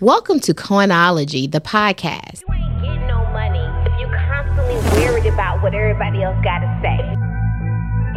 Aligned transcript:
Welcome 0.00 0.38
to 0.46 0.54
Coinology, 0.54 1.50
the 1.50 1.60
podcast. 1.60 2.44
You 2.46 2.54
ain't 2.54 2.82
getting 2.84 3.08
no 3.08 3.26
money 3.32 3.58
if 3.84 3.98
you 3.98 4.06
constantly 4.06 4.76
worried 4.94 5.26
about 5.26 5.60
what 5.60 5.74
everybody 5.74 6.22
else 6.22 6.38
got 6.44 6.60
to 6.60 6.70
say. 6.80 7.02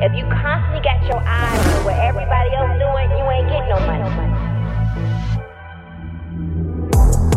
If 0.06 0.14
you 0.14 0.24
constantly 0.30 0.84
got 0.84 1.02
your 1.08 1.18
eyes 1.26 1.76
on 1.78 1.86
what 1.86 1.96
everybody 1.96 2.54
else 2.54 2.78
doing, 2.78 3.10
you 3.18 3.26
ain't 3.34 3.50
getting 3.50 3.70
no 3.74 3.80
money. 3.90 4.06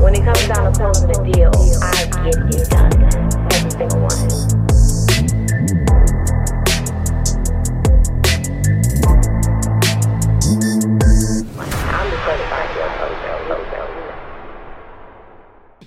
When 0.03 0.15
it 0.15 0.25
comes 0.25 0.47
down 0.47 0.71
to 0.71 0.79
closing 0.79 1.09
a 1.09 1.33
deal, 1.33 1.51
I 1.81 2.05
get 2.05 2.37
it 2.55 2.69
done. 2.69 2.93
Every 3.51 3.71
single 3.71 4.01
one. 4.03 4.24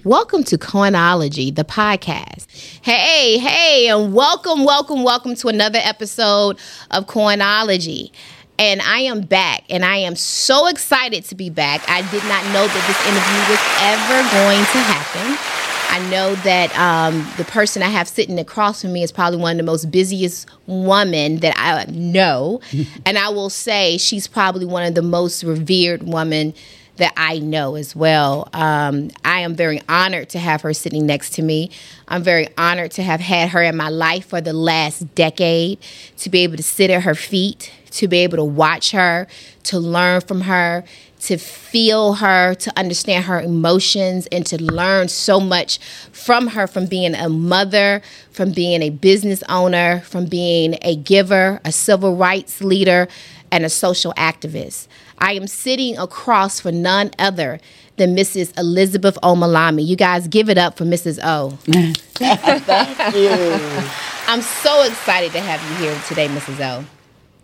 Welcome 0.08 0.46
to 0.46 0.58
Coinology, 0.58 1.54
the 1.54 1.66
podcast. 1.66 2.50
Hey, 2.82 3.38
hey, 3.40 3.90
and 3.90 4.14
welcome, 4.14 4.64
welcome, 4.64 5.04
welcome 5.04 5.36
to 5.36 5.50
another 5.50 5.80
episode 5.84 6.58
of 6.92 7.08
Coinology. 7.08 8.12
And 8.58 8.82
I 8.84 9.00
am 9.00 9.20
back, 9.20 9.66
and 9.70 9.84
I 9.84 9.98
am 9.98 10.16
so 10.16 10.68
excited 10.68 11.26
to 11.26 11.36
be 11.36 11.50
back. 11.50 11.84
I 11.90 12.10
did 12.10 12.24
not 12.24 12.42
know 12.54 12.66
that 12.66 12.88
this 12.88 13.06
interview 13.06 13.42
was 13.52 13.60
ever 13.84 14.24
going 14.32 14.64
to 14.64 14.80
happen. 14.80 15.58
I 15.90 16.10
know 16.10 16.36
that 16.36 16.74
um, 16.80 17.30
the 17.36 17.44
person 17.44 17.84
I 17.84 17.90
have 17.90 18.08
sitting 18.08 18.40
across 18.40 18.84
from 18.84 18.94
me 18.94 19.04
is 19.04 19.12
probably 19.12 19.40
one 19.40 19.52
of 19.52 19.58
the 19.58 19.70
most 19.70 19.92
busiest 19.92 20.48
women 20.68 21.40
that 21.40 21.54
I 21.58 21.84
know, 21.92 22.62
and 23.06 23.18
I 23.18 23.28
will 23.28 23.50
say 23.50 23.98
she's 23.98 24.26
probably 24.26 24.66
one 24.66 24.84
of 24.84 24.96
the 24.96 25.02
most 25.02 25.44
revered 25.44 26.04
women 26.04 26.54
that 26.98 27.14
I 27.18 27.40
know 27.40 27.76
as 27.76 27.96
well. 27.96 28.50
Um, 28.54 29.12
I 29.24 29.42
am 29.42 29.56
very 29.56 29.82
honored 29.88 30.30
to 30.30 30.40
have 30.40 30.62
her 30.62 30.74
sitting 30.74 31.06
next 31.06 31.32
to 31.34 31.42
me. 31.42 31.72
I'm 32.08 32.24
very 32.24 32.48
honored 32.58 32.92
to 32.92 33.04
have 33.04 33.20
had 33.20 33.50
her 33.50 33.62
in 33.64 33.76
my 33.76 33.90
life 33.90 34.28
for 34.28 34.42
the 34.42 34.54
last 34.54 35.14
decade, 35.16 35.80
to 36.18 36.30
be 36.30 36.40
able 36.40 36.58
to 36.58 36.64
sit 36.64 36.90
at 36.90 37.04
her 37.04 37.16
feet, 37.16 37.72
to 37.92 38.08
be 38.08 38.20
able 38.20 38.38
to 38.38 38.44
watch 38.44 38.92
her, 38.92 39.28
to 39.64 39.80
learn 39.80 40.22
from 40.22 40.42
her, 40.42 40.84
to 41.20 41.38
feel 41.38 42.14
her, 42.14 42.54
to 42.56 42.72
understand 42.78 43.26
her 43.26 43.42
emotions, 43.42 44.28
and 44.28 44.46
to 44.46 44.62
learn 44.62 45.08
so 45.08 45.40
much 45.40 45.80
from 46.12 46.48
her 46.48 46.68
from 46.68 46.86
being 46.86 47.16
a 47.16 47.28
mother, 47.28 48.02
from 48.32 48.52
being 48.52 48.82
a 48.82 48.90
business 48.90 49.42
owner, 49.50 50.02
from 50.02 50.26
being 50.26 50.78
a 50.84 50.96
giver, 50.96 51.60
a 51.66 51.72
civil 51.72 52.16
rights 52.16 52.62
leader, 52.62 53.08
and 53.52 53.66
a 53.66 53.70
social 53.70 54.14
activist. 54.14 54.88
I 55.20 55.34
am 55.34 55.48
sitting 55.48 55.98
across 55.98 56.60
for 56.60 56.72
none 56.72 57.12
other 57.18 57.60
than 57.98 58.16
Mrs. 58.16 58.58
Elizabeth 58.58 59.18
Omilami. 59.24 59.86
You 59.86 59.96
guys 59.96 60.28
give 60.28 60.50
it 60.50 60.58
up 60.58 60.78
for 60.78 60.86
Mrs. 60.86 61.20
O. 61.24 61.58
I'm 64.28 64.42
so 64.42 64.84
excited 64.84 65.32
to 65.32 65.40
have 65.40 65.62
you 65.70 65.88
here 65.88 66.02
today, 66.08 66.28
Mrs. 66.28 66.60
O. 66.60 66.86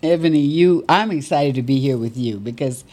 Ebony, 0.04 0.42
you 0.42 0.84
I'm 0.90 1.12
excited 1.12 1.56
to 1.56 1.62
be 1.62 1.80
here 1.80 1.98
with 1.98 2.18
you 2.18 2.38
because 2.38 2.84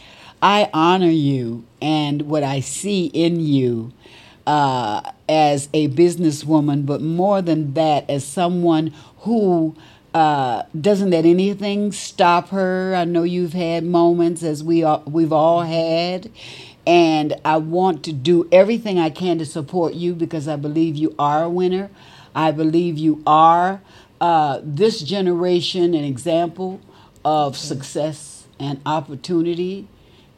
I 0.41 0.69
honor 0.73 1.09
you 1.09 1.65
and 1.81 2.23
what 2.23 2.41
I 2.41 2.61
see 2.61 3.07
in 3.07 3.39
you 3.39 3.91
uh, 4.47 5.11
as 5.29 5.69
a 5.73 5.89
businesswoman, 5.89 6.85
but 6.85 7.01
more 7.01 7.41
than 7.41 7.73
that, 7.73 8.09
as 8.09 8.25
someone 8.25 8.93
who 9.19 9.75
uh, 10.13 10.63
doesn't 10.79 11.09
let 11.09 11.25
anything 11.25 11.91
stop 11.91 12.49
her. 12.49 12.95
I 12.95 13.05
know 13.05 13.23
you've 13.23 13.53
had 13.53 13.83
moments, 13.83 14.43
as 14.43 14.63
we 14.63 14.83
all, 14.83 15.03
we've 15.05 15.31
all 15.31 15.61
had, 15.61 16.29
and 16.85 17.35
I 17.45 17.57
want 17.57 18.03
to 18.05 18.13
do 18.13 18.47
everything 18.51 18.99
I 18.99 19.09
can 19.09 19.37
to 19.37 19.45
support 19.45 19.93
you 19.93 20.13
because 20.13 20.47
I 20.47 20.55
believe 20.55 20.95
you 20.95 21.15
are 21.17 21.43
a 21.43 21.49
winner. 21.49 21.89
I 22.35 22.51
believe 22.51 22.97
you 22.97 23.21
are 23.25 23.81
uh, 24.19 24.59
this 24.63 25.01
generation 25.01 25.93
an 25.93 26.03
example 26.03 26.79
of 27.25 27.57
success 27.57 28.45
and 28.59 28.79
opportunity, 28.85 29.87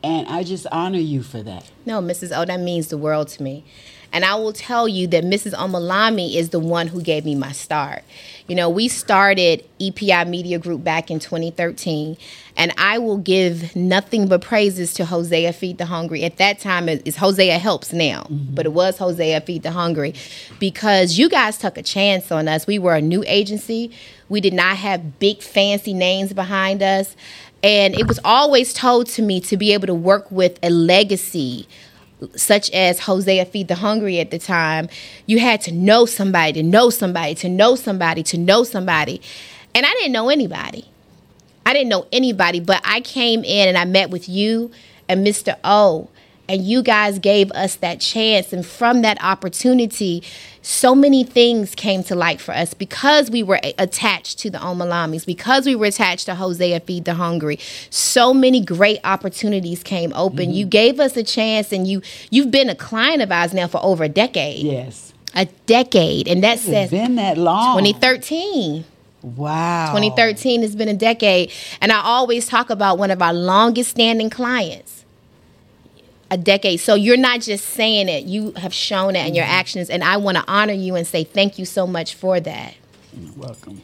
and 0.02 0.28
I 0.28 0.44
just 0.44 0.66
honor 0.72 1.00
you 1.00 1.24
for 1.24 1.44
that. 1.44 1.70
No, 1.86 2.02
Mrs. 2.02 2.36
O, 2.36 2.46
that 2.46 2.60
means 2.60 2.88
the 2.88 2.98
world 2.98 3.28
to 3.30 3.44
me. 3.44 3.66
And 4.14 4.24
I 4.24 4.36
will 4.36 4.54
tell 4.54 4.88
you 4.88 5.08
that 5.08 5.24
Mrs. 5.24 5.54
Omilami 5.54 6.36
is 6.36 6.50
the 6.50 6.60
one 6.60 6.88
who 6.88 7.02
gave 7.02 7.26
me 7.26 7.34
my 7.34 7.52
start. 7.52 8.04
You 8.48 8.56
know, 8.56 8.70
we 8.70 8.88
started 8.88 9.66
EPI 9.82 10.26
Media 10.26 10.60
Group 10.60 10.84
back 10.84 11.10
in 11.10 11.20
2013, 11.20 12.16
and 12.56 12.74
I 12.78 13.00
will 13.00 13.18
give 13.18 13.76
nothing 13.76 14.28
but 14.28 14.42
praises 14.42 14.94
to 14.96 15.06
Hosea 15.06 15.52
Feed 15.54 15.80
the 15.80 15.86
Hungry. 15.86 16.24
At 16.24 16.38
that 16.38 16.60
time, 16.60 16.88
it's 16.88 17.18
Hosea 17.18 17.58
Helps 17.58 17.92
now, 17.92 18.28
mm-hmm. 18.30 18.54
but 18.54 18.68
it 18.68 18.74
was 18.74 19.00
Hosea 19.00 19.42
Feed 19.42 19.64
the 19.64 19.72
Hungry 19.72 20.14
because 20.60 21.18
you 21.18 21.28
guys 21.28 21.58
took 21.58 21.78
a 21.78 21.84
chance 21.84 22.32
on 22.32 22.48
us. 22.48 22.68
We 22.68 22.78
were 22.78 22.96
a 22.96 23.02
new 23.02 23.24
agency, 23.26 23.92
we 24.30 24.42
did 24.42 24.54
not 24.54 24.78
have 24.78 25.18
big, 25.20 25.42
fancy 25.42 25.94
names 25.94 26.34
behind 26.34 26.84
us. 26.84 27.16
And 27.64 27.98
it 27.98 28.08
was 28.08 28.20
always 28.26 28.74
told 28.74 29.08
to 29.12 29.22
me 29.22 29.40
to 29.42 29.56
be 29.56 29.72
able 29.72 29.88
to 29.88 29.94
work 29.94 30.30
with 30.30 30.60
a 30.62 30.70
legacy 30.70 31.66
such 32.36 32.70
as 32.72 33.00
Hosea 33.00 33.46
Feed 33.46 33.68
the 33.68 33.76
Hungry 33.76 34.20
at 34.20 34.32
the 34.32 34.40
time, 34.40 34.90
you 35.26 35.40
had 35.40 35.62
to 35.62 35.72
know 35.72 36.06
somebody, 36.06 36.54
to 36.54 36.64
know 36.64 36.90
somebody, 36.90 37.36
to 37.36 37.50
know 37.50 37.76
somebody, 37.76 38.24
to 38.24 38.38
know 38.38 38.64
somebody. 38.64 39.22
And 39.76 39.86
I 39.86 39.92
didn't 39.94 40.12
know 40.12 40.30
anybody. 40.30 40.90
I 41.66 41.74
didn't 41.74 41.90
know 41.90 42.08
anybody, 42.12 42.60
but 42.60 42.82
I 42.84 43.02
came 43.02 43.44
in 43.44 43.68
and 43.68 43.78
I 43.78 43.86
met 43.86 44.10
with 44.10 44.28
you 44.28 44.72
and 45.08 45.26
Mr. 45.26 45.58
O. 45.64 46.10
And 46.50 46.62
you 46.62 46.84
guys 46.84 47.20
gave 47.20 47.52
us 47.52 47.76
that 47.78 48.02
chance. 48.02 48.52
And 48.52 48.66
from 48.66 49.02
that 49.02 49.18
opportunity, 49.24 50.24
so 50.62 50.94
many 50.94 51.24
things 51.24 51.76
came 51.76 52.04
to 52.04 52.16
light 52.16 52.42
for 52.42 52.54
us 52.54 52.74
because 52.74 53.32
we 53.32 53.44
were 53.44 53.60
attached 53.78 54.40
to 54.40 54.50
the 54.50 54.58
Omilamis, 54.58 55.26
because 55.26 55.66
we 55.66 55.76
were 55.76 55.86
attached 55.88 56.26
to 56.26 56.36
Hosea 56.36 56.82
Feed 56.82 57.06
the 57.06 57.14
Hungry. 57.14 57.60
So 57.90 58.34
many 58.34 58.62
great 58.62 59.00
opportunities 59.04 59.84
came 59.84 60.12
open. 60.14 60.48
Mm-hmm. 60.48 60.52
You 60.52 60.66
gave 60.66 61.00
us 61.00 61.16
a 61.16 61.24
chance, 61.24 61.72
and 61.72 61.88
you 61.88 62.02
you've 62.30 62.52
been 62.52 62.70
a 62.70 62.76
client 62.76 63.22
of 63.22 63.32
ours 63.32 63.54
now 63.54 63.68
for 63.68 63.84
over 63.84 64.04
a 64.04 64.10
decade. 64.10 64.66
Yes, 64.66 65.14
A 65.36 65.46
decade, 65.66 66.28
and 66.28 66.44
that 66.44 66.60
says 66.60 66.92
been 66.92 67.16
that 67.16 67.38
long. 67.38 67.78
2013. 67.78 68.86
Wow, 69.22 69.88
2013 69.88 70.62
has 70.62 70.76
been 70.76 70.90
a 70.90 70.94
decade. 70.94 71.52
And 71.80 71.94
I 71.94 72.02
always 72.02 72.48
talk 72.48 72.70
about 72.70 72.98
one 72.98 73.12
of 73.12 73.22
our 73.22 73.34
longest 73.34 73.92
standing 73.92 74.30
clients. 74.30 75.03
A 76.32 76.38
decade. 76.38 76.80
So 76.80 76.96
you're 76.96 77.18
not 77.18 77.42
just 77.42 77.66
saying 77.66 78.10
it, 78.10 78.26
you 78.26 78.54
have 78.54 78.74
shown 78.74 79.16
it 79.16 79.28
in 79.28 79.36
your 79.36 79.46
mm-hmm. 79.46 79.54
actions. 79.54 79.90
And 79.90 80.04
I 80.04 80.18
want 80.18 80.38
to 80.38 80.44
honor 80.48 80.74
you 80.74 80.96
and 80.96 81.06
say 81.06 81.24
thank 81.24 81.60
you 81.60 81.66
so 81.66 81.86
much 81.86 82.16
for 82.16 82.40
that. 82.40 82.74
You're 83.16 83.34
Welcome. 83.34 83.82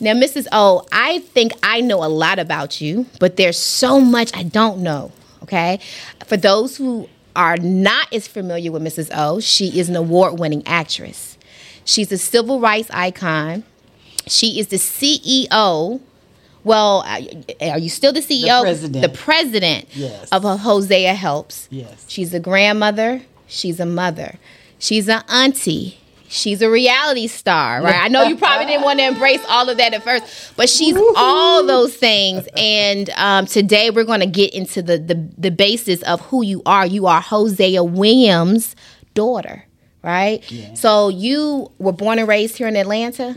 Now, 0.00 0.14
Mrs. 0.14 0.48
O, 0.50 0.84
I 0.90 1.20
think 1.20 1.52
I 1.62 1.80
know 1.80 2.04
a 2.04 2.08
lot 2.08 2.40
about 2.40 2.80
you, 2.80 3.06
but 3.20 3.36
there's 3.36 3.58
so 3.58 4.00
much 4.00 4.36
I 4.36 4.42
don't 4.42 4.82
know. 4.82 5.12
Okay. 5.44 5.78
For 6.26 6.36
those 6.36 6.76
who 6.76 7.08
are 7.36 7.56
not 7.56 8.12
as 8.12 8.26
familiar 8.26 8.72
with 8.72 8.82
Mrs. 8.82 9.10
O, 9.14 9.40
she 9.40 9.78
is 9.78 9.88
an 9.88 9.96
award 9.96 10.38
winning 10.40 10.66
actress. 10.66 11.38
She's 11.84 12.10
a 12.12 12.18
civil 12.18 12.60
rights 12.60 12.90
icon. 12.90 13.64
She 14.26 14.58
is 14.58 14.68
the 14.68 14.76
CEO. 14.76 16.00
Well, 16.64 17.04
are 17.06 17.78
you 17.78 17.88
still 17.88 18.12
the 18.12 18.20
CEO? 18.20 18.62
president. 18.62 19.02
The 19.02 19.08
president 19.18 19.86
Yes. 19.94 20.28
of 20.30 20.42
Hosea 20.44 21.14
Helps. 21.14 21.68
Yes. 21.70 22.04
She's 22.08 22.32
a 22.34 22.40
grandmother. 22.40 23.22
She's 23.46 23.80
a 23.80 23.86
mother. 23.86 24.36
She's 24.78 25.08
an 25.08 25.22
auntie. 25.28 25.98
She's 26.28 26.62
a 26.62 26.70
reality 26.70 27.26
star, 27.26 27.82
right? 27.82 27.94
I 28.04 28.08
know 28.08 28.22
you 28.22 28.36
probably 28.36 28.64
didn't 28.64 28.84
want 28.84 29.00
to 29.00 29.04
embrace 29.06 29.42
all 29.50 29.68
of 29.68 29.76
that 29.76 29.92
at 29.92 30.02
first, 30.02 30.54
but 30.56 30.70
she's 30.70 30.96
all 31.14 31.66
those 31.66 31.94
things. 31.94 32.48
And 32.56 33.10
um, 33.16 33.44
today 33.44 33.90
we're 33.90 34.04
going 34.04 34.20
to 34.20 34.26
get 34.26 34.54
into 34.54 34.80
the, 34.80 34.96
the 34.96 35.28
the 35.36 35.50
basis 35.50 36.00
of 36.04 36.22
who 36.22 36.42
you 36.42 36.62
are. 36.64 36.86
You 36.86 37.06
are 37.06 37.20
Hosea 37.20 37.84
Williams' 37.84 38.74
daughter, 39.12 39.66
right? 40.02 40.42
So 40.74 41.08
you 41.08 41.70
were 41.78 41.92
born 41.92 42.18
and 42.18 42.26
raised 42.26 42.58
here 42.58 42.66
in 42.68 42.76
Atlanta, 42.76 43.34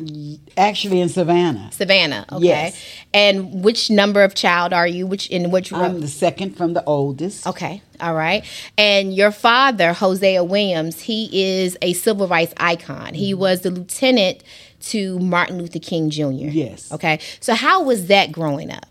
Actually, 0.57 1.01
in 1.01 1.09
Savannah, 1.09 1.69
Savannah. 1.71 2.25
Okay. 2.31 2.45
Yes. 2.45 2.81
And 3.13 3.63
which 3.63 3.89
number 3.89 4.23
of 4.23 4.35
child 4.35 4.73
are 4.73 4.88
you? 4.88 5.06
Which 5.06 5.27
in 5.29 5.51
which 5.51 5.71
room? 5.71 5.81
I'm 5.81 6.01
the 6.01 6.07
second 6.07 6.56
from 6.57 6.73
the 6.73 6.83
oldest. 6.85 7.45
Okay. 7.45 7.81
All 8.00 8.13
right. 8.15 8.44
And 8.77 9.13
your 9.13 9.31
father, 9.31 9.94
Hosea 9.94 10.44
Williams, 10.44 11.01
he 11.01 11.29
is 11.31 11.77
a 11.81 11.94
civil 11.94 12.27
rights 12.27 12.53
icon. 12.57 13.13
He 13.13 13.31
Mm-hmm. 13.31 13.39
was 13.41 13.62
the 13.62 13.71
lieutenant 13.71 14.44
to 14.81 15.17
Martin 15.19 15.57
Luther 15.57 15.79
King 15.79 16.09
Jr. 16.09 16.23
Yes. 16.50 16.91
Okay. 16.91 17.19
So 17.39 17.53
how 17.53 17.83
was 17.83 18.07
that 18.07 18.31
growing 18.31 18.71
up? 18.71 18.85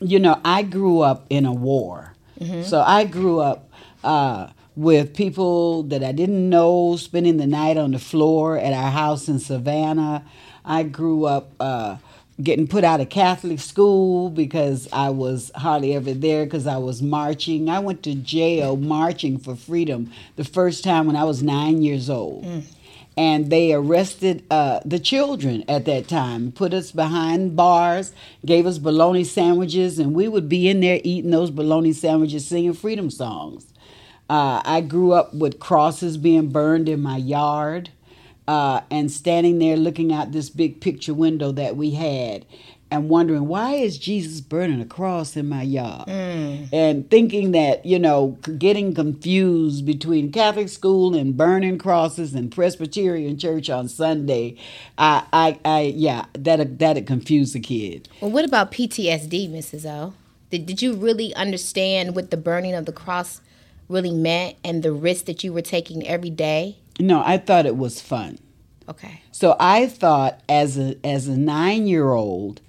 You 0.00 0.18
know, 0.18 0.40
I 0.44 0.62
grew 0.62 1.00
up 1.00 1.26
in 1.30 1.44
a 1.44 1.52
war, 1.52 2.14
so 2.64 2.80
I 2.80 3.04
grew 3.04 3.40
up 3.40 3.68
uh, 4.04 4.48
with 4.78 5.12
people 5.12 5.82
that 5.82 6.04
I 6.04 6.12
didn't 6.12 6.48
know, 6.48 6.94
spending 6.94 7.36
the 7.36 7.48
night 7.48 7.76
on 7.76 7.90
the 7.90 7.98
floor 7.98 8.56
at 8.56 8.72
our 8.72 8.92
house 8.92 9.28
in 9.28 9.40
Savannah. 9.40 10.24
I 10.64 10.84
grew 10.84 11.24
up 11.24 11.50
uh, 11.58 11.96
getting 12.40 12.68
put 12.68 12.84
out 12.84 13.00
of 13.00 13.08
Catholic 13.08 13.58
school 13.58 14.30
because 14.30 14.86
I 14.92 15.10
was 15.10 15.50
hardly 15.56 15.96
ever 15.96 16.14
there 16.14 16.44
because 16.44 16.68
I 16.68 16.76
was 16.76 17.02
marching. 17.02 17.68
I 17.68 17.80
went 17.80 18.04
to 18.04 18.14
jail 18.14 18.76
marching 18.76 19.38
for 19.38 19.56
freedom 19.56 20.12
the 20.36 20.44
first 20.44 20.84
time 20.84 21.08
when 21.08 21.16
I 21.16 21.24
was 21.24 21.42
nine 21.42 21.82
years 21.82 22.08
old. 22.08 22.44
And 23.16 23.50
they 23.50 23.72
arrested 23.72 24.44
uh, 24.48 24.78
the 24.84 25.00
children 25.00 25.64
at 25.66 25.86
that 25.86 26.06
time, 26.06 26.52
put 26.52 26.72
us 26.72 26.92
behind 26.92 27.56
bars, 27.56 28.12
gave 28.46 28.64
us 28.64 28.78
bologna 28.78 29.24
sandwiches, 29.24 29.98
and 29.98 30.14
we 30.14 30.28
would 30.28 30.48
be 30.48 30.68
in 30.68 30.78
there 30.78 31.00
eating 31.02 31.32
those 31.32 31.50
bologna 31.50 31.92
sandwiches, 31.92 32.46
singing 32.46 32.74
freedom 32.74 33.10
songs. 33.10 33.66
Uh, 34.28 34.60
I 34.64 34.80
grew 34.82 35.12
up 35.12 35.32
with 35.34 35.58
crosses 35.58 36.16
being 36.16 36.48
burned 36.48 36.88
in 36.88 37.00
my 37.00 37.16
yard 37.16 37.90
uh, 38.46 38.80
and 38.90 39.10
standing 39.10 39.58
there 39.58 39.76
looking 39.76 40.12
out 40.12 40.32
this 40.32 40.50
big 40.50 40.80
picture 40.80 41.14
window 41.14 41.52
that 41.52 41.76
we 41.76 41.92
had 41.92 42.44
and 42.90 43.10
wondering 43.10 43.46
why 43.46 43.74
is 43.74 43.98
jesus 43.98 44.40
burning 44.40 44.80
a 44.80 44.84
cross 44.86 45.36
in 45.36 45.46
my 45.46 45.60
yard 45.60 46.08
and 46.08 47.10
thinking 47.10 47.52
that 47.52 47.84
you 47.84 47.98
know 47.98 48.38
getting 48.56 48.94
confused 48.94 49.84
between 49.84 50.32
catholic 50.32 50.70
school 50.70 51.14
and 51.14 51.36
burning 51.36 51.76
crosses 51.76 52.34
and 52.34 52.50
presbyterian 52.50 53.36
church 53.36 53.68
on 53.68 53.86
sunday 53.88 54.56
i 54.96 55.22
i, 55.34 55.60
I 55.66 55.80
yeah 55.94 56.24
that 56.32 56.78
that'd 56.78 57.06
confuse 57.06 57.54
a 57.54 57.60
kid 57.60 58.08
Well, 58.22 58.30
what 58.30 58.46
about 58.46 58.72
PTSD, 58.72 59.50
Mrs. 59.50 59.84
O? 59.84 60.14
Did, 60.50 60.64
did 60.64 60.80
you 60.80 60.94
really 60.94 61.34
understand 61.34 62.16
what 62.16 62.30
the 62.30 62.38
burning 62.38 62.74
of 62.74 62.86
the 62.86 62.92
cross 62.92 63.42
really 63.88 64.12
meant 64.12 64.56
and 64.64 64.82
the 64.82 64.92
risk 64.92 65.24
that 65.26 65.42
you 65.44 65.52
were 65.52 65.62
taking 65.62 66.06
every 66.06 66.30
day? 66.30 66.78
no 67.00 67.22
i 67.24 67.38
thought 67.38 67.64
it 67.66 67.76
was 67.76 68.00
fun 68.00 68.38
Okay. 68.88 69.20
So 69.32 69.54
I 69.60 69.86
thought, 69.86 70.40
as 70.48 70.78
a 70.78 70.96
as 71.04 71.28
a 71.28 71.36
nine 71.36 71.86
year 71.86 72.10
old, 72.12 72.62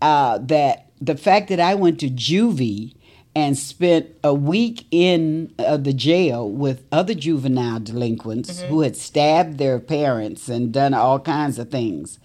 uh, 0.00 0.38
that 0.38 0.86
the 1.00 1.16
fact 1.16 1.48
that 1.48 1.60
I 1.60 1.74
went 1.74 2.00
to 2.00 2.08
juvie 2.08 2.94
and 3.34 3.56
spent 3.58 4.06
a 4.24 4.32
week 4.34 4.86
in 4.90 5.52
uh, 5.58 5.76
the 5.76 5.92
jail 5.92 6.50
with 6.50 6.82
other 6.90 7.14
juvenile 7.14 7.78
delinquents 7.78 8.62
who 8.62 8.80
had 8.80 8.96
stabbed 8.96 9.58
their 9.58 9.78
parents 9.78 10.48
and 10.48 10.72
done 10.72 10.94
all 10.94 11.20
kinds 11.20 11.58
of 11.58 11.70
things, 11.70 12.18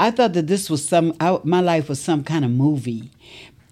I 0.00 0.10
thought 0.10 0.32
that 0.32 0.46
this 0.46 0.70
was 0.70 0.86
some 0.88 1.14
I, 1.20 1.38
my 1.44 1.60
life 1.60 1.90
was 1.90 2.00
some 2.00 2.24
kind 2.24 2.42
of 2.44 2.50
movie, 2.50 3.10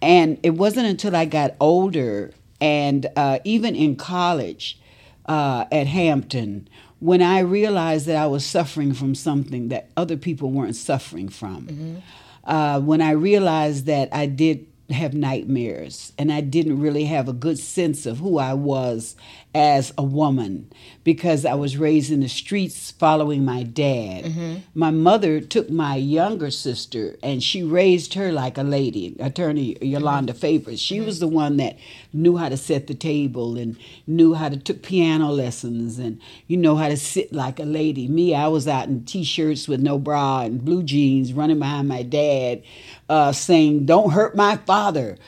and 0.03 0.39
it 0.43 0.51
wasn't 0.51 0.87
until 0.89 1.17
I 1.17 1.25
got 1.25 1.55
older 1.59 2.33
and 2.61 3.07
uh, 3.17 3.39
even 3.45 3.75
in 3.75 3.97
college 3.97 4.79
uh, 5.27 5.65
at 5.73 5.87
Hampton 5.87 6.69
when 6.99 7.23
I 7.23 7.41
realized 7.41 8.07
that 8.07 8.17
I 8.17 8.27
was 8.27 8.45
suffering 8.45 8.93
from 8.93 9.15
something 9.15 9.69
that 9.69 9.91
other 9.97 10.17
people 10.17 10.51
weren't 10.51 10.77
suffering 10.77 11.29
from. 11.31 12.03
Uh, 12.45 12.81
when 12.81 13.01
I 13.01 13.13
realized 13.13 13.87
that 13.87 14.09
I 14.13 14.27
did 14.27 14.67
have 14.91 15.15
nightmares 15.15 16.13
and 16.19 16.33
I 16.33 16.41
didn't 16.41 16.81
really 16.81 17.05
have 17.05 17.29
a 17.29 17.33
good 17.33 17.59
sense 17.59 18.07
of 18.07 18.19
who 18.19 18.39
I 18.39 18.55
was 18.55 19.15
as 19.55 19.93
a 19.99 20.03
woman 20.03 20.71
because 21.03 21.45
I 21.45 21.55
was 21.55 21.77
raised 21.77 22.13
in 22.13 22.21
the 22.21 22.29
streets 22.29 22.93
following 22.93 23.45
my 23.45 23.65
dad. 23.65 24.25
Mm-hmm. 24.25 24.57
My 24.75 24.93
mother 24.93 25.41
took 25.41 25.69
my 25.69 25.97
younger 25.97 26.51
sister 26.53 27.17
and 27.23 27.43
she 27.43 27.63
raised 27.65 28.15
her 28.15 28.31
like 28.31 28.59
a 28.59 28.63
lady, 28.63 29.17
attorney 29.19 29.77
Yolanda 29.81 30.33
mm-hmm. 30.33 30.41
Favors. 30.41 30.81
She 30.81 31.01
was 31.01 31.17
mm-hmm. 31.17 31.31
the 31.31 31.37
one 31.37 31.57
that 31.57 31.79
knew 32.13 32.37
how 32.37 32.49
to 32.49 32.57
set 32.57 32.87
the 32.87 32.95
table 32.95 33.57
and 33.57 33.77
knew 34.07 34.35
how 34.35 34.49
to 34.49 34.57
took 34.57 34.83
piano 34.83 35.31
lessons 35.31 35.99
and 35.99 36.21
you 36.47 36.57
know 36.57 36.77
how 36.77 36.89
to 36.89 36.97
sit 36.97 37.33
like 37.33 37.59
a 37.59 37.65
lady. 37.65 38.07
Me, 38.07 38.35
I 38.35 38.47
was 38.47 38.69
out 38.69 38.87
in 38.87 39.05
t-shirts 39.05 39.67
with 39.67 39.81
no 39.81 39.99
bra 39.99 40.43
and 40.43 40.65
blue 40.65 40.85
jeans 40.85 41.33
running 41.33 41.59
behind 41.59 41.89
my 41.89 42.03
dad 42.03 42.63
uh, 43.09 43.33
saying, 43.33 43.87
"Don't 43.87 44.11
hurt 44.11 44.37
my 44.37 44.57
father." 44.59 45.19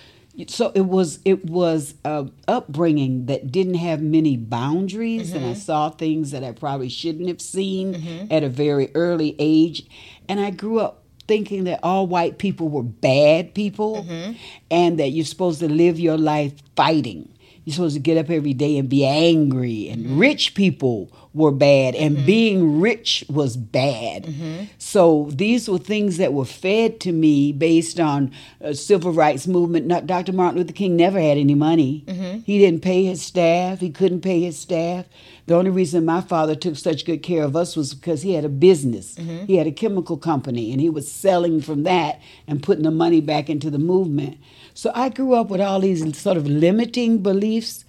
So 0.49 0.73
it 0.75 0.83
was 0.87 1.19
it 1.25 1.45
was 1.45 1.95
a 2.05 2.29
upbringing 2.49 3.27
that 3.27 3.53
didn't 3.53 3.75
have 3.75 4.01
many 4.01 4.37
boundaries, 4.37 5.33
and 5.33 5.45
I 5.45 5.51
mm-hmm. 5.51 5.59
saw 5.59 5.91
things 5.91 6.31
that 6.31 6.45
I 6.45 6.53
probably 6.53 6.89
shouldn't 6.89 7.29
have 7.29 7.41
seen 7.41 7.95
mm-hmm. 7.95 8.33
at 8.33 8.43
a 8.43 8.49
very 8.49 8.91
early 8.95 9.37
age, 9.39 9.87
and 10.29 10.41
I 10.41 10.51
grew 10.51 10.81
up 10.81 11.05
thinking 11.29 11.65
that 11.65 11.81
all 11.83 12.07
white 12.07 12.39
people 12.39 12.69
were 12.69 12.83
bad 12.83 13.55
people, 13.55 14.05
mm-hmm. 14.05 14.33
and 14.71 14.99
that 14.99 15.09
you're 15.09 15.25
supposed 15.25 15.61
to 15.61 15.69
live 15.69 15.99
your 15.99 16.19
life 16.19 16.53
fighting. 16.77 17.29
You're 17.65 17.75
supposed 17.75 17.95
to 17.95 18.01
get 18.01 18.17
up 18.17 18.29
every 18.29 18.55
day 18.55 18.77
and 18.77 18.89
be 18.89 19.05
angry, 19.05 19.89
and 19.89 20.05
mm-hmm. 20.05 20.19
rich 20.19 20.55
people 20.55 21.13
were 21.35 21.53
bad, 21.53 21.95
and 21.95 22.17
mm-hmm. 22.17 22.27
being 22.27 22.81
rich 22.81 23.25
was 23.29 23.57
bad. 23.57 24.25
Mm-hmm. 24.25 24.65
So 24.79 25.29
these 25.31 25.69
were 25.69 25.79
things 25.79 26.17
that 26.19 26.33
were 26.33 26.45
fed 26.45 27.01
to 27.01 27.13
me 27.13 27.53
based 27.53 28.01
on 28.01 28.33
uh, 28.63 28.75
civil 28.75 29.13
rights 29.13 29.47
movement. 29.47 29.87
Not, 29.87 30.07
Dr. 30.07 30.33
Martin 30.33 30.59
Luther 30.59 30.73
King 30.73 30.97
never 30.97 31.21
had 31.21 31.39
any 31.39 31.55
money. 31.55 32.05
He 32.45 32.59
didn't 32.59 32.83
pay 32.83 33.05
his 33.05 33.23
staff. 33.23 33.79
He 33.79 33.91
couldn't 33.91 34.21
pay 34.21 34.41
his 34.41 34.59
staff. 34.59 35.07
The 35.47 35.55
only 35.55 35.71
reason 35.71 36.05
my 36.05 36.21
father 36.21 36.55
took 36.55 36.77
such 36.77 37.05
good 37.05 37.23
care 37.23 37.45
of 37.45 37.57
us 37.57 37.77
was 37.77 37.95
because 37.95 38.23
he 38.23 38.35
had 38.35 38.45
a 38.45 38.49
business. 38.49 39.17
He 39.47 39.57
had 39.57 39.67
a 39.67 39.73
chemical 39.73 40.17
company, 40.17 40.73
and 40.73 40.81
he 40.81 40.91
was 40.91 41.11
selling 41.11 41.61
from 41.61 41.85
that 41.85 42.21
and 42.47 42.63
putting 42.63 42.85
the 42.85 42.91
money 42.91 43.21
back 43.21 43.49
into 43.49 43.71
the 43.71 43.79
movement. 43.79 44.39
So 44.75 44.91
I 44.95 45.09
grew 45.09 45.35
up 45.35 45.49
with 45.49 45.61
all 45.61 45.81
these 45.81 46.19
sort 46.19 46.37
of 46.37 46.47
limiting 46.47 47.23
beliefs. 47.23 47.85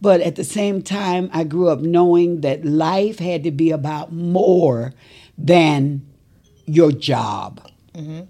But 0.00 0.20
at 0.20 0.36
the 0.36 0.44
same 0.44 0.82
time, 0.82 1.30
I 1.32 1.44
grew 1.44 1.68
up 1.68 1.80
knowing 1.80 2.42
that 2.42 2.64
life 2.64 3.18
had 3.20 3.42
to 3.44 3.50
be 3.50 3.70
about 3.70 4.12
more 4.12 4.92
than 5.38 6.04
your 6.66 6.92
job. 6.92 7.66
Mm-hmm. 7.94 8.22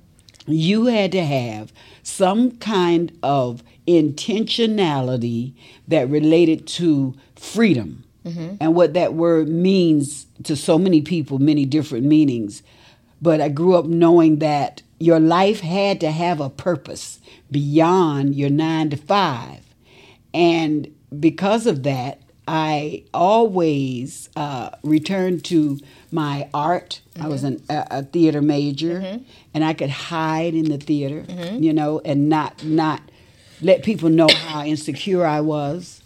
You 0.46 0.86
had 0.86 1.10
to 1.12 1.24
have 1.24 1.72
some 2.02 2.52
kind 2.58 3.16
of 3.22 3.64
intentionality 3.88 5.54
that 5.88 6.08
related 6.08 6.66
to 6.66 7.14
freedom. 7.34 8.04
Mm-hmm. 8.24 8.56
And 8.60 8.74
what 8.74 8.94
that 8.94 9.14
word 9.14 9.48
means 9.48 10.26
to 10.44 10.54
so 10.56 10.78
many 10.78 11.02
people, 11.02 11.38
many 11.38 11.64
different 11.64 12.04
meanings. 12.06 12.62
But 13.20 13.40
I 13.40 13.48
grew 13.48 13.74
up 13.74 13.86
knowing 13.86 14.38
that 14.38 14.82
your 14.98 15.18
life 15.18 15.60
had 15.60 16.00
to 16.00 16.10
have 16.10 16.40
a 16.40 16.50
purpose 16.50 17.20
beyond 17.50 18.34
your 18.34 18.50
nine 18.50 18.90
to 18.90 18.96
five. 18.96 19.60
And 20.32 20.94
because 21.18 21.66
of 21.66 21.84
that, 21.84 22.20
I 22.46 23.04
always 23.14 24.28
uh, 24.36 24.70
returned 24.82 25.44
to 25.46 25.78
my 26.10 26.48
art. 26.52 27.00
I 27.18 27.28
was 27.28 27.42
mm-hmm. 27.42 27.70
an, 27.70 27.86
a, 27.90 27.98
a 27.98 28.02
theater 28.02 28.42
major, 28.42 29.00
mm-hmm. 29.00 29.22
and 29.54 29.64
I 29.64 29.72
could 29.72 29.90
hide 29.90 30.54
in 30.54 30.66
the 30.68 30.76
theater, 30.76 31.22
mm-hmm. 31.22 31.62
you 31.62 31.72
know, 31.72 32.00
and 32.04 32.28
not 32.28 32.62
not 32.62 33.00
let 33.62 33.82
people 33.82 34.10
know 34.10 34.28
how 34.28 34.62
insecure 34.64 35.24
I 35.24 35.40
was. 35.40 36.02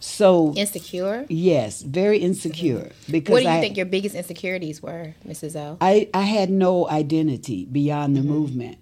So 0.00 0.54
Insecure? 0.54 1.26
yes, 1.28 1.82
very 1.82 2.18
insecure 2.18 2.92
because 3.10 3.32
What 3.32 3.38
do 3.40 3.48
you 3.48 3.50
I, 3.50 3.60
think 3.60 3.76
your 3.76 3.86
biggest 3.86 4.14
insecurities 4.14 4.80
were, 4.80 5.14
Mrs. 5.26 5.56
O? 5.56 5.78
I, 5.80 6.08
I 6.14 6.22
had 6.22 6.48
no 6.48 6.88
identity 6.88 7.64
beyond 7.64 8.16
the 8.16 8.22
movement. 8.22 8.78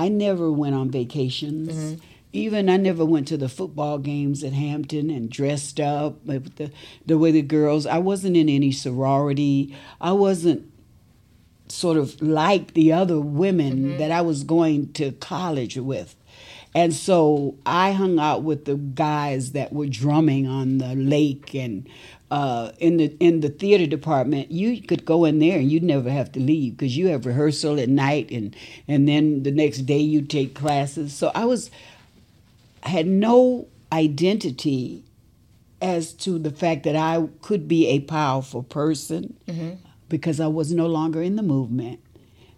I 0.00 0.08
never 0.08 0.50
went 0.50 0.74
on 0.74 0.90
vacations. 0.90 1.74
Mm-hmm. 1.74 2.04
Even 2.32 2.70
I 2.70 2.78
never 2.78 3.04
went 3.04 3.28
to 3.28 3.36
the 3.36 3.50
football 3.50 3.98
games 3.98 4.42
at 4.42 4.54
Hampton 4.54 5.10
and 5.10 5.28
dressed 5.28 5.78
up 5.78 6.24
with 6.24 6.56
the, 6.56 6.70
the 7.04 7.18
way 7.18 7.32
the 7.32 7.42
girls. 7.42 7.84
I 7.84 7.98
wasn't 7.98 8.34
in 8.34 8.48
any 8.48 8.72
sorority. 8.72 9.76
I 10.00 10.12
wasn't 10.12 10.72
sort 11.68 11.98
of 11.98 12.22
like 12.22 12.72
the 12.72 12.94
other 12.94 13.20
women 13.20 13.76
mm-hmm. 13.76 13.98
that 13.98 14.10
I 14.10 14.22
was 14.22 14.42
going 14.42 14.90
to 14.94 15.12
college 15.12 15.76
with. 15.76 16.16
And 16.74 16.94
so 16.94 17.56
I 17.66 17.92
hung 17.92 18.18
out 18.18 18.42
with 18.42 18.64
the 18.64 18.76
guys 18.76 19.52
that 19.52 19.70
were 19.74 19.86
drumming 19.86 20.46
on 20.46 20.78
the 20.78 20.94
lake 20.94 21.54
and 21.54 21.86
uh, 22.30 22.70
in 22.78 22.96
the 22.98 23.16
in 23.18 23.40
the 23.40 23.48
theater 23.48 23.86
department. 23.86 24.50
You 24.50 24.80
could 24.82 25.04
go 25.04 25.24
in 25.24 25.38
there 25.38 25.58
and 25.58 25.70
you'd 25.70 25.82
never 25.82 26.10
have 26.10 26.30
to 26.32 26.40
leave 26.40 26.76
because 26.76 26.96
you 26.96 27.08
have 27.08 27.26
rehearsal 27.26 27.78
at 27.80 27.88
night 27.88 28.30
and 28.30 28.54
and 28.86 29.08
then 29.08 29.42
the 29.42 29.50
next 29.50 29.78
day 29.80 29.98
you 29.98 30.22
take 30.22 30.54
classes. 30.54 31.12
So 31.12 31.30
I 31.34 31.44
was 31.44 31.70
I 32.82 32.90
had 32.90 33.06
no 33.06 33.66
identity 33.92 35.02
as 35.82 36.12
to 36.12 36.38
the 36.38 36.50
fact 36.50 36.84
that 36.84 36.94
I 36.96 37.26
could 37.42 37.66
be 37.66 37.86
a 37.88 38.00
powerful 38.00 38.62
person 38.62 39.36
because 40.08 40.38
I 40.40 40.46
was 40.46 40.72
no 40.72 40.86
longer 40.86 41.22
in 41.22 41.36
the 41.36 41.42
movement. 41.42 42.00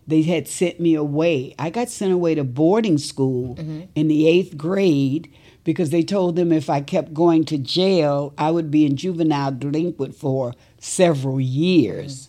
They 0.06 0.22
had 0.22 0.48
sent 0.48 0.80
me 0.80 0.94
away. 0.94 1.54
I 1.58 1.70
got 1.70 1.88
sent 1.88 2.12
away 2.12 2.34
to 2.34 2.42
boarding 2.44 2.98
school 2.98 3.56
in 3.94 4.08
the 4.08 4.26
eighth 4.26 4.56
grade 4.56 5.32
because 5.64 5.90
they 5.90 6.02
told 6.02 6.36
them 6.36 6.52
if 6.52 6.68
I 6.68 6.80
kept 6.80 7.14
going 7.14 7.44
to 7.46 7.58
jail, 7.58 8.34
I 8.36 8.50
would 8.50 8.70
be 8.70 8.84
in 8.84 8.96
juvenile 8.96 9.52
delinquent 9.52 10.14
for 10.14 10.54
several 10.78 11.40
years. 11.40 12.28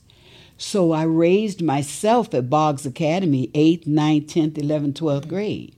So 0.58 0.92
I 0.92 1.04
raised 1.04 1.62
myself 1.62 2.34
at 2.34 2.50
Boggs 2.50 2.86
Academy, 2.86 3.50
8th, 3.54 3.86
9th, 3.88 4.28
10th, 4.28 4.54
11th, 4.54 4.94
12th 4.94 5.28
grade. 5.28 5.76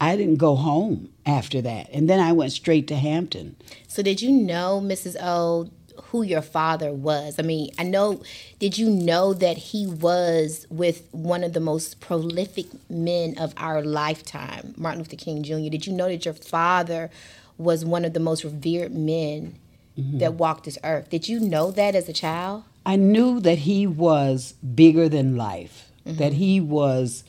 I 0.00 0.16
didn't 0.16 0.36
go 0.36 0.56
home 0.56 1.08
after 1.24 1.62
that. 1.62 1.88
And 1.90 2.10
then 2.10 2.20
I 2.20 2.32
went 2.32 2.52
straight 2.52 2.86
to 2.88 2.96
Hampton. 2.96 3.56
So 3.86 4.02
did 4.02 4.20
you 4.20 4.32
know, 4.32 4.80
Mrs. 4.84 5.16
O, 5.22 5.70
who 6.04 6.22
your 6.22 6.42
father 6.42 6.92
was. 6.92 7.38
I 7.38 7.42
mean, 7.42 7.70
I 7.78 7.82
know, 7.84 8.22
did 8.58 8.78
you 8.78 8.88
know 8.88 9.34
that 9.34 9.56
he 9.56 9.86
was 9.86 10.66
with 10.70 11.08
one 11.12 11.44
of 11.44 11.52
the 11.52 11.60
most 11.60 12.00
prolific 12.00 12.66
men 12.88 13.36
of 13.38 13.54
our 13.56 13.82
lifetime, 13.82 14.74
Martin 14.76 15.00
Luther 15.00 15.16
King 15.16 15.42
Jr.? 15.42 15.70
Did 15.70 15.86
you 15.86 15.92
know 15.92 16.08
that 16.08 16.24
your 16.24 16.34
father 16.34 17.10
was 17.58 17.84
one 17.84 18.04
of 18.04 18.12
the 18.12 18.20
most 18.20 18.44
revered 18.44 18.94
men 18.94 19.58
mm-hmm. 19.98 20.18
that 20.18 20.34
walked 20.34 20.64
this 20.64 20.78
earth? 20.84 21.10
Did 21.10 21.28
you 21.28 21.40
know 21.40 21.70
that 21.70 21.94
as 21.94 22.08
a 22.08 22.12
child? 22.12 22.64
I 22.86 22.96
knew 22.96 23.40
that 23.40 23.58
he 23.58 23.86
was 23.86 24.52
bigger 24.52 25.08
than 25.08 25.36
life, 25.36 25.90
that 26.04 26.32
mm-hmm. 26.32 26.34
he 26.34 26.60
was, 26.60 27.24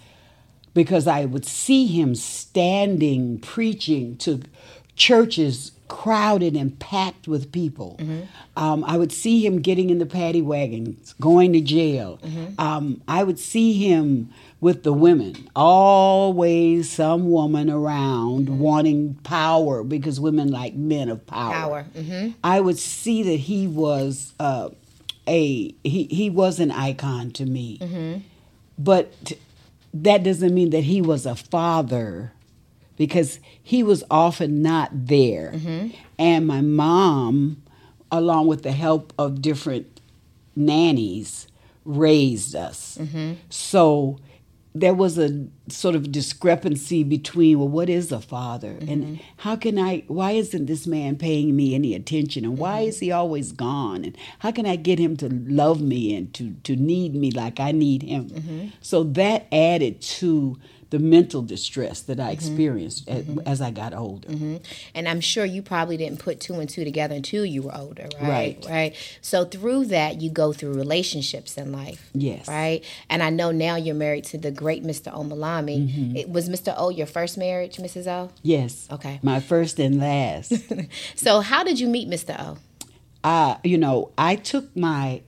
because 0.73 1.07
I 1.07 1.25
would 1.25 1.45
see 1.45 1.87
him 1.87 2.15
standing 2.15 3.39
preaching 3.39 4.17
to 4.17 4.41
churches 4.95 5.71
crowded 5.87 6.55
and 6.55 6.77
packed 6.79 7.27
with 7.27 7.51
people. 7.51 7.99
Um, 8.57 8.83
I 8.85 8.97
would 8.97 9.11
see 9.11 9.45
him 9.45 9.61
getting 9.61 9.89
in 9.89 9.99
the 9.99 10.05
paddy 10.05 10.41
wagons, 10.41 11.13
going 11.21 11.53
to 11.53 11.61
jail. 11.61 12.19
Um, 12.57 13.01
I 13.07 13.23
would 13.23 13.39
see 13.39 13.73
him 13.73 14.29
with 14.61 14.83
the 14.83 14.93
women, 14.93 15.47
always 15.55 16.89
some 16.89 17.29
woman 17.29 17.69
around 17.69 18.59
wanting 18.59 19.15
power 19.23 19.83
because 19.83 20.19
women 20.19 20.49
like 20.51 20.73
men 20.73 21.09
of 21.09 21.25
power. 21.27 21.51
Power, 21.53 21.85
mhm. 21.95 22.33
I 22.43 22.59
would 22.61 22.79
see 22.79 23.21
that 23.23 23.39
he 23.41 23.67
was 23.67 24.33
uh, 24.39 24.69
a 25.27 25.73
he 25.83 26.03
he 26.09 26.29
was 26.29 26.59
an 26.59 26.71
icon 26.71 27.31
to 27.31 27.45
me, 27.45 28.23
but 28.79 29.33
that 29.93 30.23
doesn't 30.23 30.53
mean 30.53 30.71
that 30.71 30.83
he 30.85 31.01
was 31.01 31.25
a 31.25 31.35
father 31.35 32.31
because 32.97 33.39
he 33.61 33.83
was 33.83 34.03
often 34.09 34.61
not 34.61 34.89
there. 34.93 35.51
Mm-hmm. 35.53 35.89
And 36.17 36.47
my 36.47 36.61
mom, 36.61 37.61
along 38.11 38.47
with 38.47 38.63
the 38.63 38.71
help 38.71 39.13
of 39.17 39.41
different 39.41 40.01
nannies, 40.55 41.47
raised 41.83 42.55
us. 42.55 42.97
Mm-hmm. 42.99 43.33
So 43.49 44.19
there 44.75 44.93
was 44.93 45.17
a 45.17 45.47
sort 45.69 45.95
of 45.95 46.11
discrepancy 46.11 47.01
between 47.01 47.57
well 47.57 47.69
what 47.69 47.89
is 47.89 48.11
a 48.11 48.19
father? 48.19 48.73
Mm-hmm. 48.73 48.91
And 48.91 49.19
how 49.37 49.55
can 49.55 49.79
i 49.79 50.03
why 50.07 50.31
isn't 50.31 50.65
this 50.65 50.85
man 50.85 51.15
paying 51.15 51.55
me 51.55 51.73
any 51.73 51.95
attention? 51.95 52.43
And 52.43 52.57
why 52.57 52.81
is 52.81 52.99
he 52.99 53.11
always 53.11 53.53
gone? 53.53 54.03
And 54.03 54.17
how 54.39 54.51
can 54.51 54.65
i 54.65 54.75
get 54.75 54.99
him 54.99 55.15
to 55.17 55.29
love 55.29 55.81
me 55.81 56.13
and 56.15 56.33
to 56.33 56.55
to 56.63 56.75
need 56.75 57.15
me 57.15 57.31
like 57.31 57.59
i 57.59 57.71
need 57.71 58.03
him? 58.03 58.73
So 58.81 59.03
that 59.03 59.47
added 59.51 60.01
to 60.01 60.57
the 60.95 60.99
mental 60.99 61.41
distress 61.41 62.01
that 62.01 62.19
i 62.19 62.23
mm-hmm. 62.23 62.33
experienced 62.33 63.07
a- 63.07 63.15
mm-hmm. 63.15 63.39
as, 63.45 63.59
i 63.61 63.71
got 63.71 63.93
older 63.93 64.29
mm-hmm. 64.29 64.55
And 64.93 65.07
I'm 65.07 65.19
sure 65.19 65.45
you 65.45 65.61
probably 65.61 65.97
didn't 65.97 66.19
put 66.19 66.39
two 66.39 66.55
and 66.55 66.69
two 66.69 66.83
together 66.83 67.15
until 67.15 67.45
you 67.45 67.63
were 67.63 67.75
older, 67.75 68.07
right? 68.21 68.57
Right. 68.61 68.65
Right. 68.69 69.17
So 69.21 69.45
through 69.45 69.85
that, 69.85 70.21
you 70.21 70.29
go 70.29 70.53
through 70.53 70.73
relationships 70.73 71.57
in 71.57 71.71
life. 71.71 72.09
Yes. 72.13 72.47
Right. 72.47 72.83
And 73.09 73.21
I 73.21 73.29
know 73.29 73.51
now 73.51 73.75
you're 73.75 73.95
married 73.95 74.23
to 74.25 74.37
the 74.37 74.51
great 74.51 74.83
Mr. 74.83 75.13
Omilami. 75.13 76.15
It, 76.15 76.29
was 76.29 76.49
Mr. 76.49 76.73
O 76.77 76.89
your 76.89 77.07
first 77.07 77.37
marriage, 77.37 77.77
Mrs. 77.77 78.07
O? 78.07 78.29
yes 78.41 78.87
Okay. 78.91 79.19
my 79.21 79.39
first 79.39 79.79
and 79.79 79.99
last 79.99 80.53
So 81.15 81.41
how 81.41 81.63
did 81.63 81.79
you 81.79 81.87
meet 81.87 82.09
Mr. 82.09 82.39
O? 82.39 82.57
I, 83.23 83.57
you 83.63 83.77
know, 83.77 84.11
I 84.17 84.35
took 84.35 84.75
my 84.75 85.21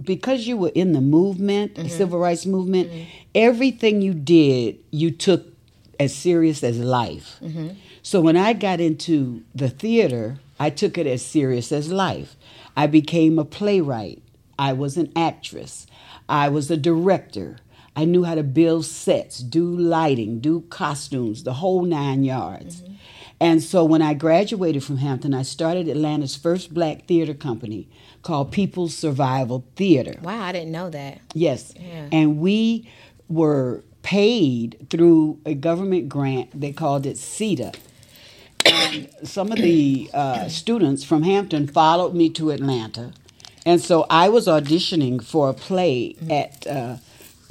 because 0.00 0.46
you 0.46 0.56
were 0.56 0.72
in 0.74 0.92
the 0.92 1.00
movement, 1.00 1.74
the 1.74 1.82
mm-hmm. 1.82 1.90
civil 1.90 2.18
rights 2.18 2.46
movement. 2.46 2.90
Mm-hmm. 2.90 3.10
Everything 3.34 4.02
you 4.02 4.14
did, 4.14 4.78
you 4.90 5.10
took 5.10 5.46
as 5.98 6.14
serious 6.14 6.62
as 6.62 6.78
life. 6.78 7.38
Mm-hmm. 7.42 7.70
So 8.02 8.20
when 8.20 8.36
I 8.36 8.52
got 8.52 8.80
into 8.80 9.42
the 9.54 9.68
theater, 9.68 10.38
I 10.58 10.70
took 10.70 10.98
it 10.98 11.06
as 11.06 11.24
serious 11.24 11.72
as 11.72 11.92
life. 11.92 12.36
I 12.76 12.86
became 12.86 13.38
a 13.38 13.44
playwright. 13.44 14.22
I 14.58 14.72
was 14.72 14.96
an 14.96 15.12
actress. 15.14 15.86
I 16.28 16.48
was 16.48 16.70
a 16.70 16.76
director. 16.76 17.58
I 17.94 18.04
knew 18.04 18.24
how 18.24 18.34
to 18.34 18.42
build 18.42 18.86
sets, 18.86 19.38
do 19.38 19.64
lighting, 19.64 20.40
do 20.40 20.62
costumes, 20.62 21.44
the 21.44 21.54
whole 21.54 21.82
nine 21.82 22.24
yards. 22.24 22.82
And 23.42 23.60
so 23.60 23.84
when 23.84 24.02
I 24.02 24.14
graduated 24.14 24.84
from 24.84 24.98
Hampton, 24.98 25.34
I 25.34 25.42
started 25.42 25.88
Atlanta's 25.88 26.36
first 26.36 26.72
black 26.72 27.06
theater 27.06 27.34
company 27.34 27.88
called 28.22 28.52
People's 28.52 28.94
Survival 28.94 29.64
Theater. 29.74 30.14
Wow, 30.22 30.44
I 30.44 30.52
didn't 30.52 30.70
know 30.70 30.88
that. 30.90 31.18
Yes. 31.34 31.74
Yeah. 31.76 32.06
And 32.12 32.38
we 32.38 32.88
were 33.28 33.82
paid 34.04 34.86
through 34.90 35.40
a 35.44 35.54
government 35.54 36.08
grant. 36.08 36.60
They 36.60 36.70
called 36.70 37.04
it 37.04 37.16
CETA. 37.16 37.74
And 38.64 39.10
some 39.24 39.50
of 39.50 39.58
the 39.58 40.08
uh, 40.14 40.46
students 40.46 41.02
from 41.02 41.24
Hampton 41.24 41.66
followed 41.66 42.14
me 42.14 42.30
to 42.30 42.50
Atlanta. 42.50 43.12
And 43.66 43.80
so 43.80 44.06
I 44.08 44.28
was 44.28 44.46
auditioning 44.46 45.20
for 45.20 45.48
a 45.48 45.54
play 45.54 46.14
at 46.30 46.64
uh, 46.68 46.98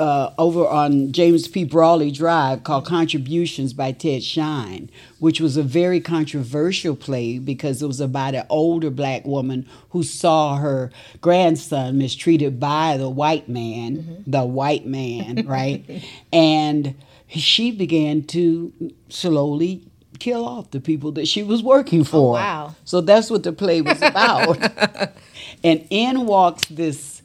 uh, 0.01 0.33
over 0.39 0.67
on 0.67 1.11
James 1.11 1.47
P. 1.47 1.63
Brawley 1.63 2.09
Drive 2.09 2.63
called 2.63 2.87
Contributions 2.87 3.71
by 3.71 3.91
Ted 3.91 4.23
Shine, 4.23 4.89
which 5.19 5.39
was 5.39 5.57
a 5.57 5.61
very 5.63 6.01
controversial 6.01 6.95
play 6.95 7.37
because 7.37 7.83
it 7.83 7.85
was 7.85 8.01
about 8.01 8.33
an 8.33 8.47
older 8.49 8.89
black 8.89 9.25
woman 9.25 9.67
who 9.91 10.01
saw 10.01 10.57
her 10.57 10.89
grandson 11.21 11.99
mistreated 11.99 12.59
by 12.59 12.97
the 12.97 13.09
white 13.11 13.47
man, 13.47 14.23
the 14.25 14.43
white 14.43 14.87
man, 14.87 15.45
right? 15.45 15.85
And 16.33 16.95
she 17.27 17.71
began 17.71 18.23
to 18.23 18.73
slowly 19.09 19.83
kill 20.17 20.45
off 20.45 20.71
the 20.71 20.79
people 20.79 21.11
that 21.13 21.27
she 21.27 21.43
was 21.43 21.61
working 21.61 22.03
for. 22.03 22.33
wow. 22.33 22.75
So 22.85 23.01
that's 23.01 23.29
what 23.29 23.43
the 23.43 23.53
play 23.53 23.81
was 23.81 24.01
about. 24.01 24.57
and 25.63 25.85
in 25.89 26.25
walks 26.25 26.65
this 26.69 27.21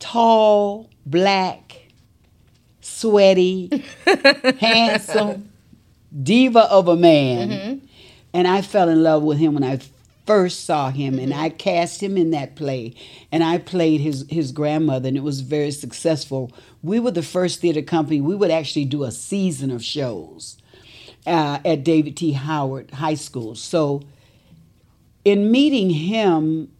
tall, 0.00 0.90
black, 1.06 1.67
sweaty, 2.98 3.84
handsome 4.60 5.50
diva 6.22 6.70
of 6.70 6.88
a 6.88 6.96
man. 6.96 7.82
And 8.32 8.46
I 8.46 8.62
fell 8.62 8.88
in 8.88 9.02
love 9.02 9.22
with 9.22 9.38
him 9.38 9.54
when 9.54 9.64
I 9.64 9.80
first 10.26 10.64
saw 10.66 10.90
him 10.90 11.18
and 11.18 11.32
I 11.32 11.48
cast 11.48 12.02
him 12.02 12.18
in 12.18 12.32
that 12.32 12.54
play 12.54 12.94
and 13.32 13.42
I 13.42 13.56
played 13.56 14.02
his 14.02 14.26
his 14.28 14.52
grandmother 14.52 15.08
and 15.08 15.16
it 15.16 15.22
was 15.22 15.40
very 15.40 15.70
successful. 15.70 16.52
We 16.82 17.00
were 17.00 17.10
the 17.10 17.22
first 17.22 17.60
theater 17.60 17.80
company. 17.80 18.20
We 18.20 18.36
would 18.36 18.50
actually 18.50 18.84
do 18.84 19.04
a 19.04 19.10
season 19.10 19.70
of 19.70 19.82
shows 19.82 20.58
uh, 21.26 21.60
at 21.64 21.82
David 21.82 22.16
T. 22.16 22.32
Howard 22.32 22.90
High 22.90 23.14
School. 23.14 23.54
So 23.54 24.02
in 25.24 25.50
meeting 25.50 25.88
him, 25.88 26.70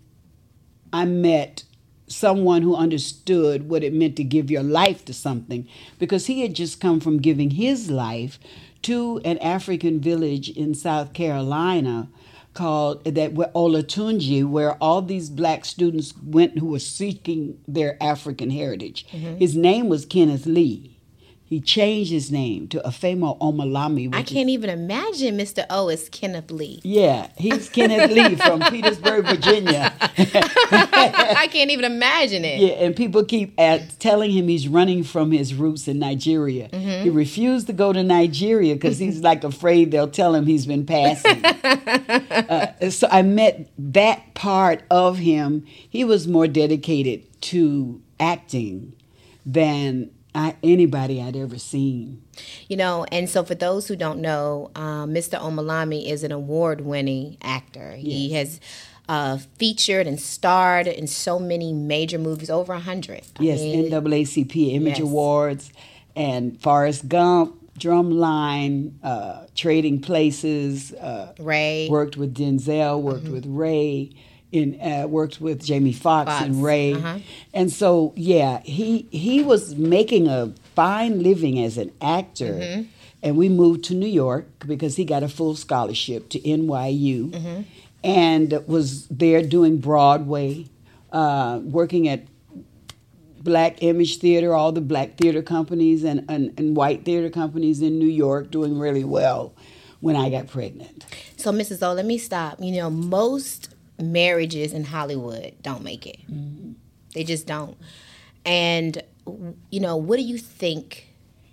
I 0.92 1.06
met 1.06 1.64
someone 2.08 2.62
who 2.62 2.74
understood 2.74 3.68
what 3.68 3.84
it 3.84 3.92
meant 3.92 4.16
to 4.16 4.24
give 4.24 4.50
your 4.50 4.62
life 4.62 5.04
to 5.04 5.14
something 5.14 5.68
because 5.98 6.26
he 6.26 6.42
had 6.42 6.54
just 6.54 6.80
come 6.80 7.00
from 7.00 7.18
giving 7.18 7.50
his 7.50 7.90
life 7.90 8.38
to 8.82 9.20
an 9.24 9.38
African 9.38 10.00
village 10.00 10.48
in 10.48 10.74
South 10.74 11.12
Carolina 11.12 12.08
called 12.54 13.04
that 13.04 13.34
Oyotunji, 13.34 14.44
where 14.44 14.72
all 14.74 15.00
these 15.00 15.30
black 15.30 15.64
students 15.64 16.12
went 16.22 16.58
who 16.58 16.66
were 16.66 16.78
seeking 16.78 17.58
their 17.68 18.02
African 18.02 18.50
heritage. 18.50 19.06
Mm-hmm. 19.12 19.36
His 19.36 19.56
name 19.56 19.88
was 19.88 20.04
Kenneth 20.04 20.46
Lee. 20.46 20.97
He 21.48 21.60
changed 21.60 22.10
his 22.10 22.30
name 22.30 22.68
to 22.68 22.78
Afemo 22.80 23.38
Omilami. 23.38 24.14
I 24.14 24.22
can't 24.22 24.50
even 24.50 24.68
imagine 24.68 25.38
Mr. 25.38 25.64
O 25.70 25.88
is 25.88 26.10
Kenneth 26.10 26.50
Lee. 26.50 26.80
yeah, 26.84 27.28
he's 27.38 27.70
Kenneth 27.70 28.10
Lee 28.10 28.34
from 28.36 28.60
Petersburg, 28.70 29.24
Virginia. 29.26 29.92
I 30.00 31.48
can't 31.50 31.70
even 31.70 31.86
imagine 31.86 32.44
it. 32.44 32.60
Yeah, 32.60 32.84
and 32.84 32.94
people 32.94 33.24
keep 33.24 33.58
at, 33.58 33.98
telling 33.98 34.30
him 34.30 34.46
he's 34.48 34.68
running 34.68 35.02
from 35.04 35.30
his 35.30 35.54
roots 35.54 35.88
in 35.88 35.98
Nigeria. 35.98 36.68
He 37.02 37.08
refused 37.08 37.66
to 37.68 37.72
go 37.72 37.94
to 37.94 38.02
Nigeria 38.02 38.74
because 38.74 38.98
he's 38.98 39.20
like 39.22 39.42
afraid 39.42 39.90
they'll 39.90 40.10
tell 40.10 40.34
him 40.34 40.44
he's 40.44 40.66
been 40.66 40.84
passing. 40.84 41.44
uh, 41.44 42.90
so 42.90 43.08
I 43.10 43.22
met 43.22 43.70
that 43.78 44.34
part 44.34 44.82
of 44.90 45.16
him. 45.18 45.64
He 45.66 46.04
was 46.04 46.28
more 46.28 46.46
dedicated 46.46 47.40
to 47.42 48.02
acting 48.20 48.92
than 49.46 50.10
I, 50.38 50.54
anybody 50.62 51.20
I'd 51.20 51.36
ever 51.36 51.58
seen. 51.58 52.22
You 52.68 52.76
know, 52.76 53.04
and 53.10 53.28
so 53.28 53.42
for 53.42 53.56
those 53.56 53.88
who 53.88 53.96
don't 53.96 54.20
know, 54.20 54.70
um, 54.76 55.12
Mr. 55.12 55.36
Omilami 55.40 56.08
is 56.08 56.22
an 56.22 56.30
award 56.30 56.80
winning 56.82 57.36
actor. 57.42 57.92
He 57.96 58.32
has 58.34 58.60
uh, 59.08 59.38
featured 59.58 60.06
and 60.06 60.20
starred 60.20 60.86
in 60.86 61.06
so 61.08 61.38
many 61.40 61.72
major 61.72 62.18
movies, 62.18 62.50
over 62.50 62.72
a 62.72 62.78
hundred. 62.78 63.22
I 63.40 63.42
Yes, 63.42 63.60
mean, 63.60 63.90
NAACP 63.90 64.74
Image 64.74 64.98
Yes. 64.98 65.00
Awards 65.00 65.72
and 66.14 66.60
Forrest 66.60 67.08
Gump, 67.08 67.56
Drumline, 67.78 68.92
uh, 69.02 69.46
Trading 69.56 70.00
Places. 70.00 70.92
Uh, 70.92 71.32
Ray. 71.40 71.88
worked 71.90 72.16
with 72.16 72.34
Denzel, 72.34 73.00
worked 73.00 73.28
with 73.28 73.44
Ray, 73.46 74.10
in 74.52 74.80
uh, 74.80 75.06
worked 75.06 75.40
with 75.40 75.64
Jamie 75.64 75.92
Foxx 75.92 76.30
Foxx, 76.30 76.44
and 76.44 76.62
Ray, 76.62 76.94
uh-huh. 76.94 77.18
and 77.52 77.70
so 77.70 78.12
yeah, 78.16 78.60
he 78.62 79.06
he 79.10 79.42
was 79.42 79.74
making 79.76 80.26
a 80.26 80.52
fine 80.74 81.22
living 81.22 81.62
as 81.62 81.78
an 81.78 81.92
actor. 82.00 82.54
Mm-hmm. 82.54 82.82
And 83.20 83.36
we 83.36 83.48
moved 83.48 83.82
to 83.86 83.94
New 83.94 84.06
York 84.06 84.46
because 84.64 84.94
he 84.94 85.04
got 85.04 85.24
a 85.24 85.28
full 85.28 85.56
scholarship 85.56 86.28
to 86.28 86.38
NYU. 86.38 87.30
Mm-hmm. 87.30 87.62
and 88.04 88.62
was 88.68 89.08
there 89.08 89.42
doing 89.42 89.78
Broadway, 89.78 90.66
uh, 91.10 91.58
working 91.64 92.06
at 92.06 92.20
Black 93.42 93.82
Image 93.82 94.18
Theater, 94.18 94.54
all 94.54 94.72
the 94.72 94.80
black 94.80 95.16
theater 95.16 95.42
companies 95.42 96.04
and, 96.04 96.24
and, 96.28 96.52
and 96.58 96.76
white 96.76 97.04
theater 97.04 97.30
companies 97.30 97.82
in 97.82 97.98
New 97.98 98.06
York, 98.06 98.50
doing 98.50 98.78
really 98.78 99.04
well 99.04 99.54
when 100.00 100.16
I 100.16 100.30
got 100.30 100.48
pregnant. 100.48 101.04
So, 101.36 101.52
Mrs. 101.52 101.86
O, 101.86 101.92
let 101.92 102.06
me 102.06 102.18
stop. 102.18 102.60
You 102.60 102.72
know, 102.72 102.90
most 102.90 103.74
marriages 103.98 104.72
in 104.72 104.84
Hollywood 104.84 105.54
don't 105.62 105.82
make 105.82 106.06
it. 106.06 106.20
Mm-hmm. 106.30 106.72
They 107.14 107.24
just 107.24 107.46
don't. 107.46 107.76
And, 108.44 109.02
you 109.70 109.80
know, 109.80 109.96
what 109.96 110.16
do 110.16 110.22
you 110.22 110.38
think 110.38 111.08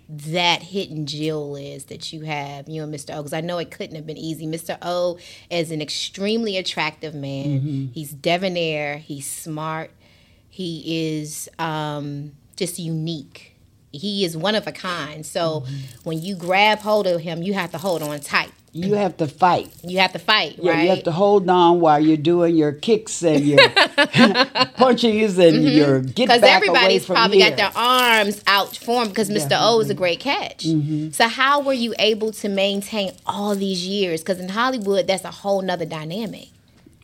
that 0.08 0.62
hidden 0.62 1.06
jewel 1.06 1.56
is 1.56 1.86
that 1.86 2.12
you 2.12 2.22
have, 2.22 2.68
you 2.68 2.82
and 2.82 2.94
Mr. 2.94 3.14
O? 3.14 3.18
Because 3.18 3.32
I 3.32 3.40
know 3.40 3.58
it 3.58 3.70
couldn't 3.70 3.96
have 3.96 4.06
been 4.06 4.16
easy. 4.16 4.46
Mr. 4.46 4.78
O 4.82 5.18
is 5.50 5.70
an 5.70 5.82
extremely 5.82 6.56
attractive 6.56 7.14
man. 7.14 7.60
Mm-hmm. 7.60 7.86
He's 7.92 8.12
debonair, 8.12 8.98
he's 8.98 9.30
smart, 9.30 9.90
he 10.48 11.18
is 11.18 11.48
um, 11.58 12.32
just 12.56 12.78
unique. 12.78 13.56
He 13.92 14.24
is 14.24 14.36
one 14.36 14.54
of 14.54 14.66
a 14.66 14.72
kind. 14.72 15.24
So 15.24 15.60
mm-hmm. 15.60 15.74
when 16.04 16.20
you 16.20 16.34
grab 16.34 16.78
hold 16.78 17.06
of 17.06 17.20
him, 17.20 17.42
you 17.42 17.54
have 17.54 17.72
to 17.72 17.78
hold 17.78 18.02
on 18.02 18.20
tight. 18.20 18.52
You 18.76 18.94
have 18.94 19.16
to 19.18 19.26
fight. 19.26 19.72
You 19.82 19.98
have 19.98 20.12
to 20.12 20.18
fight, 20.18 20.56
Yeah, 20.58 20.72
right? 20.72 20.82
you 20.82 20.90
have 20.90 21.04
to 21.04 21.12
hold 21.12 21.48
on 21.48 21.80
while 21.80 21.98
you're 21.98 22.16
doing 22.16 22.56
your 22.56 22.72
kicks 22.72 23.22
and 23.22 23.44
your 23.44 23.68
punches 24.76 25.38
and 25.38 25.56
mm-hmm. 25.56 25.76
your 25.76 26.00
get 26.00 26.28
because 26.28 26.40
back 26.40 26.62
away 26.62 26.68
everybody's 26.68 27.06
from 27.06 27.16
probably 27.16 27.38
here. 27.38 27.50
got 27.50 27.56
their 27.56 27.72
arms 27.74 28.42
out 28.46 28.76
for 28.76 29.02
him 29.02 29.08
because 29.08 29.30
Mr. 29.30 29.56
O 29.60 29.80
is 29.80 29.90
a 29.90 29.94
great 29.94 30.20
catch. 30.20 30.66
Mm-hmm. 30.66 31.10
So 31.10 31.28
how 31.28 31.60
were 31.60 31.72
you 31.72 31.94
able 31.98 32.32
to 32.32 32.48
maintain 32.48 33.12
all 33.24 33.54
these 33.54 33.86
years? 33.86 34.20
Because 34.20 34.40
in 34.40 34.50
Hollywood, 34.50 35.06
that's 35.06 35.24
a 35.24 35.30
whole 35.30 35.62
nother 35.62 35.86
dynamic. 35.86 36.48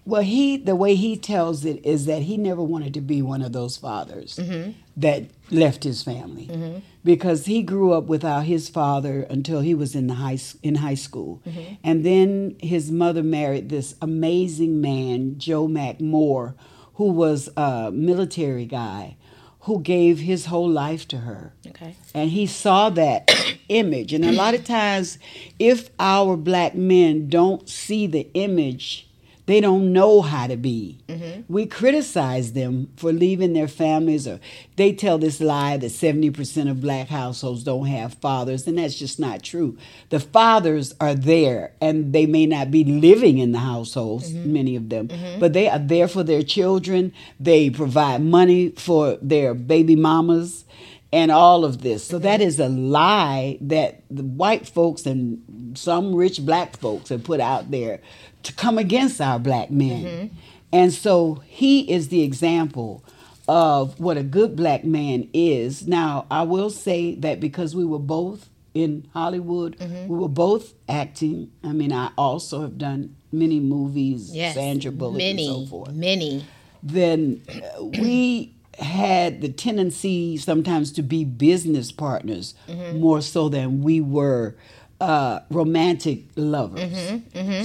Well, 0.04 0.22
he 0.22 0.56
the 0.56 0.74
way 0.74 0.94
he 0.96 1.16
tells 1.16 1.64
it 1.64 1.84
is 1.86 2.06
that 2.06 2.22
he 2.22 2.36
never 2.36 2.62
wanted 2.62 2.94
to 2.94 3.00
be 3.00 3.22
one 3.22 3.40
of 3.40 3.52
those 3.52 3.76
fathers 3.76 4.36
mm-hmm. 4.36 4.72
that 4.96 5.24
left 5.50 5.84
his 5.84 6.02
family 6.02 6.46
mm-hmm. 6.46 6.78
Because 7.04 7.46
he 7.46 7.62
grew 7.62 7.92
up 7.92 8.04
without 8.04 8.44
his 8.44 8.68
father 8.68 9.22
until 9.22 9.60
he 9.60 9.74
was 9.74 9.94
in 9.94 10.06
the 10.06 10.14
high 10.14 10.38
in 10.62 10.76
high 10.76 10.94
school, 10.94 11.42
mm-hmm. 11.46 11.74
and 11.82 12.04
then 12.04 12.56
his 12.60 12.90
mother 12.90 13.22
married 13.22 13.68
this 13.68 13.94
amazing 14.00 14.80
man, 14.80 15.38
Joe 15.38 15.66
McMore, 15.66 16.54
who 16.94 17.10
was 17.10 17.48
a 17.56 17.90
military 17.92 18.66
guy, 18.66 19.16
who 19.60 19.80
gave 19.80 20.20
his 20.20 20.46
whole 20.46 20.68
life 20.68 21.06
to 21.08 21.18
her. 21.18 21.54
Okay. 21.66 21.94
and 22.14 22.30
he 22.30 22.46
saw 22.46 22.90
that 22.90 23.30
image. 23.68 24.12
And 24.12 24.24
a 24.24 24.32
lot 24.32 24.54
of 24.54 24.64
times 24.64 25.18
if 25.58 25.90
our 25.98 26.36
black 26.36 26.74
men 26.74 27.28
don't 27.28 27.68
see 27.68 28.06
the 28.06 28.28
image 28.34 29.08
they 29.46 29.60
don't 29.60 29.92
know 29.92 30.22
how 30.22 30.46
to 30.46 30.56
be. 30.56 30.98
Mm-hmm. 31.08 31.52
We 31.52 31.66
criticize 31.66 32.52
them 32.52 32.90
for 32.96 33.12
leaving 33.12 33.52
their 33.52 33.68
families 33.68 34.28
or 34.28 34.38
they 34.76 34.92
tell 34.92 35.18
this 35.18 35.40
lie 35.40 35.76
that 35.76 35.86
70% 35.86 36.70
of 36.70 36.80
black 36.80 37.08
households 37.08 37.64
don't 37.64 37.86
have 37.86 38.14
fathers 38.14 38.66
and 38.66 38.78
that's 38.78 38.98
just 38.98 39.18
not 39.18 39.42
true. 39.42 39.76
The 40.10 40.20
fathers 40.20 40.94
are 41.00 41.14
there 41.14 41.72
and 41.80 42.12
they 42.12 42.26
may 42.26 42.46
not 42.46 42.70
be 42.70 42.84
living 42.84 43.38
in 43.38 43.52
the 43.52 43.58
households 43.58 44.32
mm-hmm. 44.32 44.52
many 44.52 44.76
of 44.76 44.88
them 44.88 45.08
mm-hmm. 45.08 45.40
but 45.40 45.52
they 45.52 45.68
are 45.68 45.78
there 45.78 46.08
for 46.08 46.22
their 46.22 46.42
children. 46.42 47.12
They 47.40 47.70
provide 47.70 48.22
money 48.22 48.70
for 48.70 49.18
their 49.20 49.54
baby 49.54 49.96
mamas 49.96 50.64
and 51.12 51.30
all 51.30 51.64
of 51.64 51.82
this. 51.82 52.04
So 52.04 52.18
that 52.20 52.40
is 52.40 52.58
a 52.58 52.68
lie 52.68 53.58
that 53.60 54.02
the 54.10 54.22
white 54.22 54.66
folks 54.66 55.04
and 55.04 55.76
some 55.76 56.14
rich 56.14 56.44
black 56.44 56.78
folks 56.78 57.10
have 57.10 57.22
put 57.22 57.38
out 57.38 57.70
there 57.70 58.00
to 58.42 58.52
come 58.52 58.78
against 58.78 59.20
our 59.20 59.38
black 59.38 59.70
men. 59.70 60.04
Mm-hmm. 60.04 60.36
And 60.72 60.92
so 60.92 61.42
he 61.46 61.90
is 61.90 62.08
the 62.08 62.22
example 62.22 63.04
of 63.48 63.98
what 64.00 64.16
a 64.16 64.22
good 64.22 64.56
black 64.56 64.84
man 64.84 65.28
is. 65.32 65.86
Now, 65.86 66.26
I 66.30 66.42
will 66.42 66.70
say 66.70 67.14
that 67.16 67.40
because 67.40 67.74
we 67.74 67.84
were 67.84 67.98
both 67.98 68.48
in 68.74 69.06
Hollywood, 69.12 69.78
mm-hmm. 69.78 70.08
we 70.08 70.18
were 70.18 70.28
both 70.28 70.74
acting. 70.88 71.50
I 71.62 71.72
mean, 71.72 71.92
I 71.92 72.10
also 72.16 72.62
have 72.62 72.78
done 72.78 73.16
many 73.30 73.60
movies, 73.60 74.34
Yes. 74.34 74.54
Sandra 74.54 74.92
Bullock 74.92 75.18
many, 75.18 75.48
and 75.48 75.66
so 75.66 75.70
forth 75.70 75.92
Many. 75.92 76.44
then 76.82 77.42
uh, 77.48 77.84
we 77.84 78.54
had 78.78 79.40
the 79.40 79.48
tendency 79.50 80.36
sometimes 80.36 80.92
to 80.92 81.02
be 81.02 81.24
business 81.24 81.92
partners 81.92 82.54
mm-hmm. 82.66 82.98
more 82.98 83.20
so 83.20 83.48
than 83.48 83.82
we 83.82 84.00
were 84.00 84.54
uh, 85.02 85.40
romantic 85.50 86.20
lovers. 86.36 86.92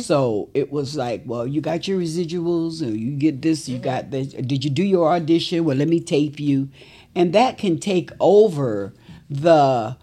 So 0.02 0.50
it 0.54 0.72
was 0.72 0.96
like, 0.96 1.22
well, 1.26 1.46
you 1.46 1.62
got 1.62 1.88
your 1.88 2.00
residuals, 2.00 2.82
or 2.86 2.90
you 3.06 3.12
get 3.12 3.42
this, 3.42 3.70
you 3.70 3.78
got 3.78 4.10
this. 4.12 4.28
Did 4.34 4.64
you 4.66 4.72
do 4.72 4.84
your 4.84 5.08
audition? 5.14 5.64
Well, 5.66 5.78
let 5.78 5.88
me 5.88 6.00
tape 6.00 6.40
you, 6.40 6.70
and 7.16 7.34
that 7.34 7.58
can 7.58 7.78
take 7.80 8.10
over 8.20 8.94
the 9.30 9.98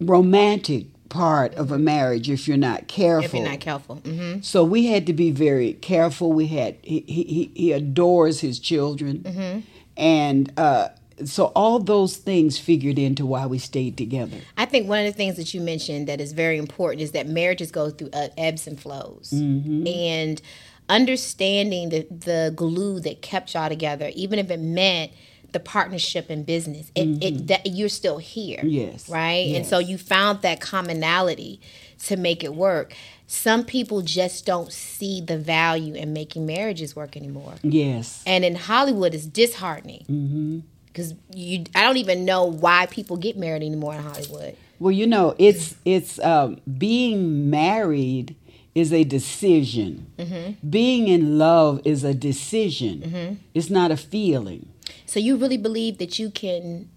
romantic 0.00 0.86
part 1.08 1.54
of 1.54 1.70
a 1.70 1.78
marriage 1.78 2.28
if 2.28 2.46
you're 2.48 2.56
not 2.56 2.88
careful. 2.88 3.24
If 3.24 3.34
you're 3.34 3.50
not 3.52 3.60
careful. 3.60 3.96
hmm 3.96 4.40
So 4.42 4.64
we 4.64 4.86
had 4.86 5.06
to 5.06 5.12
be 5.12 5.30
very 5.30 5.74
careful. 5.74 6.32
We 6.32 6.48
had 6.48 6.76
he 6.82 7.00
he, 7.06 7.50
he 7.54 7.72
adores 7.72 8.40
his 8.40 8.58
children, 8.58 9.18
Mm-hmm. 9.20 9.60
and 9.96 10.52
uh, 10.56 10.88
so 11.24 11.46
all 11.54 11.78
those 11.78 12.16
things 12.16 12.58
figured 12.58 12.98
into 12.98 13.24
why 13.26 13.46
we 13.46 13.58
stayed 13.58 13.96
together. 13.96 14.38
I 14.56 14.64
think 14.64 14.88
one 14.88 15.00
of 15.00 15.06
the 15.06 15.16
things 15.16 15.36
that 15.36 15.54
you 15.54 15.60
mentioned 15.60 16.08
that 16.08 16.20
is 16.20 16.32
very 16.32 16.58
important 16.58 17.02
is 17.02 17.12
that 17.12 17.28
marriages 17.28 17.70
go 17.70 17.90
through 17.90 18.10
uh, 18.12 18.28
ebbs 18.36 18.66
and 18.66 18.80
flows, 18.80 19.32
mm-hmm. 19.34 19.86
and 19.86 20.42
understanding 20.88 21.88
the 21.90 22.06
the 22.10 22.52
glue 22.54 23.00
that 23.00 23.22
kept 23.22 23.54
y'all 23.54 23.68
together, 23.68 24.10
even 24.14 24.38
if 24.38 24.50
it 24.50 24.60
meant 24.60 25.12
the 25.52 25.60
partnership 25.60 26.30
in 26.30 26.42
business, 26.42 26.90
it, 26.96 27.02
it 27.02 27.06
mm-hmm. 27.06 27.46
that 27.46 27.66
you're 27.66 27.88
still 27.88 28.18
here, 28.18 28.60
Yes. 28.64 29.08
right? 29.08 29.54
And 29.54 29.64
so 29.64 29.78
you 29.78 29.96
found 29.96 30.42
that 30.42 30.60
commonality 30.60 31.60
to 32.06 32.16
make 32.16 32.42
it 32.42 32.54
work. 32.54 32.92
Some 33.28 33.64
people 33.64 34.02
just 34.02 34.44
don't 34.44 34.72
see 34.72 35.20
the 35.20 35.38
value 35.38 35.94
in 35.94 36.12
making 36.12 36.44
marriages 36.44 36.94
work 36.96 37.16
anymore, 37.16 37.54
Yes, 37.62 38.22
and 38.26 38.44
in 38.44 38.56
Hollywood, 38.56 39.14
it's 39.14 39.26
disheartening. 39.26 40.04
Mm-hmm. 40.10 40.58
Because 40.94 41.12
you, 41.34 41.64
I 41.74 41.82
don't 41.82 41.96
even 41.96 42.24
know 42.24 42.44
why 42.44 42.86
people 42.86 43.16
get 43.16 43.36
married 43.36 43.64
anymore 43.64 43.94
in 43.94 44.02
Hollywood. 44.02 44.56
Well, 44.78 44.92
you 44.92 45.08
know, 45.08 45.34
it's 45.38 45.74
it's 45.84 46.20
um, 46.20 46.60
being 46.78 47.50
married 47.50 48.36
is 48.76 48.92
a 48.92 49.02
decision. 49.02 50.06
Mm-hmm. 50.18 50.68
Being 50.68 51.08
in 51.08 51.36
love 51.36 51.80
is 51.84 52.04
a 52.04 52.14
decision. 52.14 53.40
It's 53.54 53.70
not 53.70 53.90
a 53.90 53.96
feeling. 53.96 54.68
So 55.04 55.18
you 55.18 55.36
really 55.36 55.56
believe 55.56 55.98
that 55.98 56.18
you 56.18 56.30
can 56.30 56.88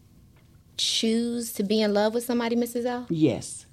choose 0.77 1.51
to 1.53 1.63
be 1.63 1.81
in 1.81 1.93
love 1.93 2.13
with 2.13 2.23
somebody, 2.23 2.55
Mrs. 2.55 2.85
L? 2.85 3.07
Yes. 3.09 3.65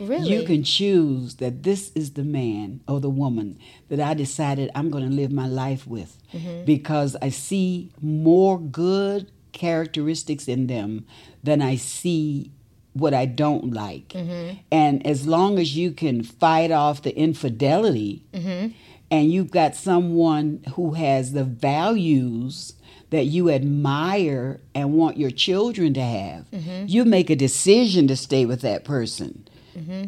Really? 0.00 0.30
You 0.30 0.44
can 0.44 0.64
choose 0.64 1.36
that 1.36 1.62
this 1.62 1.92
is 1.94 2.12
the 2.12 2.24
man 2.24 2.80
or 2.88 3.00
the 3.00 3.10
woman 3.10 3.58
that 3.88 4.00
I 4.00 4.14
decided 4.14 4.70
I'm 4.74 4.90
going 4.90 5.08
to 5.08 5.14
live 5.14 5.32
my 5.32 5.46
life 5.46 5.86
with 5.86 6.18
because 6.64 7.16
I 7.20 7.28
see 7.28 7.90
more 8.00 8.58
good 8.58 9.30
characteristics 9.52 10.48
in 10.48 10.66
them 10.66 11.06
than 11.42 11.62
I 11.62 11.76
see 11.76 12.50
what 12.94 13.14
I 13.14 13.26
don't 13.26 13.72
like. 13.72 14.08
Mm-hmm. 14.08 14.58
And 14.70 15.06
as 15.06 15.26
long 15.26 15.58
as 15.58 15.76
you 15.76 15.92
can 15.92 16.22
fight 16.22 16.70
off 16.70 17.02
the 17.02 17.16
infidelity 17.16 18.22
mm-hmm. 18.32 18.68
and 19.10 19.32
you've 19.32 19.50
got 19.50 19.74
someone 19.74 20.62
who 20.74 20.92
has 20.92 21.32
the 21.32 21.44
values 21.44 22.74
that 23.10 23.24
you 23.24 23.50
admire 23.50 24.60
and 24.74 24.94
want 24.94 25.18
your 25.18 25.30
children 25.30 25.94
to 25.94 26.02
have, 26.02 26.50
mm-hmm. 26.50 26.86
you 26.86 27.04
make 27.04 27.30
a 27.30 27.36
decision 27.36 28.08
to 28.08 28.16
stay 28.16 28.46
with 28.46 28.60
that 28.62 28.84
person. 28.84 29.46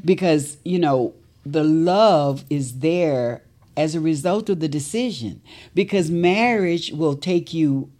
Because 0.04 0.59
you 0.64 0.78
know 0.78 1.14
the 1.44 1.64
love 1.64 2.44
is 2.50 2.80
there 2.80 3.42
as 3.76 3.94
a 3.94 4.00
result 4.00 4.48
of 4.48 4.61
the 4.61 4.68
decision. 4.68 5.42
Because 5.74 6.11
marriage 6.11 6.92
will 6.92 7.16
take 7.16 7.52
you 7.52 7.90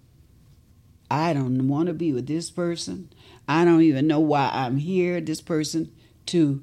i 1.15 1.33
don't 1.33 1.69
want 1.69 1.87
to 1.87 1.95
be 1.95 2.13
with 2.13 2.27
this 2.27 2.51
person. 2.51 3.09
I 3.47 3.65
don't 3.65 3.83
even 3.83 4.07
know 4.07 4.21
why 4.21 4.51
i'm 4.53 4.79
here 4.79 5.21
this 5.21 5.41
person 5.41 5.93
to 6.27 6.63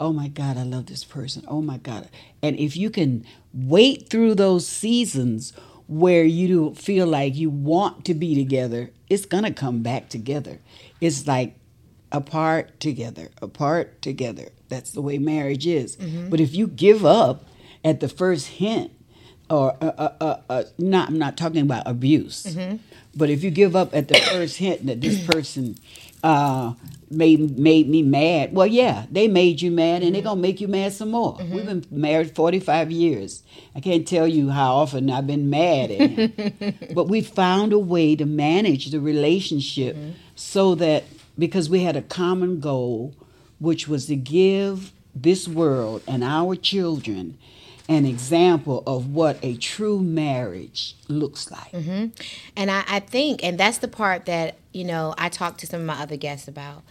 oh 0.00 0.12
my 0.12 0.28
god 0.28 0.56
i 0.56 0.62
love 0.62 0.86
this 0.86 1.04
person. 1.04 1.44
Oh 1.46 1.62
my 1.62 1.78
god. 1.78 2.08
And 2.42 2.58
if 2.58 2.76
you 2.76 2.90
can 2.90 3.24
wait 3.52 4.08
through 4.08 4.34
those 4.34 4.66
seasons 4.66 5.52
where 5.86 6.24
you 6.24 6.74
feel 6.74 7.06
like 7.06 7.34
you 7.36 7.50
want 7.50 8.04
to 8.06 8.14
be 8.14 8.34
together 8.34 8.90
it's 9.12 9.26
gonna 9.26 9.52
come 9.52 9.82
back 9.82 10.08
together. 10.08 10.58
It's 11.02 11.26
like 11.26 11.54
apart 12.10 12.80
together, 12.80 13.28
apart 13.42 14.00
together. 14.00 14.48
That's 14.70 14.92
the 14.92 15.02
way 15.02 15.18
marriage 15.18 15.66
is. 15.66 15.96
Mm-hmm. 15.96 16.30
But 16.30 16.40
if 16.40 16.54
you 16.54 16.66
give 16.66 17.04
up 17.04 17.44
at 17.84 18.00
the 18.00 18.08
first 18.08 18.46
hint 18.46 18.90
or 19.52 19.76
uh, 19.82 19.92
uh, 19.98 20.12
uh, 20.20 20.36
uh, 20.48 20.62
not, 20.78 21.08
I'm 21.10 21.18
not 21.18 21.36
talking 21.36 21.60
about 21.60 21.82
abuse, 21.86 22.44
Mm-hmm. 22.46 22.76
but 23.14 23.28
if 23.28 23.44
you 23.44 23.50
give 23.50 23.76
up 23.76 23.94
at 23.94 24.08
the 24.08 24.14
first 24.14 24.56
hint 24.56 24.86
that 24.86 25.00
this 25.02 25.24
person 25.32 25.76
uh, 26.24 26.72
made 27.10 27.58
made 27.58 27.86
me 27.88 28.02
mad, 28.02 28.54
well, 28.54 28.66
yeah, 28.66 29.04
they 29.10 29.28
made 29.28 29.60
you 29.60 29.70
mad, 29.70 30.02
and 30.02 30.14
they're 30.14 30.22
gonna 30.22 30.40
make 30.40 30.60
you 30.62 30.68
mad 30.68 30.92
some 30.94 31.10
more. 31.10 31.36
Mm-hmm. 31.36 31.54
We've 31.54 31.66
been 31.66 31.84
married 31.90 32.34
45 32.34 32.90
years. 32.90 33.42
I 33.74 33.80
can't 33.80 34.08
tell 34.08 34.26
you 34.26 34.48
how 34.50 34.76
often 34.76 35.10
I've 35.10 35.26
been 35.26 35.50
mad 35.50 35.90
at 35.90 36.10
him, 36.10 36.74
but 36.94 37.08
we 37.08 37.20
found 37.20 37.74
a 37.74 37.78
way 37.78 38.16
to 38.16 38.24
manage 38.24 38.90
the 38.90 39.00
relationship 39.00 39.96
so 40.34 40.74
that 40.76 41.04
because 41.38 41.68
we 41.68 41.82
had 41.82 41.96
a 41.96 42.02
common 42.02 42.60
goal, 42.60 43.14
which 43.60 43.86
was 43.86 44.06
to 44.06 44.16
give 44.16 44.92
this 45.14 45.46
world 45.46 46.02
and 46.06 46.24
our 46.24 46.56
children 46.56 47.36
an 47.88 48.06
example 48.06 48.82
of 48.86 49.08
what 49.08 49.38
a 49.42 49.56
true 49.56 50.00
marriage 50.00 50.94
looks 51.08 51.50
like. 51.50 51.72
Mm-hmm. 51.72 52.06
And 52.56 52.70
I, 52.70 52.84
I 52.88 53.00
think, 53.00 53.42
and 53.42 53.58
that's 53.58 53.78
the 53.78 53.88
part 53.88 54.26
that, 54.26 54.56
you 54.72 54.84
know, 54.84 55.14
I 55.18 55.28
talk 55.28 55.58
to 55.58 55.66
some 55.66 55.80
of 55.80 55.86
my 55.86 56.00
other 56.00 56.16
guests 56.16 56.48
about, 56.48 56.82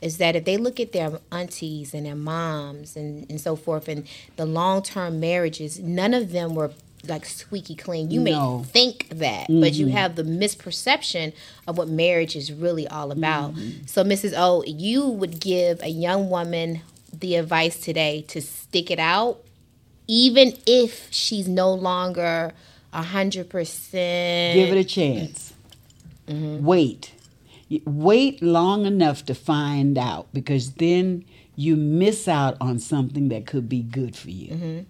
is 0.00 0.18
that 0.18 0.34
if 0.34 0.44
they 0.44 0.56
look 0.56 0.80
at 0.80 0.92
their 0.92 1.20
aunties 1.30 1.94
and 1.94 2.06
their 2.06 2.16
moms 2.16 2.96
and, 2.96 3.28
and 3.30 3.40
so 3.40 3.54
forth 3.54 3.86
and 3.88 4.06
the 4.36 4.46
long 4.46 4.82
term 4.82 5.20
marriages, 5.20 5.78
none 5.78 6.14
of 6.14 6.32
them 6.32 6.54
were 6.54 6.72
like 7.08 7.24
squeaky 7.24 7.74
clean. 7.74 8.10
You 8.10 8.20
No. 8.20 8.58
may 8.58 8.64
think 8.64 9.08
that, 9.10 9.46
but 9.48 9.72
you 9.72 9.86
mm-hmm. 9.86 9.96
have 9.96 10.16
the 10.16 10.22
misperception 10.22 11.32
of 11.66 11.78
what 11.78 11.88
marriage 11.88 12.36
is 12.36 12.52
really 12.52 12.86
all 12.88 13.10
about. 13.10 13.54
Mm-hmm. 13.54 13.86
So, 13.86 14.04
Mrs. 14.04 14.34
O, 14.36 14.62
you 14.66 15.06
would 15.06 15.40
give 15.40 15.82
a 15.82 15.88
young 15.88 16.28
woman 16.28 16.82
the 17.12 17.36
advice 17.36 17.80
today 17.80 18.24
to 18.28 18.40
stick 18.40 18.90
it 18.90 18.98
out, 18.98 19.42
even 20.10 20.52
if 20.66 21.06
she's 21.12 21.46
no 21.46 21.72
longer 21.72 22.52
a 22.92 23.02
hundred 23.02 23.48
percent. 23.48 24.56
Give 24.56 24.76
it 24.76 24.80
a 24.80 24.84
chance. 24.84 25.54
Mm-hmm. 26.26 26.64
Wait. 26.66 27.12
Y- 27.70 27.80
Wait 27.86 28.42
long 28.42 28.86
enough 28.86 29.24
to 29.26 29.34
find 29.36 29.96
out 29.96 30.26
because 30.34 30.72
then 30.72 31.24
you 31.54 31.76
miss 31.76 32.26
out 32.26 32.56
on 32.60 32.80
something 32.80 33.28
that 33.28 33.46
could 33.46 33.68
be 33.68 33.82
good 33.82 34.16
for 34.16 34.30
you. 34.30 34.48
Mm-hmm. 34.54 34.80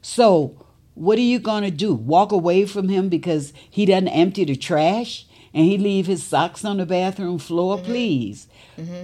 So, 0.00 0.64
what 0.94 1.18
are 1.18 1.28
you 1.34 1.38
going 1.38 1.64
to 1.64 1.70
do? 1.70 1.92
Walk 1.92 2.32
away 2.32 2.64
from 2.64 2.88
him 2.88 3.10
because 3.10 3.52
he 3.68 3.84
doesn't 3.84 4.08
empty 4.08 4.44
the 4.46 4.56
trash 4.56 5.26
and 5.52 5.66
he 5.66 5.76
leave 5.76 6.06
his 6.06 6.22
socks 6.22 6.64
on 6.64 6.78
the 6.78 6.86
bathroom 6.86 7.38
floor? 7.38 7.76
Mm-hmm. 7.76 7.84
Please. 7.84 8.48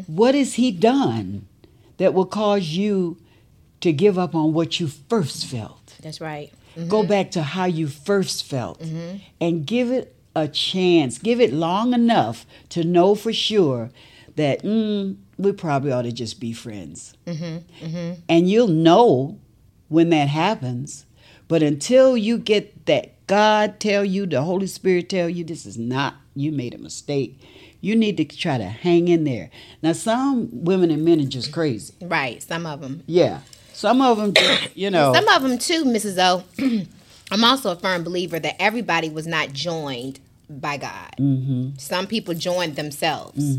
What 0.07 0.35
has 0.35 0.55
he 0.55 0.73
done 0.73 1.47
that 1.99 2.15
will 2.15 2.25
cause 2.27 2.69
you 2.71 3.19
to 3.81 3.93
give 3.93 4.19
up 4.19 4.35
on 4.35 4.53
what 4.53 4.81
you 4.81 4.89
first 4.89 5.47
felt? 5.47 5.97
That's 6.03 6.21
right. 6.21 6.53
Go 6.77 7.01
mm-hmm. 7.01 7.09
back 7.09 7.31
to 7.33 7.43
how 7.43 7.65
you 7.65 7.89
first 7.89 8.45
felt 8.45 8.81
mm-hmm. 8.81 9.19
and 9.41 9.67
give 9.67 9.91
it 9.91 10.15
a 10.37 10.47
chance. 10.47 11.19
Give 11.19 11.41
it 11.41 11.53
long 11.53 11.93
enough 11.93 12.47
to 12.71 12.85
know 12.85 13.15
for 13.15 13.33
sure 13.33 13.91
that 14.37 14.63
mm, 14.63 15.17
we 15.37 15.53
probably 15.53 15.91
ought 15.91 16.03
to 16.03 16.13
just 16.13 16.39
be 16.39 16.53
friends. 16.53 17.15
Mm-hmm. 17.27 18.13
And 18.29 18.49
you'll 18.49 18.69
know 18.69 19.41
when 19.89 20.11
that 20.11 20.29
happens. 20.29 21.07
But 21.49 21.63
until 21.63 22.17
you 22.17 22.39
get 22.39 22.87
that 22.87 23.27
God 23.27 23.81
tell 23.81 24.05
you, 24.05 24.27
the 24.27 24.43
Holy 24.43 24.67
Spirit 24.67 25.09
tell 25.09 25.29
you, 25.29 25.45
this 25.45 25.67
is 25.67 25.77
not, 25.77 26.15
you 26.35 26.53
made 26.53 26.75
a 26.75 26.79
mistake. 26.79 27.41
You 27.81 27.95
need 27.95 28.17
to 28.17 28.25
try 28.25 28.59
to 28.59 28.65
hang 28.65 29.09
in 29.09 29.25
there. 29.25 29.51
Now, 29.83 29.93
some 29.93 30.49
women 30.65 30.91
and 30.91 31.05
men 31.05 31.21
are 31.21 31.27
just 31.27 31.53
crazy. 31.53 31.95
Right. 32.01 32.43
Some 32.43 32.67
of 32.67 32.81
them. 32.81 33.03
Yeah. 33.07 33.41
Some 33.79 34.03
of 34.03 34.19
them, 34.19 34.35
just, 34.35 34.71
you 34.77 34.91
know. 34.91 35.15
Some 35.15 35.29
of 35.29 35.43
them 35.43 35.57
too, 35.57 35.85
Mrs. 35.85 36.19
O. 36.19 36.43
I'm 37.31 37.45
also 37.45 37.71
a 37.71 37.77
firm 37.77 38.03
believer 38.03 38.41
that 38.41 38.61
everybody 38.61 39.09
was 39.09 39.25
not 39.25 39.53
joined 39.53 40.19
by 40.51 40.79
God. 40.79 41.15
Mm-hmm. 41.17 41.77
Some 41.79 42.09
people 42.09 42.35
joined 42.35 42.75
themselves. 42.75 43.57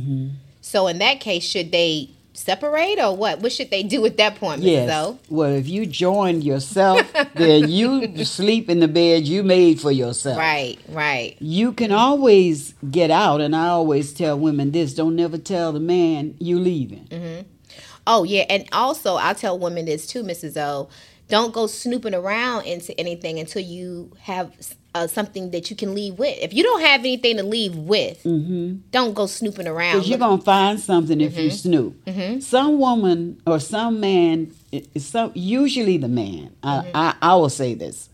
So 0.60 0.88
in 0.88 0.98
that 1.00 1.22
case, 1.22 1.44
should 1.46 1.72
they 1.72 2.10
separate 2.34 3.00
or 3.00 3.16
what? 3.16 3.40
What 3.40 3.54
should 3.54 3.70
they 3.70 3.82
do 3.84 4.06
at 4.06 4.18
that 4.18 4.36
point, 4.36 4.62
Mrs. 4.62 4.66
Yes. 4.66 4.92
O? 4.92 5.20
Well, 5.30 5.52
if 5.52 5.70
you 5.70 5.86
join 5.86 6.42
yourself, 6.42 7.02
then 7.36 7.70
you 7.70 8.26
sleep 8.26 8.70
in 8.70 8.82
the 8.82 8.88
bed 8.90 9.26
you 9.26 9.44
made 9.44 9.80
for 9.80 9.92
yourself. 9.92 10.38
Right. 10.38 10.80
Right. 10.90 11.38
You 11.40 11.72
can 11.72 11.94
always 11.94 12.74
get 12.92 13.10
out, 13.10 13.40
and 13.40 13.56
I 13.56 13.68
always 13.68 14.14
tell 14.14 14.38
women 14.38 14.72
this: 14.72 14.94
don't 14.96 15.16
never 15.16 15.38
tell 15.38 15.72
the 15.72 15.80
man 15.80 16.36
you're 16.40 16.60
leaving. 16.60 17.46
Oh 18.10 18.24
yeah, 18.24 18.46
and 18.50 18.68
also 18.72 19.16
I'll 19.16 19.36
tell 19.36 19.58
women 19.58 19.86
this 19.86 20.08
too, 20.08 20.24
Mrs. 20.24 20.58
O. 20.58 20.90
Don't 21.28 21.54
go 21.54 21.68
snooping 21.68 22.16
around 22.16 22.66
into 22.66 23.00
anything 23.00 23.40
until 23.40 23.62
you 23.62 24.12
have 24.20 24.52
uh, 24.96 25.06
something 25.06 25.52
that 25.52 25.70
you 25.70 25.76
can 25.76 25.94
leave 25.94 26.18
with. 26.18 26.36
If 26.42 26.52
you 26.52 26.64
don't 26.64 26.82
have 26.82 27.02
anything 27.02 27.38
to 27.38 27.44
leave 27.44 27.76
with, 27.76 28.24
mm-hmm. 28.24 28.78
don't 28.90 29.14
go 29.14 29.28
snooping 29.28 29.68
around. 29.68 29.98
Because 29.98 30.10
you're 30.10 30.18
gonna 30.18 30.42
find 30.42 30.80
something 30.80 31.22
if 31.22 31.38
you 31.38 31.50
mm-hmm. 31.50 31.56
snoop. 31.56 32.06
Mm-hmm. 32.06 32.40
Some 32.40 32.80
woman 32.80 33.40
or 33.46 33.60
some 33.60 34.00
man, 34.00 34.56
i- 34.74 34.84
some 34.98 35.32
usually 35.36 35.98
the 35.98 36.08
man. 36.08 36.56
I, 36.64 36.90
I 36.96 37.16
I 37.22 37.36
will 37.36 37.50
say 37.50 37.76
this 37.76 38.10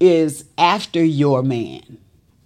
is 0.00 0.46
after 0.56 1.04
your 1.04 1.42
man. 1.42 1.98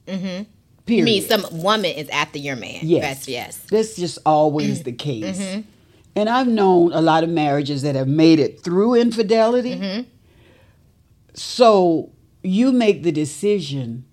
Mm-hmm. 0.08 0.42
Period. 0.84 0.98
you 0.98 1.04
mean 1.04 1.22
some 1.22 1.44
woman 1.62 1.92
is 1.92 2.08
after 2.08 2.38
your 2.38 2.56
man? 2.56 2.80
Yes. 2.82 3.28
Yes. 3.28 3.28
Yes. 3.28 3.58
That's 3.70 3.94
just 3.94 4.18
always 4.26 4.82
the 4.82 4.90
case. 4.90 5.62
And 6.14 6.28
I've 6.28 6.48
known 6.48 6.92
a 6.92 7.00
lot 7.00 7.24
of 7.24 7.30
marriages 7.30 7.82
that 7.82 7.94
have 7.94 8.08
made 8.08 8.38
it 8.38 8.60
through 8.60 8.94
infidelity. 8.94 9.76
Mm-hmm. 9.76 10.08
So 11.34 12.12
you 12.42 12.72
make 12.72 13.02
the 13.02 13.12
decision 13.12 14.04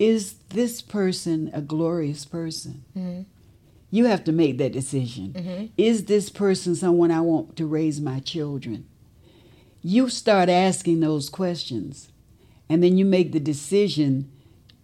is 0.00 0.32
this 0.48 0.80
person 0.80 1.50
a 1.52 1.60
glorious 1.60 2.24
person? 2.24 2.84
Mm-hmm. 2.96 3.22
You 3.90 4.06
have 4.06 4.24
to 4.24 4.32
make 4.32 4.56
that 4.56 4.72
decision. 4.72 5.34
Mm-hmm. 5.34 5.66
Is 5.76 6.06
this 6.06 6.30
person 6.30 6.74
someone 6.74 7.10
I 7.10 7.20
want 7.20 7.54
to 7.56 7.66
raise 7.66 8.00
my 8.00 8.20
children? 8.20 8.86
You 9.82 10.08
start 10.08 10.48
asking 10.48 11.00
those 11.00 11.28
questions, 11.28 12.10
and 12.68 12.82
then 12.82 12.96
you 12.96 13.04
make 13.04 13.32
the 13.32 13.40
decision 13.40 14.32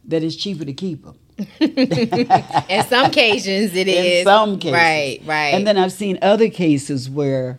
that 0.05 0.23
it's 0.23 0.37
cheaper 0.37 0.67
to 0.67 0.73
keep 0.75 1.05
them. 1.05 1.19
In 1.61 2.85
some 2.89 3.07
occasions, 3.07 3.75
it 3.75 3.89
is. 3.89 4.21
in 4.21 4.25
some 4.25 4.59
cases. 4.59 4.75
Right. 4.75 5.21
Right. 5.25 5.49
And 5.55 5.67
then 5.67 5.77
I've 5.77 5.93
seen 5.93 6.19
other 6.23 6.49
cases 6.49 7.11
where 7.11 7.59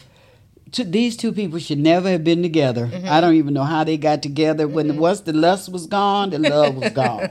these 0.75 1.15
two 1.15 1.31
people 1.31 1.59
should 1.59 1.79
never 1.79 2.09
have 2.09 2.23
been 2.23 2.41
together. 2.41 2.87
Mm-hmm. 2.87 3.07
I 3.07 3.21
don't 3.21 3.35
even 3.35 3.53
know 3.53 3.63
how 3.63 3.83
they 3.83 3.97
got 3.97 4.21
together. 4.23 4.67
When 4.67 4.97
once 4.97 5.21
the 5.21 5.33
lust 5.33 5.71
was 5.71 5.87
gone, 5.87 6.31
the 6.31 6.39
love 6.39 6.75
was 6.75 6.91
gone. 7.03 7.29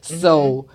So 0.00 0.68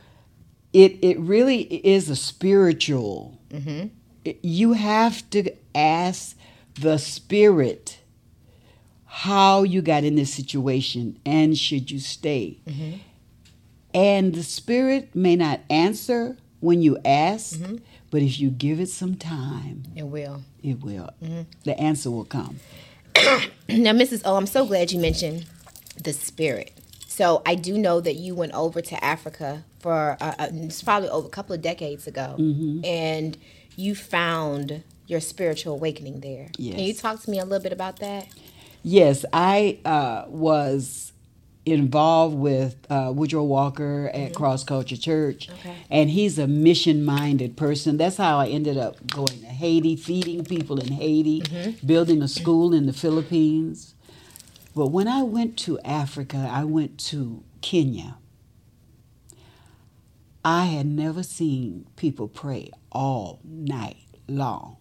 it 0.73 0.97
it 1.03 1.19
really 1.19 1.61
is 1.61 2.09
a 2.09 2.15
spiritual. 2.15 3.39
Mm-hmm. 3.49 3.87
it- 4.25 4.39
you 4.43 4.73
have 4.73 5.27
to 5.31 5.51
ask 5.75 6.37
the 6.79 6.97
spirit 6.97 7.99
how 9.05 9.61
you 9.63 9.81
got 9.81 10.03
in 10.03 10.15
this 10.15 10.33
situation 10.33 11.19
and 11.25 11.55
should 11.57 11.91
you 11.91 11.99
stay. 11.99 12.57
And 13.93 14.33
the 14.33 14.43
spirit 14.43 15.13
may 15.15 15.35
not 15.35 15.61
answer 15.69 16.37
when 16.59 16.81
you 16.81 16.97
ask, 17.05 17.57
Mm-hmm. 17.57 17.77
but 18.09 18.21
if 18.21 18.39
you 18.39 18.49
give 18.49 18.79
it 18.79 18.89
some 18.89 19.15
time, 19.15 19.83
it 19.95 20.03
will. 20.03 20.41
it 20.63 20.81
will. 20.81 21.09
Mm-hmm. 21.23 21.41
The 21.65 21.79
answer 21.79 22.09
will 22.11 22.25
come. 22.25 22.59
Now, 23.69 23.91
Mrs. 23.93 24.21
O, 24.25 24.35
I'm 24.35 24.45
so 24.47 24.65
glad 24.65 24.91
you 24.91 24.99
mentioned 24.99 25.45
the 26.03 26.13
spirit. 26.13 26.71
So 27.07 27.41
I 27.45 27.55
do 27.55 27.77
know 27.77 28.01
that 28.01 28.15
you 28.15 28.33
went 28.35 28.53
over 28.53 28.81
to 28.81 29.03
Africa 29.03 29.63
for 29.79 30.17
uh, 30.19 30.33
uh, 30.39 30.47
it's 30.53 30.81
probably 30.81 31.09
over 31.09 31.27
a 31.27 31.29
couple 31.29 31.53
of 31.55 31.61
decades 31.61 32.07
ago, 32.07 32.35
Mm-hmm. 32.39 32.83
and 32.85 33.37
you 33.75 33.95
found 33.95 34.83
your 35.07 35.19
spiritual 35.19 35.73
awakening 35.75 36.19
there. 36.21 36.47
Yes. 36.57 36.75
Can 36.75 36.83
you 36.85 36.93
talk 36.93 37.21
to 37.21 37.29
me 37.29 37.39
a 37.39 37.45
little 37.45 37.61
bit 37.63 37.73
about 37.73 37.99
that? 37.99 38.27
Yes, 38.83 39.23
I 39.31 39.79
uh, 39.85 40.25
was 40.27 41.12
involved 41.65 42.35
with 42.35 42.75
uh, 42.89 43.11
Woodrow 43.15 43.43
Walker 43.43 44.11
at 44.13 44.33
Cross 44.35 44.65
Culture 44.65 44.97
Church, 44.97 45.49
Okay. 45.49 45.75
and 45.89 46.09
he's 46.09 46.37
a 46.37 46.47
mission-minded 46.47 47.55
person. 47.55 47.97
That's 47.97 48.17
how 48.17 48.37
I 48.39 48.47
ended 48.47 48.77
up 48.77 49.05
going 49.07 49.39
to 49.41 49.45
Haiti, 49.47 49.95
feeding 49.95 50.43
people 50.43 50.79
in 50.79 50.91
Haiti, 50.91 51.77
building 51.85 52.21
a 52.21 52.27
school 52.27 52.73
in 52.73 52.85
the 52.85 52.93
Philippines. 52.93 53.95
But 54.75 54.87
when 54.87 55.07
I 55.07 55.23
went 55.23 55.57
to 55.59 55.79
Africa, 55.81 56.49
I 56.51 56.63
went 56.65 56.97
to 57.11 57.43
Kenya. 57.61 58.17
I 60.43 60.65
had 60.65 60.85
never 60.85 61.23
seen 61.23 61.85
people 61.95 62.27
pray 62.27 62.71
all 62.91 63.39
night 63.45 63.97
long. 64.27 64.75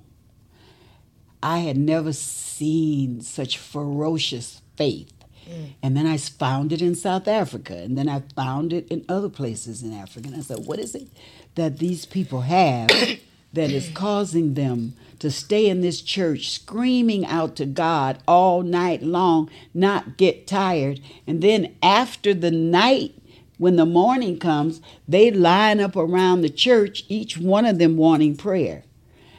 I 1.42 1.58
had 1.58 1.76
never 1.76 2.12
seen 2.12 3.20
such 3.20 3.58
ferocious 3.58 4.62
faith. 4.76 5.12
Mm. 5.48 5.74
And 5.82 5.96
then 5.96 6.06
I 6.06 6.16
found 6.16 6.72
it 6.72 6.82
in 6.82 6.94
South 6.94 7.28
Africa, 7.28 7.76
and 7.76 7.96
then 7.96 8.08
I 8.08 8.22
found 8.34 8.72
it 8.72 8.88
in 8.88 9.04
other 9.08 9.28
places 9.28 9.82
in 9.82 9.92
Africa. 9.92 10.28
And 10.28 10.36
I 10.36 10.40
said, 10.40 10.66
what 10.66 10.78
is 10.78 10.94
it 10.94 11.08
that 11.54 11.78
these 11.78 12.06
people 12.06 12.42
have 12.42 12.88
that 13.52 13.70
is 13.70 13.90
causing 13.94 14.54
them 14.54 14.94
to 15.18 15.30
stay 15.30 15.68
in 15.68 15.82
this 15.82 16.00
church 16.02 16.50
screaming 16.50 17.24
out 17.26 17.54
to 17.56 17.64
God 17.66 18.18
all 18.26 18.62
night 18.62 19.02
long, 19.02 19.48
not 19.72 20.16
get 20.16 20.48
tired. 20.48 21.00
And 21.28 21.40
then 21.40 21.76
after 21.80 22.34
the 22.34 22.50
night, 22.50 23.14
when 23.56 23.76
the 23.76 23.86
morning 23.86 24.40
comes, 24.40 24.80
they 25.06 25.30
line 25.30 25.78
up 25.78 25.94
around 25.94 26.40
the 26.40 26.48
church, 26.48 27.04
each 27.08 27.38
one 27.38 27.64
of 27.64 27.78
them 27.78 27.96
wanting 27.96 28.36
prayer. 28.36 28.82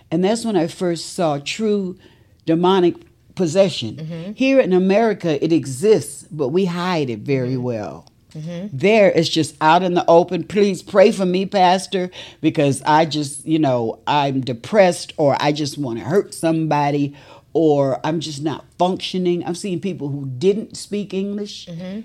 And 0.09 0.23
that's 0.23 0.45
when 0.45 0.55
I 0.55 0.67
first 0.67 1.13
saw 1.13 1.39
true 1.39 1.97
demonic 2.45 2.95
possession. 3.35 3.95
Mm-hmm. 3.95 4.31
Here 4.33 4.59
in 4.59 4.73
America, 4.73 5.43
it 5.43 5.51
exists, 5.51 6.25
but 6.31 6.49
we 6.49 6.65
hide 6.65 7.09
it 7.09 7.19
very 7.19 7.53
mm-hmm. 7.53 7.63
well. 7.63 8.07
Mm-hmm. 8.35 8.75
There, 8.75 9.11
it's 9.11 9.29
just 9.29 9.55
out 9.61 9.83
in 9.83 9.93
the 9.93 10.05
open. 10.07 10.43
Please 10.43 10.81
pray 10.81 11.11
for 11.11 11.25
me, 11.25 11.45
Pastor, 11.45 12.09
because 12.41 12.81
I 12.83 13.05
just, 13.05 13.45
you 13.45 13.59
know, 13.59 13.99
I'm 14.07 14.41
depressed 14.41 15.13
or 15.17 15.37
I 15.39 15.51
just 15.51 15.77
want 15.77 15.99
to 15.99 16.05
hurt 16.05 16.33
somebody 16.33 17.15
or 17.53 17.99
I'm 18.03 18.19
just 18.19 18.41
not 18.41 18.65
functioning. 18.79 19.43
I've 19.43 19.57
seen 19.57 19.79
people 19.79 20.09
who 20.09 20.25
didn't 20.25 20.77
speak 20.77 21.13
English 21.13 21.67
mm-hmm. 21.67 22.01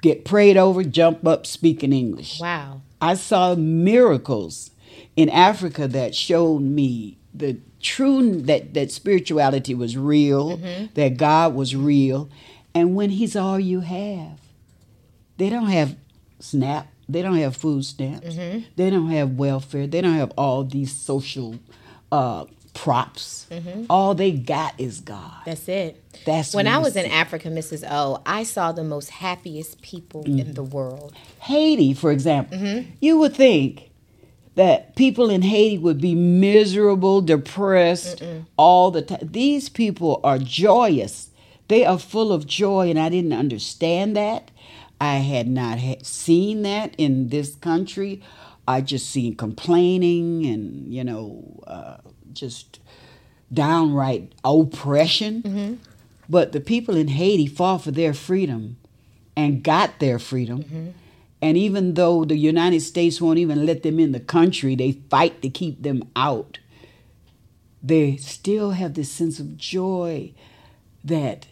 get 0.00 0.24
prayed 0.24 0.56
over, 0.56 0.84
jump 0.84 1.26
up 1.26 1.46
speaking 1.46 1.92
English. 1.92 2.40
Wow. 2.40 2.82
I 3.00 3.14
saw 3.14 3.56
miracles 3.56 4.70
in 5.16 5.28
Africa 5.28 5.88
that 5.88 6.14
showed 6.14 6.62
me 6.62 7.18
the 7.34 7.58
true 7.82 8.40
that 8.42 8.74
that 8.74 8.90
spirituality 8.90 9.74
was 9.74 9.96
real, 9.96 10.58
mm-hmm. 10.58 10.86
that 10.94 11.16
God 11.16 11.54
was 11.54 11.76
real, 11.76 12.30
and 12.74 12.94
when 12.94 13.10
He's 13.10 13.36
all 13.36 13.60
you 13.60 13.80
have, 13.80 14.38
they 15.36 15.50
don't 15.50 15.66
have 15.66 15.96
SNAP, 16.40 16.86
they 17.08 17.22
don't 17.22 17.36
have 17.36 17.56
food 17.56 17.84
stamps, 17.84 18.34
mm-hmm. 18.34 18.64
they 18.76 18.90
don't 18.90 19.10
have 19.10 19.32
welfare, 19.32 19.86
they 19.86 20.00
don't 20.00 20.14
have 20.14 20.32
all 20.36 20.64
these 20.64 20.94
social 20.94 21.58
uh, 22.10 22.46
props. 22.74 23.46
Mm-hmm. 23.50 23.84
All 23.90 24.14
they 24.14 24.32
got 24.32 24.78
is 24.78 25.00
God. 25.00 25.42
That's 25.44 25.68
it. 25.68 26.02
That's 26.24 26.54
when 26.54 26.66
I 26.66 26.78
was 26.78 26.96
in 26.96 27.10
Africa, 27.10 27.48
Mrs. 27.48 27.84
O. 27.90 28.22
I 28.24 28.44
saw 28.44 28.72
the 28.72 28.84
most 28.84 29.10
happiest 29.10 29.82
people 29.82 30.24
in 30.24 30.54
the 30.54 30.62
world. 30.62 31.14
Haiti, 31.40 31.94
for 31.94 32.10
example, 32.10 32.58
mm-hmm. 32.58 32.90
you 33.00 33.18
would 33.18 33.34
think 33.34 33.90
that 34.54 34.94
people 34.96 35.30
in 35.30 35.42
Haiti 35.42 35.78
would 35.78 36.00
be 36.00 36.14
miserable, 36.14 37.20
depressed 37.22 38.20
Mm-mm. 38.20 38.46
all 38.56 38.90
the 38.90 39.02
time. 39.02 39.20
These 39.22 39.68
people 39.68 40.20
are 40.22 40.38
joyous. 40.38 41.30
They 41.68 41.84
are 41.84 41.98
full 41.98 42.32
of 42.32 42.46
joy, 42.46 42.90
and 42.90 42.98
I 42.98 43.08
didn't 43.08 43.32
understand 43.32 44.16
that. 44.16 44.50
I 45.00 45.16
had 45.16 45.48
not 45.48 45.78
seen 46.04 46.62
that 46.62 46.94
in 46.98 47.28
this 47.28 47.54
country. 47.56 48.22
I 48.68 48.80
just 48.80 49.10
seen 49.10 49.34
complaining 49.34 50.46
and 50.46 50.92
you 50.92 51.02
know 51.02 51.62
uh, 51.66 51.96
just 52.32 52.78
downright 53.52 54.32
oppression. 54.44 55.42
Mm-hmm. 55.42 55.74
But 56.28 56.52
the 56.52 56.60
people 56.60 56.96
in 56.96 57.08
Haiti 57.08 57.46
fought 57.46 57.82
for 57.82 57.90
their 57.90 58.14
freedom 58.14 58.76
and 59.36 59.62
got 59.62 59.98
their 59.98 60.18
freedom. 60.18 60.64
Mm-hmm. 60.64 60.88
And 61.42 61.58
even 61.58 61.94
though 61.94 62.24
the 62.24 62.36
United 62.36 62.82
States 62.82 63.20
won't 63.20 63.40
even 63.40 63.66
let 63.66 63.82
them 63.82 63.98
in 63.98 64.12
the 64.12 64.20
country, 64.20 64.76
they 64.76 64.92
fight 64.92 65.42
to 65.42 65.50
keep 65.50 65.82
them 65.82 66.08
out. 66.14 66.60
They 67.82 68.16
still 68.16 68.70
have 68.70 68.94
this 68.94 69.10
sense 69.10 69.40
of 69.40 69.56
joy 69.56 70.32
that 71.02 71.48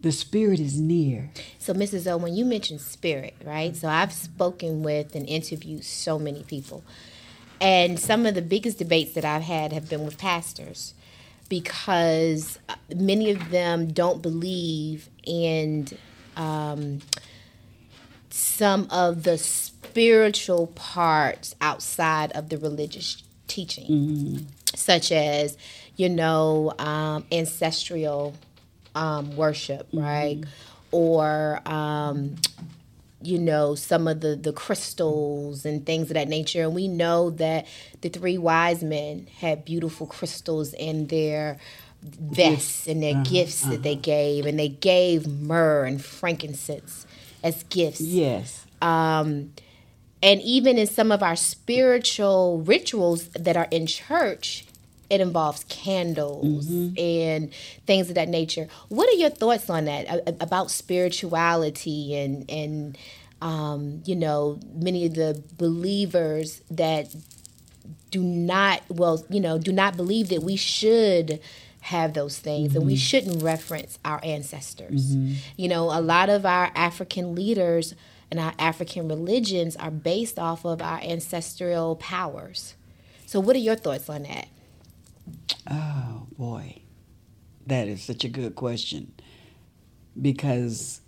the 0.00 0.12
spirit 0.12 0.60
is 0.60 0.78
near. 0.78 1.30
So, 1.58 1.72
Mrs. 1.72 2.10
O, 2.10 2.18
when 2.18 2.36
you 2.36 2.44
mentioned 2.44 2.82
spirit, 2.82 3.34
right? 3.42 3.74
So, 3.74 3.88
I've 3.88 4.12
spoken 4.12 4.82
with 4.82 5.14
and 5.14 5.26
interviewed 5.26 5.84
so 5.84 6.18
many 6.18 6.42
people. 6.42 6.84
And 7.58 7.98
some 7.98 8.26
of 8.26 8.34
the 8.34 8.42
biggest 8.42 8.78
debates 8.78 9.12
that 9.14 9.24
I've 9.24 9.42
had 9.42 9.72
have 9.72 9.88
been 9.88 10.04
with 10.04 10.18
pastors 10.18 10.94
because 11.48 12.58
many 12.94 13.30
of 13.30 13.50
them 13.50 13.92
don't 13.92 14.22
believe 14.22 15.08
in 15.24 15.88
um, 16.36 17.00
some 18.30 18.86
of 18.90 19.24
the 19.24 19.36
spiritual 19.38 20.68
parts 20.68 21.54
outside 21.60 22.32
of 22.32 22.48
the 22.48 22.58
religious 22.58 23.22
teaching, 23.48 23.86
mm-hmm. 23.86 24.44
such 24.74 25.12
as, 25.12 25.58
you 25.96 26.08
know, 26.08 26.72
um, 26.78 27.24
ancestral 27.32 28.34
um, 28.94 29.36
worship, 29.36 29.88
mm-hmm. 29.88 30.00
right? 30.00 30.44
Or, 30.92 31.60
um, 31.66 32.36
you 33.22 33.38
know, 33.38 33.74
some 33.74 34.08
of 34.08 34.20
the, 34.20 34.34
the 34.36 34.52
crystals 34.52 35.64
and 35.64 35.84
things 35.84 36.10
of 36.10 36.14
that 36.14 36.28
nature. 36.28 36.62
And 36.62 36.74
we 36.74 36.88
know 36.88 37.30
that 37.30 37.66
the 38.00 38.08
three 38.08 38.38
wise 38.38 38.82
men 38.82 39.26
had 39.40 39.64
beautiful 39.64 40.06
crystals 40.06 40.72
in 40.72 41.08
their 41.08 41.58
vests 42.02 42.86
and 42.86 43.02
their 43.02 43.14
uh-huh, 43.14 43.24
gifts 43.24 43.62
uh-huh. 43.62 43.72
that 43.72 43.82
they 43.82 43.92
uh-huh. 43.92 44.02
gave, 44.02 44.46
and 44.46 44.58
they 44.58 44.68
gave 44.68 45.26
myrrh 45.26 45.84
and 45.84 46.02
frankincense 46.02 47.06
as 47.42 47.62
gifts. 47.64 48.00
Yes. 48.00 48.66
Um, 48.82 49.52
and 50.22 50.40
even 50.42 50.78
in 50.78 50.86
some 50.86 51.10
of 51.12 51.22
our 51.22 51.36
spiritual 51.36 52.62
rituals 52.66 53.28
that 53.28 53.56
are 53.56 53.68
in 53.70 53.86
church, 53.86 54.66
it 55.08 55.20
involves 55.20 55.64
candles 55.64 56.68
mm-hmm. 56.68 56.98
and 56.98 57.52
things 57.86 58.08
of 58.08 58.14
that 58.14 58.28
nature. 58.28 58.68
What 58.88 59.08
are 59.08 59.16
your 59.16 59.30
thoughts 59.30 59.68
on 59.68 59.86
that 59.86 60.40
about 60.40 60.70
spirituality 60.70 62.16
and 62.16 62.48
and 62.48 62.98
um, 63.42 64.02
you 64.04 64.14
know 64.14 64.60
many 64.72 65.06
of 65.06 65.14
the 65.14 65.42
believers 65.56 66.62
that 66.70 67.14
do 68.10 68.22
not 68.22 68.82
well 68.88 69.24
you 69.30 69.40
know 69.40 69.58
do 69.58 69.72
not 69.72 69.96
believe 69.96 70.28
that 70.28 70.42
we 70.42 70.56
should 70.56 71.40
have 71.80 72.14
those 72.14 72.38
things 72.38 72.68
mm-hmm. 72.68 72.78
and 72.78 72.86
we 72.86 72.94
mm-hmm. 72.94 72.98
shouldn't 72.98 73.42
reference 73.42 73.98
our 74.04 74.20
ancestors. 74.22 75.16
Mm-hmm. 75.16 75.34
You 75.56 75.68
know, 75.68 75.84
a 75.84 76.00
lot 76.00 76.28
of 76.28 76.44
our 76.44 76.70
African 76.74 77.34
leaders 77.34 77.94
and 78.30 78.38
our 78.38 78.52
African 78.58 79.08
religions 79.08 79.76
are 79.76 79.90
based 79.90 80.38
off 80.38 80.64
of 80.64 80.80
our 80.82 81.00
ancestral 81.02 81.96
powers. 81.96 82.74
So, 83.26 83.40
what 83.40 83.56
are 83.56 83.60
your 83.60 83.76
thoughts 83.76 84.08
on 84.08 84.22
that? 84.24 84.48
Oh, 85.68 86.26
boy. 86.36 86.82
That 87.66 87.88
is 87.88 88.02
such 88.02 88.24
a 88.24 88.28
good 88.28 88.56
question 88.56 89.12
because 90.20 91.00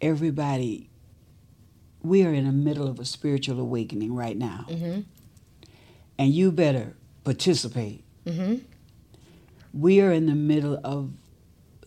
everybody, 0.00 0.90
we 2.02 2.24
are 2.24 2.32
in 2.32 2.46
the 2.46 2.52
middle 2.52 2.88
of 2.88 2.98
a 2.98 3.04
spiritual 3.04 3.58
awakening 3.60 4.14
right 4.14 4.36
now. 4.36 4.66
Mm-hmm. 4.68 5.00
And 6.18 6.32
you 6.32 6.52
better 6.52 6.94
participate. 7.24 8.04
Mm-hmm 8.24 8.66
we 9.72 10.00
are 10.00 10.12
in 10.12 10.26
the 10.26 10.34
middle 10.34 10.80
of 10.84 11.12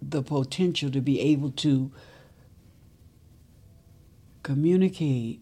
the 0.02 0.22
potential 0.22 0.92
to 0.92 1.02
be 1.02 1.20
able 1.20 1.52
to 1.52 1.92
communicate 4.42 5.42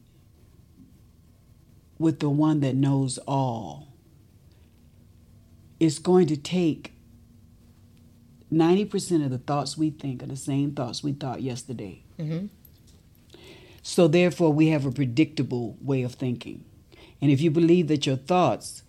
with 1.97 2.19
the 2.19 2.29
one 2.29 2.59
that 2.61 2.75
knows 2.75 3.17
all. 3.27 3.87
It's 5.79 5.99
going 5.99 6.27
to 6.27 6.37
take 6.37 6.93
90% 8.51 9.23
of 9.23 9.31
the 9.31 9.37
thoughts 9.37 9.77
we 9.77 9.89
think 9.89 10.21
are 10.21 10.27
the 10.27 10.35
same 10.35 10.73
thoughts 10.73 11.03
we 11.03 11.13
thought 11.13 11.41
yesterday. 11.41 12.03
Mm-hmm. 12.19 12.47
So, 13.81 14.07
therefore, 14.07 14.53
we 14.53 14.67
have 14.67 14.85
a 14.85 14.91
predictable 14.91 15.77
way 15.81 16.03
of 16.03 16.13
thinking. 16.13 16.65
And 17.19 17.31
if 17.31 17.41
you 17.41 17.49
believe 17.49 17.87
that 17.87 18.05
your 18.05 18.15
thoughts 18.15 18.83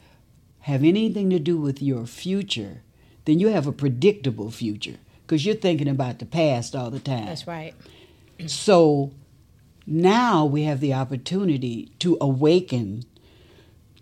have 0.60 0.84
anything 0.84 1.30
to 1.30 1.38
do 1.38 1.56
with 1.56 1.80
your 1.80 2.06
future, 2.06 2.82
then 3.24 3.38
you 3.38 3.48
have 3.48 3.66
a 3.66 3.72
predictable 3.72 4.50
future 4.50 4.96
because 5.26 5.46
you're 5.46 5.54
thinking 5.54 5.88
about 5.88 6.18
the 6.18 6.26
past 6.26 6.74
all 6.74 6.90
the 6.90 7.00
time. 7.00 7.26
That's 7.26 7.46
right. 7.46 7.74
So 8.46 9.12
now 9.86 10.44
we 10.44 10.64
have 10.64 10.80
the 10.80 10.94
opportunity 10.94 11.92
to 12.00 12.18
awaken 12.20 13.04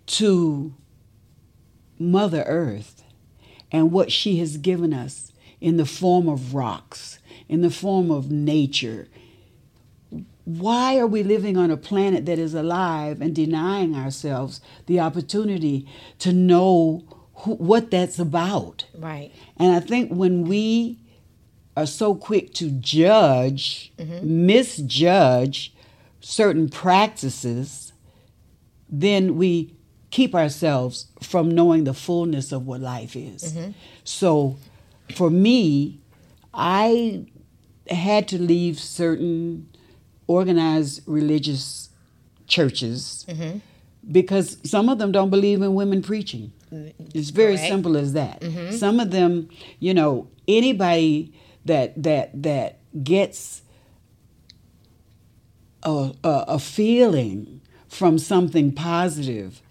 to 0.07 0.75
Mother 1.99 2.43
Earth 2.47 3.05
and 3.71 3.93
what 3.93 4.11
she 4.11 4.39
has 4.39 4.57
given 4.57 4.93
us 4.93 5.33
in 5.61 5.77
the 5.77 5.87
form 5.87 6.29
of 6.29 6.55
rocks, 6.55 7.19
in 7.49 7.61
the 7.61 7.71
form 7.71 8.11
of 8.11 8.31
nature. 8.31 9.09
Why 10.45 10.99
are 10.99 11.07
we 11.07 11.23
living 11.23 11.57
on 11.57 11.71
a 11.71 11.77
planet 11.77 12.27
that 12.27 12.39
is 12.39 12.55
alive 12.55 13.21
and 13.21 13.35
denying 13.35 13.95
ourselves 13.95 14.61
the 14.87 14.99
opportunity 14.99 15.87
to 16.19 16.33
know 16.33 17.05
who, 17.41 17.55
what 17.55 17.91
that's 17.91 18.19
about. 18.19 18.85
Right. 18.97 19.33
And 19.57 19.75
I 19.75 19.81
think 19.81 20.11
when 20.11 20.45
we 20.45 20.99
are 21.77 21.87
so 21.87 22.15
quick 22.15 22.53
to 22.55 22.71
judge, 22.71 23.93
mm-hmm. 23.99 24.47
misjudge 24.47 25.75
certain 26.21 26.69
practices, 26.69 27.93
then 28.89 29.37
we 29.37 29.75
keep 30.11 30.35
ourselves 30.35 31.07
from 31.23 31.51
knowing 31.51 31.85
the 31.85 31.95
fullness 31.95 32.53
of 32.53 32.67
what 32.67 32.81
life 32.81 33.15
is. 33.15 33.53
Mm-hmm. 33.55 33.71
So 34.05 34.57
for 35.15 35.31
me, 35.31 36.01
I 36.53 37.27
had 37.89 38.29
to 38.29 38.39
leave 38.41 38.79
certain 38.79 39.69
organized 40.27 41.03
religious 41.07 41.91
churches 42.47 43.25
mm-hmm. 43.29 43.59
because 44.11 44.59
some 44.65 44.89
of 44.89 44.99
them 44.99 45.13
don't 45.13 45.31
believe 45.31 45.63
in 45.63 45.75
women 45.75 46.03
preaching. 46.03 46.53
It's 46.71 47.31
very 47.31 47.57
Correct. 47.57 47.69
simple 47.69 47.97
as 47.97 48.13
that. 48.13 48.41
Mm-hmm. 48.41 48.77
Some 48.77 49.01
of 49.01 49.11
them, 49.11 49.49
you 49.79 49.95
know, 49.95 50.29
anybody 50.47 51.35
that 51.65 52.01
that 52.03 52.43
that 52.43 52.79
gets 53.05 53.63
a, 55.83 56.13
a, 56.23 56.45
a 56.49 56.59
feeling 56.59 57.61
from 57.89 58.19
something 58.19 58.73
positive, 58.73 59.63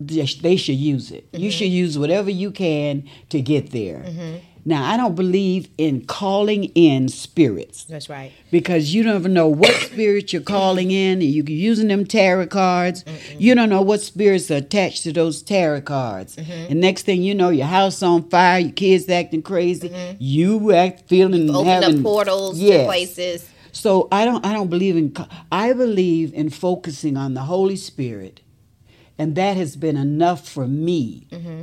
they 0.00 0.24
they 0.24 0.56
should 0.56 0.76
use 0.76 1.10
it. 1.10 1.28
You 1.32 1.38
mm-hmm. 1.38 1.50
should 1.50 1.68
use 1.68 1.98
whatever 1.98 2.30
you 2.30 2.50
can 2.50 3.08
to 3.30 3.40
get 3.40 3.70
there. 3.70 4.00
Mm-hmm. 4.00 4.36
Now, 4.66 4.90
I 4.90 4.96
don't 4.96 5.14
believe 5.14 5.68
in 5.76 6.06
calling 6.06 6.64
in 6.74 7.08
spirits 7.08 7.84
That's 7.84 8.08
right. 8.08 8.32
because 8.50 8.94
you 8.94 9.02
don't 9.02 9.16
even 9.16 9.34
know 9.34 9.46
what 9.48 9.70
spirit 9.74 10.32
you're 10.32 10.40
calling 10.40 10.90
in. 10.90 11.14
and 11.20 11.22
You're 11.22 11.44
using 11.44 11.88
them 11.88 12.06
tarot 12.06 12.46
cards. 12.46 13.04
You 13.38 13.54
don't 13.54 13.68
know 13.68 13.82
what 13.82 14.00
spirits 14.00 14.50
are 14.50 14.56
attached 14.56 15.02
to 15.02 15.12
those 15.12 15.42
tarot 15.42 15.82
cards. 15.82 16.36
Mm-hmm. 16.36 16.70
And 16.72 16.80
next 16.80 17.02
thing 17.02 17.22
you 17.22 17.34
know, 17.34 17.50
your 17.50 17.66
house 17.66 18.02
on 18.02 18.28
fire, 18.30 18.60
your 18.60 18.72
kids 18.72 19.08
acting 19.08 19.42
crazy. 19.42 19.90
Mm-hmm. 19.90 20.16
You 20.18 20.72
act 20.72 21.08
feeling 21.08 21.50
Open 21.50 21.66
having 21.66 21.96
up 21.98 22.02
portals 22.02 22.58
to 22.58 22.64
Yes. 22.64 22.86
places. 22.86 23.50
So 23.72 24.08
I 24.12 24.24
don't 24.24 24.46
I 24.46 24.52
don't 24.52 24.70
believe 24.70 24.96
in 24.96 25.14
I 25.52 25.72
believe 25.74 26.32
in 26.32 26.48
focusing 26.48 27.16
on 27.16 27.34
the 27.34 27.42
Holy 27.42 27.76
Spirit. 27.76 28.40
And 29.18 29.34
that 29.36 29.56
has 29.56 29.76
been 29.76 29.96
enough 29.96 30.48
for 30.48 30.66
me. 30.66 31.26
Mm-hmm. 31.30 31.62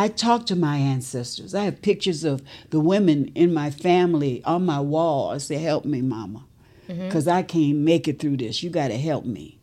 I 0.00 0.08
talk 0.08 0.46
to 0.46 0.56
my 0.56 0.78
ancestors. 0.78 1.54
I 1.54 1.64
have 1.64 1.82
pictures 1.82 2.24
of 2.24 2.40
the 2.70 2.80
women 2.80 3.30
in 3.34 3.52
my 3.52 3.70
family 3.70 4.42
on 4.44 4.64
my 4.64 4.80
wall. 4.80 5.28
I 5.28 5.36
say, 5.36 5.56
"Help 5.56 5.84
me, 5.84 6.00
mama." 6.00 6.46
Mm-hmm. 6.88 7.10
Cuz 7.10 7.28
I 7.28 7.42
can't 7.42 7.76
make 7.76 8.08
it 8.08 8.18
through 8.18 8.38
this. 8.38 8.62
You 8.62 8.70
got 8.70 8.88
to 8.88 8.96
help 8.96 9.26
me. 9.26 9.58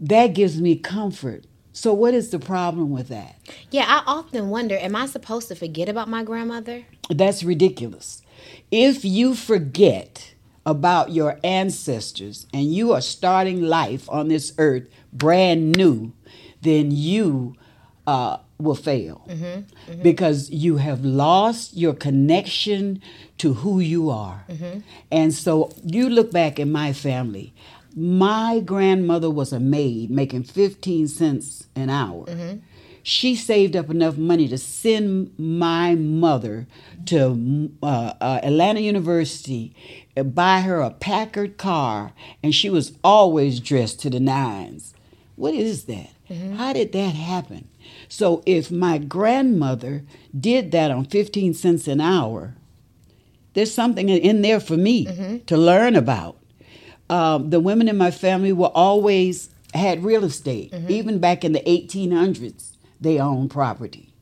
That 0.00 0.34
gives 0.34 0.60
me 0.60 0.74
comfort. 0.74 1.44
So 1.72 1.92
what 1.92 2.12
is 2.12 2.30
the 2.30 2.40
problem 2.40 2.90
with 2.90 3.06
that? 3.06 3.36
Yeah, 3.70 3.84
I 3.86 4.02
often 4.10 4.48
wonder, 4.48 4.76
am 4.78 4.96
I 4.96 5.06
supposed 5.06 5.46
to 5.48 5.54
forget 5.54 5.88
about 5.88 6.08
my 6.08 6.24
grandmother? 6.24 6.84
That's 7.08 7.44
ridiculous. 7.44 8.22
If 8.72 9.04
you 9.04 9.36
forget 9.36 10.34
about 10.64 11.12
your 11.12 11.38
ancestors 11.44 12.46
and 12.52 12.74
you 12.74 12.92
are 12.92 13.00
starting 13.00 13.62
life 13.62 14.10
on 14.10 14.26
this 14.26 14.52
earth 14.58 14.88
brand 15.12 15.76
new, 15.76 16.12
then 16.62 16.90
you 16.90 17.54
uh, 18.06 18.38
will 18.58 18.74
fail 18.74 19.22
because 20.02 20.50
you 20.50 20.76
have 20.78 21.04
lost 21.04 21.76
your 21.76 21.94
connection 21.94 23.00
to 23.38 23.54
who 23.54 23.80
you 23.80 24.10
are. 24.10 24.44
And 25.10 25.34
so 25.34 25.72
you 25.84 26.08
look 26.08 26.30
back 26.32 26.58
in 26.58 26.72
my 26.72 26.92
family. 26.92 27.52
My 27.94 28.60
grandmother 28.60 29.30
was 29.30 29.52
a 29.52 29.60
maid 29.60 30.10
making 30.10 30.44
15 30.44 31.08
cents 31.08 31.66
an 31.74 31.90
hour 31.90 32.26
she 33.06 33.36
saved 33.36 33.76
up 33.76 33.88
enough 33.88 34.16
money 34.16 34.48
to 34.48 34.58
send 34.58 35.30
my 35.38 35.94
mother 35.94 36.66
to 37.04 37.70
uh, 37.80 38.14
uh, 38.20 38.40
Atlanta 38.42 38.80
University, 38.80 39.76
uh, 40.16 40.24
buy 40.24 40.62
her 40.62 40.80
a 40.80 40.90
Packard 40.90 41.56
car, 41.56 42.10
and 42.42 42.52
she 42.52 42.68
was 42.68 42.94
always 43.04 43.60
dressed 43.60 44.00
to 44.00 44.10
the 44.10 44.18
nines. 44.18 44.92
What 45.36 45.54
is 45.54 45.84
that? 45.84 46.10
How 46.56 46.72
did 46.72 46.90
that 46.94 47.14
happen? 47.14 47.68
So 48.08 48.42
if 48.46 48.70
my 48.70 48.98
grandmother 48.98 50.04
did 50.38 50.72
that 50.72 50.90
on 50.90 51.04
15 51.06 51.54
cents 51.54 51.88
an 51.88 52.00
hour, 52.00 52.54
there's 53.54 53.72
something 53.72 54.08
in 54.08 54.42
there 54.42 54.60
for 54.60 54.76
me 54.76 55.42
to 55.46 55.56
learn 55.56 55.96
about. 55.96 56.36
Um, 57.08 57.50
the 57.50 57.60
women 57.60 57.88
in 57.88 57.96
my 57.96 58.10
family 58.10 58.52
were 58.52 58.66
always 58.74 59.50
had 59.74 60.04
real 60.04 60.24
estate. 60.24 60.72
Even 60.88 61.18
back 61.18 61.44
in 61.44 61.52
the 61.52 61.60
1800s, 61.60 62.72
they 63.00 63.18
owned 63.18 63.50
property. 63.50 64.12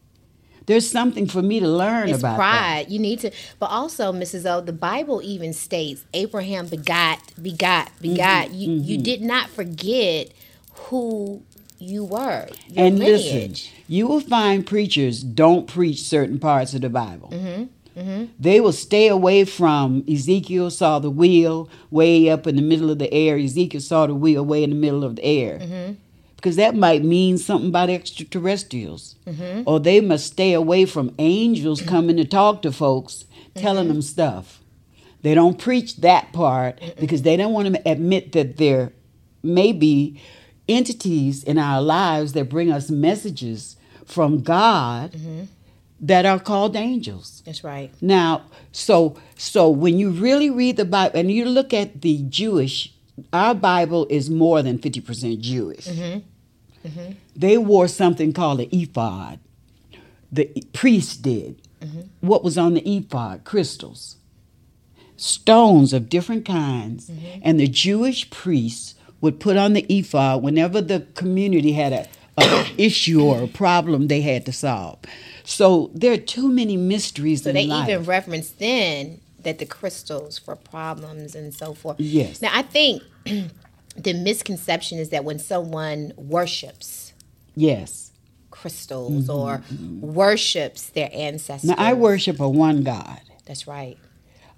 There's 0.67 0.91
something 0.91 1.27
for 1.27 1.43
me 1.43 1.61
to 1.61 1.69
learn 1.69 2.05
about. 2.05 2.11
It's 2.11 2.19
about 2.21 2.37
pride. 2.37 2.87
You 2.89 2.99
need 2.99 3.21
to, 3.21 3.31
but 3.59 3.67
also, 3.67 4.13
Mrs. 4.13 4.51
O, 4.51 4.63
the 4.63 4.73
Bible 4.73 5.21
even 5.23 5.53
states 5.53 6.05
Abraham 6.15 6.69
begot, 6.69 7.19
begot, 7.41 7.91
begot. 8.01 8.47
Mm-hmm, 8.49 8.55
You 8.55 8.73
you 8.81 8.99
did 8.99 9.21
not 9.21 9.51
forget 9.51 10.31
who 10.75 11.43
you 11.79 12.05
were. 12.05 12.49
Your 12.69 12.87
And 12.87 12.99
lineage. 12.99 13.25
listen, 13.25 13.74
you 13.89 14.07
will 14.07 14.21
find 14.21 14.67
preachers 14.67 15.23
don't 15.23 15.67
preach 15.67 16.03
certain 16.03 16.39
parts 16.39 16.75
of 16.75 16.81
the 16.81 16.89
Bible. 16.89 17.31
Mm-hmm, 17.33 18.25
They 18.41 18.61
will 18.61 18.73
stay 18.73 19.09
away 19.09 19.45
from 19.45 20.05
Ezekiel 20.11 20.71
saw 20.71 20.99
the 20.99 21.11
wheel 21.11 21.69
way 21.91 22.29
up 22.31 22.47
in 22.47 22.57
the 22.57 22.63
middle 22.63 22.91
of 22.91 22.99
the 22.99 23.13
air. 23.13 23.37
Ezekiel 23.37 23.81
saw 23.81 24.07
the 24.07 24.15
wheel 24.15 24.45
way 24.45 24.65
in 24.65 24.71
the 24.71 24.77
middle 24.77 25.05
of 25.05 25.17
the 25.17 25.25
air. 25.25 25.59
Mm-hmm. 25.59 25.93
Because 26.37 26.57
that 26.57 26.75
might 26.75 27.03
mean 27.03 27.39
something 27.39 27.69
about 27.69 27.89
extraterrestrials. 27.91 29.15
Mm-hmm. 29.27 29.63
Or 29.67 29.81
they 29.81 30.01
must 30.01 30.27
stay 30.27 30.53
away 30.53 30.85
from 30.87 31.15
angels 31.19 31.81
coming 31.83 32.17
to 32.19 32.25
talk 32.25 32.63
to 32.63 32.73
folks, 32.73 33.25
telling 33.55 33.85
Mm-hmm. 33.85 33.93
them 33.95 34.03
stuff. 34.03 34.61
They 35.23 35.35
don't 35.35 35.59
preach 35.59 35.97
that 35.99 36.33
part 36.35 36.81
because 37.01 37.23
they 37.23 37.37
don't 37.39 37.53
want 37.55 37.75
to 37.75 37.89
admit 37.91 38.33
that 38.33 38.59
there 38.59 38.93
may 39.43 39.73
be 39.73 40.21
entities 40.69 41.45
in 41.45 41.59
our 41.59 41.81
lives 41.83 42.33
that 42.33 42.49
bring 42.49 42.71
us 42.73 42.91
messages 42.91 43.77
from 44.05 44.43
God 44.43 45.13
Mm-hmm. 45.13 45.45
that 46.01 46.27
are 46.27 46.39
called 46.41 46.77
angels. 46.77 47.43
That's 47.47 47.65
right. 47.65 47.91
Now, 48.01 48.43
so 48.73 49.17
so 49.37 49.69
when 49.71 49.99
you 49.99 50.11
really 50.11 50.51
read 50.51 50.77
the 50.77 50.85
Bible 50.85 51.19
and 51.19 51.31
you 51.31 51.45
look 51.47 51.73
at 51.73 52.03
the 52.03 52.23
Jewish, 52.29 52.93
our 53.33 53.55
Bible 53.55 54.07
is 54.11 54.29
more 54.29 54.63
than 54.63 54.79
fifty 54.79 55.01
percent 55.01 55.41
Jewish. 55.41 55.87
Mm-hmm. 55.87 56.89
Mm-hmm. 56.89 57.13
They 57.37 57.57
wore 57.59 57.89
something 57.89 58.33
called 58.33 58.61
an 58.61 58.69
ephod. 58.73 59.39
The 60.31 60.47
priests 60.73 61.17
did. 61.17 61.63
Mm-hmm. 61.81 62.01
What 62.21 62.43
was 62.45 62.59
on 62.59 62.75
the 62.75 62.83
ephod? 62.97 63.45
Crystals, 63.45 64.17
stones 65.17 65.93
of 65.93 66.09
different 66.09 66.45
kinds, 66.45 67.11
and 67.43 67.59
the 67.61 67.69
Jewish 67.69 68.29
priests 68.31 68.95
would 69.25 69.41
put 69.41 69.57
on 69.57 69.73
the 69.73 69.87
ephod 69.89 70.43
whenever 70.43 70.83
the 70.83 71.01
community 71.15 71.73
had 71.73 71.95
a, 71.95 72.07
a 72.37 72.71
issue 72.77 73.23
or 73.23 73.45
a 73.45 73.49
problem 73.49 74.09
they 74.09 74.21
had 74.21 74.45
to 74.45 74.53
solve. 74.53 74.99
So 75.45 75.91
there 75.95 76.13
are 76.13 76.19
too 76.19 76.51
many 76.51 76.77
mysteries 76.77 77.43
So 77.43 77.51
they 77.51 77.67
life. 77.67 77.89
even 77.89 78.05
referenced 78.05 78.59
then 78.59 79.23
that 79.43 79.59
the 79.59 79.65
crystals 79.65 80.39
for 80.39 80.57
problems 80.57 81.35
and 81.35 81.55
so 81.55 81.73
forth. 81.73 81.99
Yes. 81.99 82.43
Now 82.43 82.51
I 82.53 82.61
think 82.61 83.03
the 83.97 84.13
misconception 84.13 84.99
is 84.99 85.09
that 85.09 85.25
when 85.25 85.39
someone 85.39 86.13
worships 86.17 87.15
yes. 87.57 88.13
crystals 88.51 89.29
mm-hmm, 89.29 89.39
or 89.39 89.59
mm-hmm. 89.59 90.01
worships 90.01 90.91
their 90.91 91.09
ancestors. 91.15 91.71
Now 91.71 91.77
I 91.79 91.95
worship 91.95 92.41
a 92.41 92.49
one 92.49 92.83
God. 92.83 93.23
That's 93.47 93.67
right. 93.67 93.97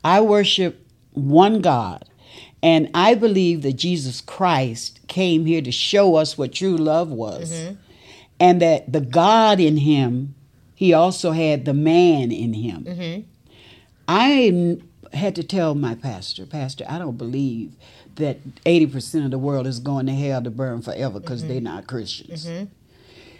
I 0.03 0.23
worship 0.23 0.85
one 1.13 1.61
God. 1.61 2.05
And 2.67 2.91
I 2.95 3.15
believe 3.15 3.63
that 3.63 3.75
Jesus 3.75 4.21
Christ 4.21 4.99
came 5.07 5.47
here 5.47 5.63
to 5.63 5.71
show 5.71 6.17
us 6.17 6.37
what 6.37 6.53
true 6.53 6.77
love 6.77 7.11
was. 7.11 7.53
Mm-hmm. 7.53 7.75
And 8.41 8.61
that 8.61 8.93
the 8.93 9.01
God 9.01 9.61
in 9.61 9.77
him, 9.77 10.35
he 10.75 10.93
also 10.93 11.31
had 11.31 11.65
the 11.65 11.73
man 11.73 12.33
in 12.33 12.53
him. 12.55 12.85
Mm-hmm. 12.85 13.21
I 14.09 14.79
had 15.17 15.37
to 15.37 15.45
tell 15.45 15.77
my 15.77 15.95
pastor, 15.95 16.45
Pastor, 16.45 16.85
I 16.89 16.99
don't 16.99 17.17
believe 17.17 17.77
that 18.17 18.45
80% 18.65 19.25
of 19.25 19.31
the 19.31 19.39
world 19.39 19.69
is 19.69 19.79
going 19.79 20.07
to 20.07 20.15
hell 20.15 20.43
to 20.43 20.51
burn 20.51 20.83
forever 20.83 21.21
because 21.21 21.43
they're 21.43 21.59
mm-hmm. 21.59 21.65
not 21.67 21.87
Christians. 21.87 22.49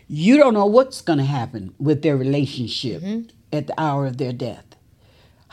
You 0.07 0.37
don't 0.37 0.55
know 0.55 0.67
what's 0.67 1.01
going 1.01 1.19
to 1.19 1.25
happen 1.25 1.75
with 1.81 2.03
their 2.03 2.17
relationship 2.17 3.03
at 3.53 3.67
the 3.67 3.75
hour 3.77 4.07
of 4.07 4.19
their 4.19 4.33
death. 4.33 4.76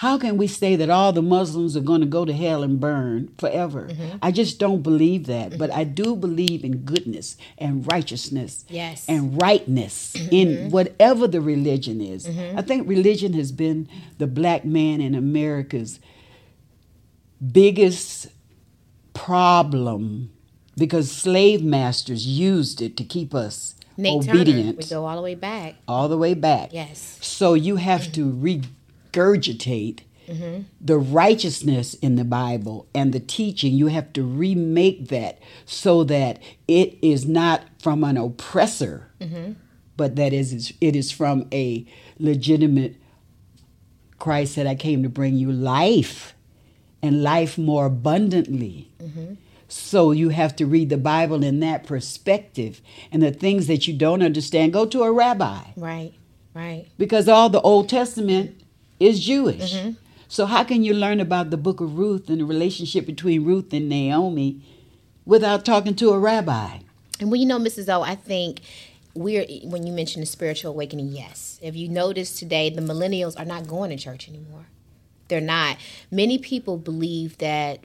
How 0.04 0.18
can 0.18 0.36
we 0.36 0.48
say 0.48 0.76
that 0.76 0.90
all 0.90 1.14
the 1.14 1.22
Muslims 1.22 1.78
are 1.78 1.82
going 1.82 2.02
to 2.02 2.06
go 2.06 2.26
to 2.26 2.34
hell 2.34 2.62
and 2.62 2.78
burn 2.78 3.34
forever? 3.38 3.88
Mm-hmm. 3.88 4.18
I 4.22 4.32
just 4.32 4.60
don't 4.60 4.82
believe 4.82 5.28
that. 5.28 5.58
But 5.58 5.72
I 5.72 5.86
do 5.86 6.18
believe 6.18 6.66
in 6.66 6.80
goodness 6.80 7.38
and 7.58 7.90
righteousness 7.90 8.66
Yes. 8.68 9.06
and 9.08 9.42
rightness 9.42 10.12
mm-hmm. 10.12 10.36
in 10.36 10.72
whatever 10.72 11.26
the 11.26 11.40
religion 11.40 12.02
is. 12.02 12.28
Mm-hmm. 12.28 12.60
I 12.60 12.62
think 12.64 12.86
religion 12.86 13.32
has 13.32 13.54
been 13.54 13.88
the 14.18 14.28
black 14.28 14.66
man 14.66 15.00
in 15.00 15.16
America's 15.16 16.02
biggest 17.42 18.28
problem 19.14 20.34
because 20.78 21.10
slave 21.10 21.64
masters 21.64 22.28
used 22.28 22.82
it 22.82 22.98
to 22.98 23.06
keep 23.06 23.34
us 23.34 23.76
Nat 23.96 24.20
Turner, 24.26 24.42
obedient 24.42 24.78
we 24.80 24.84
go 24.84 25.06
all 25.06 25.16
the 25.16 25.22
way 25.22 25.36
back. 25.36 25.76
all 25.88 26.10
the 26.10 26.18
way 26.18 26.34
back. 26.34 26.74
Yes. 26.74 27.20
So 27.22 27.54
you 27.54 27.78
have 27.78 28.12
to 28.12 28.30
regurgitate 29.14 30.00
the 30.82 30.98
righteousness 30.98 31.94
in 31.96 32.16
the 32.16 32.24
Bible 32.24 32.88
and 32.96 33.14
the 33.14 33.20
teaching. 33.20 33.74
You 33.74 33.88
have 33.88 34.12
to 34.14 34.24
remake 34.24 35.10
that 35.10 35.40
so 35.66 36.04
that 36.06 36.42
it 36.68 36.98
is 37.02 37.26
not 37.28 37.64
from 37.80 38.04
an 38.04 38.18
oppressor, 38.18 39.08
but 39.98 40.16
that 40.16 40.34
is 40.34 40.74
it 40.82 40.96
is 40.96 41.12
from 41.12 41.48
a 41.54 41.86
legitimate. 42.18 42.96
Christ 44.18 44.54
said, 44.54 44.66
"I 44.66 44.76
came 44.76 45.04
to 45.04 45.10
bring 45.10 45.38
you 45.38 45.52
life, 45.52 46.34
and 47.02 47.22
life 47.22 47.58
more 47.58 47.86
abundantly." 47.88 48.90
So 49.68 50.12
you 50.12 50.30
have 50.30 50.56
to 50.58 50.66
read 50.68 50.90
the 50.90 50.98
Bible 50.98 51.44
in 51.44 51.60
that 51.62 51.84
perspective. 51.84 52.80
And 53.12 53.22
the 53.24 53.32
things 53.32 53.66
that 53.68 53.88
you 53.88 53.94
don't 53.96 54.22
understand, 54.22 54.72
go 54.72 54.86
to 54.86 55.02
a 55.02 55.12
rabbi 55.12 55.62
Right. 55.76 56.14
Right. 56.54 56.86
because 57.00 57.28
all 57.28 57.50
the 57.50 57.62
Old 57.62 57.90
Testament 57.90 58.62
is 59.04 59.24
Jewish. 59.24 59.74
Mm-hmm. 59.74 59.92
So 60.28 60.46
how 60.46 60.64
can 60.64 60.84
you 60.84 60.94
learn 60.94 61.20
about 61.20 61.50
the 61.50 61.58
book 61.58 61.80
of 61.80 61.98
Ruth 61.98 62.30
and 62.30 62.40
the 62.40 62.46
relationship 62.46 63.06
between 63.06 63.44
Ruth 63.44 63.72
and 63.74 63.88
Naomi 63.88 64.62
without 65.26 65.64
talking 65.64 65.96
to 65.96 66.12
a 66.12 66.20
rabbi? 66.20 66.80
And 67.20 67.30
well, 67.30 67.40
you 67.40 67.46
know, 67.46 67.60
Mrs. 67.60 67.94
O, 67.94 68.02
I 68.02 68.16
think 68.16 68.62
we're 69.14 69.46
when 69.64 69.86
you 69.86 69.94
mentioned 69.94 70.24
the 70.24 70.28
spiritual 70.28 70.72
awakening, 70.72 71.10
yes. 71.10 71.60
If 71.62 71.76
you 71.76 71.88
notice 71.88 72.38
today, 72.38 72.70
the 72.70 72.82
millennials 72.82 73.40
are 73.40 73.46
not 73.46 73.68
going 73.68 73.92
to 73.92 73.98
church 73.98 74.28
anymore. 74.28 74.66
They're 75.28 75.42
not. 75.42 75.78
Many 76.10 76.38
people 76.38 76.78
believe 76.78 77.38
that 77.38 77.84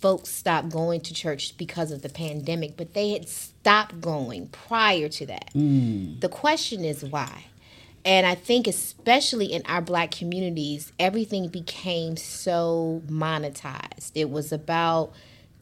folks 0.00 0.30
stopped 0.30 0.70
going 0.70 1.00
to 1.00 1.14
church 1.14 1.56
because 1.56 1.90
of 1.90 2.02
the 2.02 2.08
pandemic, 2.08 2.76
but 2.76 2.94
they 2.94 3.10
had 3.10 3.28
stopped 3.28 4.00
going 4.00 4.48
prior 4.48 5.08
to 5.08 5.26
that. 5.26 5.52
Mm. 5.54 6.20
The 6.20 6.28
question 6.28 6.84
is 6.84 7.04
why? 7.04 7.46
And 8.04 8.26
I 8.26 8.34
think, 8.34 8.66
especially 8.66 9.46
in 9.46 9.62
our 9.66 9.80
black 9.80 10.10
communities, 10.10 10.92
everything 10.98 11.48
became 11.48 12.16
so 12.16 13.02
monetized. 13.08 14.10
It 14.14 14.28
was 14.28 14.52
about 14.52 15.12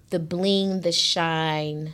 the 0.09 0.19
bling, 0.19 0.81
the 0.81 0.93
shine, 0.93 1.93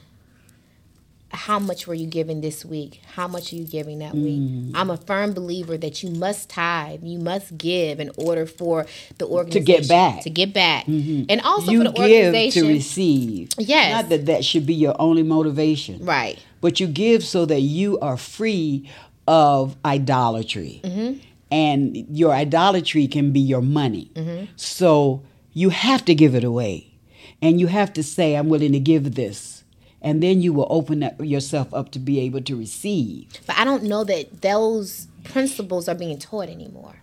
how 1.37 1.59
much 1.59 1.87
were 1.87 1.95
you 1.95 2.07
giving 2.07 2.41
this 2.41 2.65
week? 2.65 3.01
How 3.15 3.29
much 3.29 3.53
are 3.53 3.57
you 3.57 3.65
giving 3.65 3.99
that 3.99 4.15
week? 4.15 4.41
Mm-hmm. 4.41 4.77
I'm 4.77 4.91
a 4.91 4.97
firm 4.97 5.33
believer 5.33 5.77
that 5.77 6.03
you 6.03 6.11
must 6.11 6.49
tithe, 6.49 7.03
you 7.03 7.19
must 7.19 7.57
give 7.59 8.01
in 8.01 8.11
order 8.17 8.47
for 8.47 8.87
the 9.19 9.27
organization 9.27 9.67
to 9.67 9.73
get 9.73 9.89
back. 9.89 10.23
to 10.23 10.31
get 10.31 10.53
back, 10.53 10.87
mm-hmm. 10.87 11.25
and 11.29 11.41
also 11.43 11.71
you 11.71 11.85
for 11.85 11.91
the 11.91 11.93
give 11.93 12.27
organization. 12.27 12.63
to 12.63 12.69
receive. 12.69 13.51
Yes. 13.59 13.93
Not 13.93 14.09
that 14.11 14.27
that 14.27 14.45
should 14.45 14.67
be 14.67 14.75
your 14.75 14.97
only 15.01 15.23
motivation. 15.23 16.05
Right. 16.05 16.39
But 16.61 16.81
you 16.81 16.87
give 16.87 17.23
so 17.23 17.45
that 17.47 17.61
you 17.61 17.99
are 18.01 18.17
free 18.17 18.91
of 19.27 19.77
idolatry. 19.85 20.81
Mm-hmm. 20.85 21.18
And 21.51 21.97
your 22.16 22.33
idolatry 22.33 23.07
can 23.07 23.33
be 23.33 23.41
your 23.41 23.62
money. 23.62 24.11
So 24.57 25.22
you 25.53 25.70
have 25.70 26.05
to 26.07 26.14
give 26.14 26.35
it 26.35 26.45
away. 26.45 26.93
And 27.41 27.61
you 27.61 27.66
have 27.66 27.93
to 27.95 28.03
say, 28.03 28.35
I'm 28.35 28.49
willing 28.49 28.72
to 28.72 28.81
give 28.81 29.14
this. 29.14 29.64
And 30.03 30.22
then 30.22 30.41
you 30.41 30.53
will 30.53 30.66
open 30.70 31.03
up 31.03 31.14
yourself 31.20 31.72
up 31.72 31.91
to 31.93 31.99
be 31.99 32.20
able 32.20 32.41
to 32.43 32.57
receive. 32.57 33.29
But 33.47 33.59
I 33.59 33.64
don't 33.64 33.85
know 33.85 34.05
that 34.05 34.43
those 34.43 35.09
principles 35.24 35.89
are 35.89 35.95
being 35.95 36.18
taught 36.18 36.49
anymore. 36.49 36.97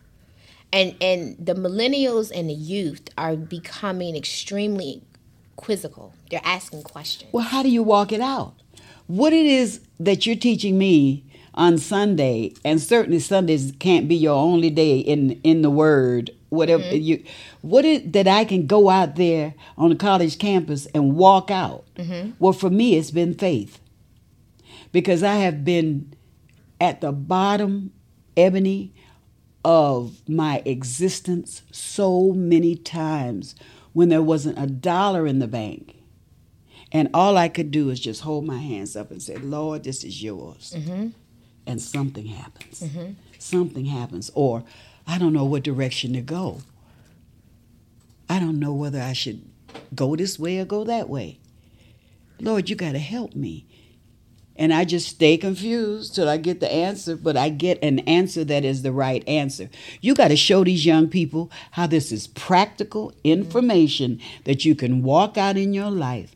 And 0.71 0.95
and 1.01 1.35
the 1.37 1.53
millennials 1.53 2.31
and 2.33 2.49
the 2.49 2.53
youth 2.53 3.09
are 3.17 3.35
becoming 3.35 4.15
extremely 4.15 5.03
quizzical. 5.55 6.13
They're 6.29 6.41
asking 6.43 6.83
questions. 6.83 7.31
Well, 7.31 7.45
how 7.45 7.61
do 7.61 7.69
you 7.69 7.83
walk 7.83 8.11
it 8.11 8.21
out? 8.21 8.53
What 9.07 9.33
it 9.33 9.45
is 9.45 9.81
that 9.99 10.25
you're 10.25 10.35
teaching 10.35 10.77
me 10.77 11.25
on 11.53 11.77
Sunday, 11.77 12.53
and 12.65 12.81
certainly 12.81 13.19
Sundays 13.19 13.73
can't 13.79 14.07
be 14.07 14.15
your 14.15 14.35
only 14.35 14.69
day 14.69 14.99
in 14.99 15.39
in 15.43 15.61
the 15.61 15.69
Word. 15.69 16.31
Whatever 16.49 16.83
mm-hmm. 16.83 17.01
you, 17.01 17.23
what 17.61 17.83
it 17.83 18.13
that 18.13 18.27
I 18.27 18.45
can 18.45 18.67
go 18.67 18.89
out 18.89 19.15
there 19.15 19.55
on 19.77 19.91
a 19.91 19.95
college 19.95 20.37
campus 20.37 20.85
and 20.87 21.15
walk 21.15 21.49
out. 21.49 21.85
Mm-hmm. 21.95 22.31
Well, 22.37 22.53
for 22.53 22.69
me, 22.69 22.95
it's 22.95 23.11
been 23.11 23.33
faith, 23.33 23.79
because 24.91 25.23
I 25.23 25.35
have 25.35 25.65
been 25.65 26.13
at 26.79 27.01
the 27.01 27.11
bottom, 27.11 27.91
Ebony, 28.37 28.93
of 29.65 30.27
my 30.29 30.61
existence 30.65 31.63
so 31.71 32.33
many 32.33 32.75
times 32.75 33.55
when 33.93 34.09
there 34.09 34.21
wasn't 34.21 34.59
a 34.59 34.67
dollar 34.67 35.25
in 35.25 35.39
the 35.39 35.47
bank. 35.47 35.95
And 36.91 37.09
all 37.13 37.37
I 37.37 37.47
could 37.47 37.71
do 37.71 37.89
is 37.89 37.99
just 37.99 38.21
hold 38.21 38.45
my 38.45 38.59
hands 38.59 38.95
up 38.95 39.09
and 39.09 39.21
say, 39.21 39.37
Lord, 39.37 39.83
this 39.83 40.03
is 40.03 40.21
yours. 40.21 40.75
Mm-hmm. 40.77 41.07
And 41.65 41.81
something 41.81 42.25
happens. 42.25 42.81
Mm-hmm. 42.81 43.13
Something 43.39 43.85
happens. 43.85 44.31
Or 44.33 44.63
I 45.07 45.17
don't 45.17 45.33
know 45.33 45.45
what 45.45 45.63
direction 45.63 46.13
to 46.13 46.21
go. 46.21 46.61
I 48.29 48.39
don't 48.39 48.59
know 48.59 48.73
whether 48.73 49.01
I 49.01 49.13
should 49.13 49.43
go 49.93 50.15
this 50.15 50.39
way 50.39 50.59
or 50.59 50.65
go 50.65 50.83
that 50.83 51.09
way. 51.09 51.39
Lord, 52.39 52.69
you 52.69 52.75
got 52.75 52.93
to 52.93 52.99
help 52.99 53.35
me. 53.35 53.65
And 54.55 54.71
I 54.71 54.85
just 54.85 55.07
stay 55.07 55.37
confused 55.37 56.13
till 56.13 56.29
I 56.29 56.37
get 56.37 56.59
the 56.59 56.71
answer, 56.71 57.15
but 57.15 57.35
I 57.35 57.49
get 57.49 57.83
an 57.83 57.99
answer 57.99 58.43
that 58.43 58.63
is 58.63 58.83
the 58.83 58.91
right 58.91 59.27
answer. 59.27 59.69
You 59.99 60.13
got 60.13 60.27
to 60.27 60.35
show 60.35 60.63
these 60.63 60.85
young 60.85 61.07
people 61.07 61.49
how 61.71 61.87
this 61.87 62.11
is 62.11 62.27
practical 62.27 63.09
mm-hmm. 63.09 63.29
information 63.29 64.21
that 64.43 64.63
you 64.63 64.75
can 64.75 65.01
walk 65.01 65.37
out 65.37 65.57
in 65.57 65.73
your 65.73 65.89
life. 65.89 66.35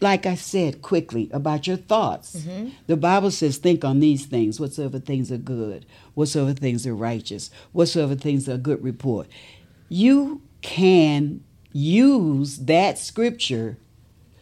Like 0.00 0.26
I 0.26 0.34
said 0.34 0.82
quickly 0.82 1.28
about 1.32 1.66
your 1.66 1.76
thoughts. 1.76 2.36
Mm-hmm. 2.36 2.70
The 2.86 2.96
Bible 2.96 3.30
says, 3.30 3.56
Think 3.56 3.84
on 3.84 4.00
these 4.00 4.26
things, 4.26 4.60
whatsoever 4.60 4.98
things 4.98 5.32
are 5.32 5.38
good, 5.38 5.86
whatsoever 6.14 6.52
things 6.52 6.86
are 6.86 6.94
righteous, 6.94 7.50
whatsoever 7.72 8.14
things 8.14 8.48
are 8.48 8.56
good 8.56 8.82
report. 8.84 9.26
You 9.88 10.42
can 10.62 11.42
use 11.72 12.58
that 12.58 12.98
scripture 12.98 13.76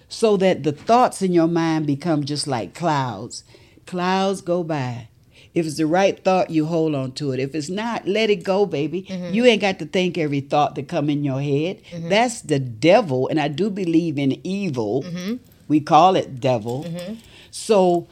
so 0.08 0.36
that 0.36 0.62
the 0.62 0.72
thoughts 0.72 1.22
in 1.22 1.32
your 1.32 1.48
mind 1.48 1.86
become 1.86 2.24
just 2.24 2.46
like 2.46 2.74
clouds. 2.74 3.44
Clouds 3.86 4.42
go 4.42 4.62
by. 4.62 5.08
If 5.54 5.66
it's 5.66 5.76
the 5.76 5.86
right 5.86 6.22
thought, 6.22 6.50
you 6.50 6.64
hold 6.64 6.94
on 6.94 7.12
to 7.12 7.32
it. 7.32 7.40
If 7.40 7.54
it's 7.54 7.68
not, 7.68 8.06
let 8.06 8.30
it 8.30 8.42
go, 8.42 8.64
baby. 8.64 9.02
Mm-hmm. 9.02 9.34
You 9.34 9.44
ain't 9.44 9.60
got 9.60 9.78
to 9.80 9.86
think 9.86 10.16
every 10.16 10.40
thought 10.40 10.76
that 10.76 10.88
come 10.88 11.10
in 11.10 11.24
your 11.24 11.42
head. 11.42 11.82
Mm-hmm. 11.90 12.08
That's 12.08 12.40
the 12.40 12.58
devil, 12.58 13.28
and 13.28 13.38
I 13.38 13.48
do 13.48 13.68
believe 13.68 14.18
in 14.18 14.40
evil. 14.46 15.02
Mm-hmm. 15.02 15.36
We 15.68 15.80
call 15.80 16.16
it 16.16 16.40
devil. 16.40 16.86
So 17.50 18.08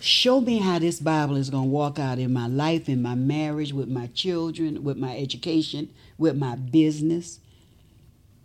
show 0.00 0.40
me 0.40 0.58
how 0.58 0.78
this 0.78 1.00
Bible 1.00 1.36
is 1.36 1.50
going 1.50 1.64
to 1.64 1.70
walk 1.70 1.98
out 1.98 2.18
in 2.18 2.32
my 2.32 2.46
life, 2.46 2.88
in 2.88 3.02
my 3.02 3.14
marriage, 3.14 3.72
with 3.72 3.88
my 3.88 4.06
children, 4.08 4.84
with 4.84 4.96
my 4.96 5.16
education, 5.16 5.90
with 6.16 6.36
my 6.36 6.54
business. 6.54 7.40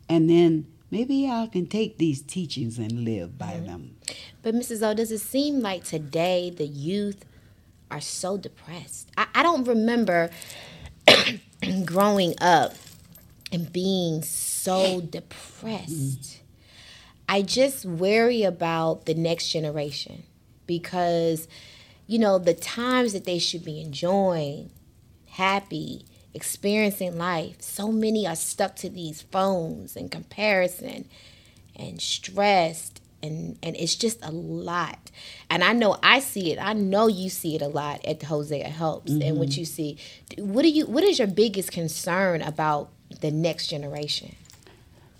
And 0.07 0.27
then 0.29 0.65
maybe 0.89 1.27
I 1.29 1.47
can 1.51 1.67
take 1.67 1.99
these 1.99 2.21
teachings 2.21 2.79
and 2.79 3.05
live 3.05 3.37
by 3.37 3.59
them. 3.59 3.95
But 4.41 4.55
Mrs. 4.55 4.85
O, 4.85 4.93
does 4.95 5.11
it 5.11 5.19
seem 5.19 5.61
like 5.61 5.83
today 5.83 6.49
the 6.49 6.65
youth 6.65 7.25
are 7.91 8.01
so 8.01 8.37
depressed? 8.37 9.09
I, 9.17 9.27
I 9.35 9.43
don't 9.43 9.67
remember 9.67 10.29
growing 11.85 12.35
up 12.39 12.73
and 13.51 13.71
being 13.71 14.21
so 14.21 15.01
depressed. 15.01 16.41
I 17.27 17.41
just 17.41 17.85
worry 17.85 18.43
about 18.43 19.05
the 19.05 19.13
next 19.13 19.49
generation 19.49 20.23
because, 20.65 21.47
you 22.07 22.19
know, 22.19 22.39
the 22.39 22.53
times 22.53 23.13
that 23.13 23.25
they 23.25 23.39
should 23.39 23.63
be 23.63 23.81
enjoying, 23.81 24.71
happy, 25.27 26.05
experiencing 26.33 27.17
life, 27.17 27.61
so 27.61 27.91
many 27.91 28.25
are 28.27 28.35
stuck 28.35 28.75
to 28.77 28.89
these 28.89 29.21
phones 29.21 29.95
and 29.95 30.11
comparison 30.11 31.05
and 31.75 32.01
stressed 32.01 32.98
and 33.21 33.57
and 33.61 33.75
it's 33.75 33.95
just 33.95 34.19
a 34.23 34.31
lot. 34.31 35.11
And 35.49 35.63
i 35.63 35.73
know 35.73 35.97
i 36.03 36.19
see 36.19 36.51
it. 36.51 36.59
I 36.59 36.73
know 36.73 37.07
you 37.07 37.29
see 37.29 37.55
it 37.55 37.61
a 37.61 37.67
lot 37.67 38.05
at 38.05 38.23
hosea 38.23 38.69
helps 38.69 39.11
and 39.11 39.37
what 39.37 39.49
mm-hmm. 39.49 39.59
you 39.59 39.65
see. 39.65 39.97
What 40.37 40.63
do 40.63 40.69
you 40.69 40.85
what 40.85 41.03
is 41.03 41.19
your 41.19 41.27
biggest 41.27 41.71
concern 41.71 42.41
about 42.41 42.89
the 43.21 43.31
next 43.31 43.67
generation? 43.67 44.35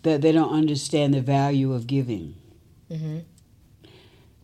That 0.04 0.22
they 0.22 0.32
don't 0.32 0.54
understand 0.54 1.14
the 1.14 1.22
value 1.22 1.74
of 1.74 1.88
giving. 1.88 2.36
Mm-hmm. 2.90 3.20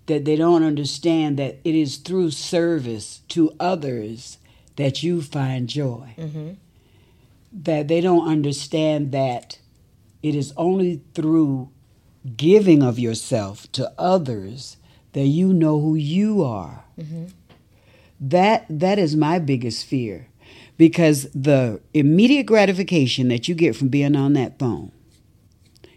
That 0.08 0.26
they 0.26 0.36
don't 0.36 0.64
understand 0.64 1.38
that 1.38 1.58
it 1.64 1.76
is 1.76 1.98
through 1.98 2.32
service 2.32 3.22
to 3.30 3.56
others 3.60 4.38
that 4.76 5.02
you 5.02 5.22
find 5.22 5.68
joy. 5.68 6.14
Mm-hmm. 6.18 6.52
That 7.54 7.88
they 7.88 8.02
don't 8.02 8.28
understand 8.28 9.12
that 9.14 9.60
it 10.22 10.36
is 10.36 10.54
only 10.58 11.02
through 11.14 11.70
giving 12.38 12.82
of 12.82 12.98
yourself 13.00 13.72
to 13.74 13.92
others 13.98 14.78
that 15.14 15.26
you 15.26 15.54
know 15.54 15.80
who 15.80 15.96
you 15.96 16.44
are. 16.44 16.84
Mm-hmm. 17.00 17.26
That 18.20 18.66
that 18.70 18.98
is 18.98 19.16
my 19.16 19.40
biggest 19.40 19.86
fear 19.86 20.28
because 20.78 21.30
the 21.34 21.82
immediate 21.94 22.46
gratification 22.46 23.28
that 23.30 23.48
you 23.48 23.56
get 23.56 23.76
from 23.76 23.90
being 23.90 24.16
on 24.16 24.34
that 24.34 24.58
phone 24.58 24.92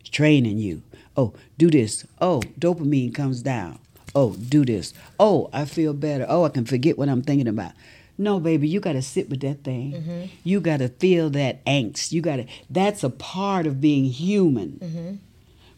is 0.02 0.08
training 0.08 0.58
you. 0.58 0.82
Oh, 1.16 1.34
do 1.56 1.70
this. 1.70 2.06
Oh, 2.20 2.40
dopamine 2.58 3.14
comes 3.14 3.42
down. 3.42 3.78
Oh, 4.14 4.34
do 4.34 4.64
this. 4.64 4.94
Oh, 5.18 5.50
I 5.52 5.64
feel 5.64 5.92
better. 5.92 6.26
Oh, 6.28 6.44
I 6.44 6.48
can 6.48 6.64
forget 6.64 6.98
what 6.98 7.08
I'm 7.08 7.22
thinking 7.22 7.48
about. 7.48 7.72
No, 8.16 8.40
baby, 8.40 8.68
you 8.68 8.80
got 8.80 8.94
to 8.94 9.02
sit 9.02 9.30
with 9.30 9.40
that 9.40 9.62
thing. 9.62 9.92
Mm-hmm. 9.92 10.24
You 10.42 10.60
got 10.60 10.78
to 10.78 10.88
feel 10.88 11.30
that 11.30 11.64
angst. 11.64 12.10
You 12.10 12.20
got 12.20 12.36
to 12.36 12.46
that's 12.68 13.04
a 13.04 13.10
part 13.10 13.66
of 13.66 13.80
being 13.80 14.04
human. 14.04 14.78
Mm-hmm. 14.82 15.14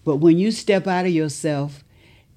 But 0.04 0.16
when 0.16 0.38
you 0.38 0.50
step 0.50 0.86
out 0.86 1.06
of 1.06 1.12
yourself 1.12 1.84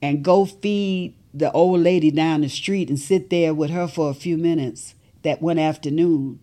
and 0.01 0.24
go 0.24 0.45
feed 0.45 1.16
the 1.34 1.51
old 1.51 1.80
lady 1.80 2.11
down 2.11 2.41
the 2.41 2.49
street 2.49 2.89
and 2.89 2.99
sit 2.99 3.30
there 3.30 3.53
with 3.53 3.70
her 3.72 3.88
for 3.88 4.09
a 4.09 4.14
few 4.14 4.38
minutes 4.38 4.95
that 5.24 5.41
one 5.41 5.57
afternoon, 5.57 6.39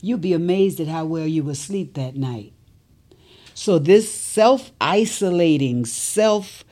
you'll 0.00 0.18
be 0.18 0.32
amazed 0.32 0.78
at 0.80 0.86
how 0.88 1.04
well 1.04 1.26
you 1.26 1.42
will 1.42 1.54
sleep 1.54 1.94
that 1.94 2.14
night. 2.16 2.52
So, 3.54 3.78
this 3.80 4.12
self 4.12 4.70
isolating, 4.80 5.84
self 5.84 6.64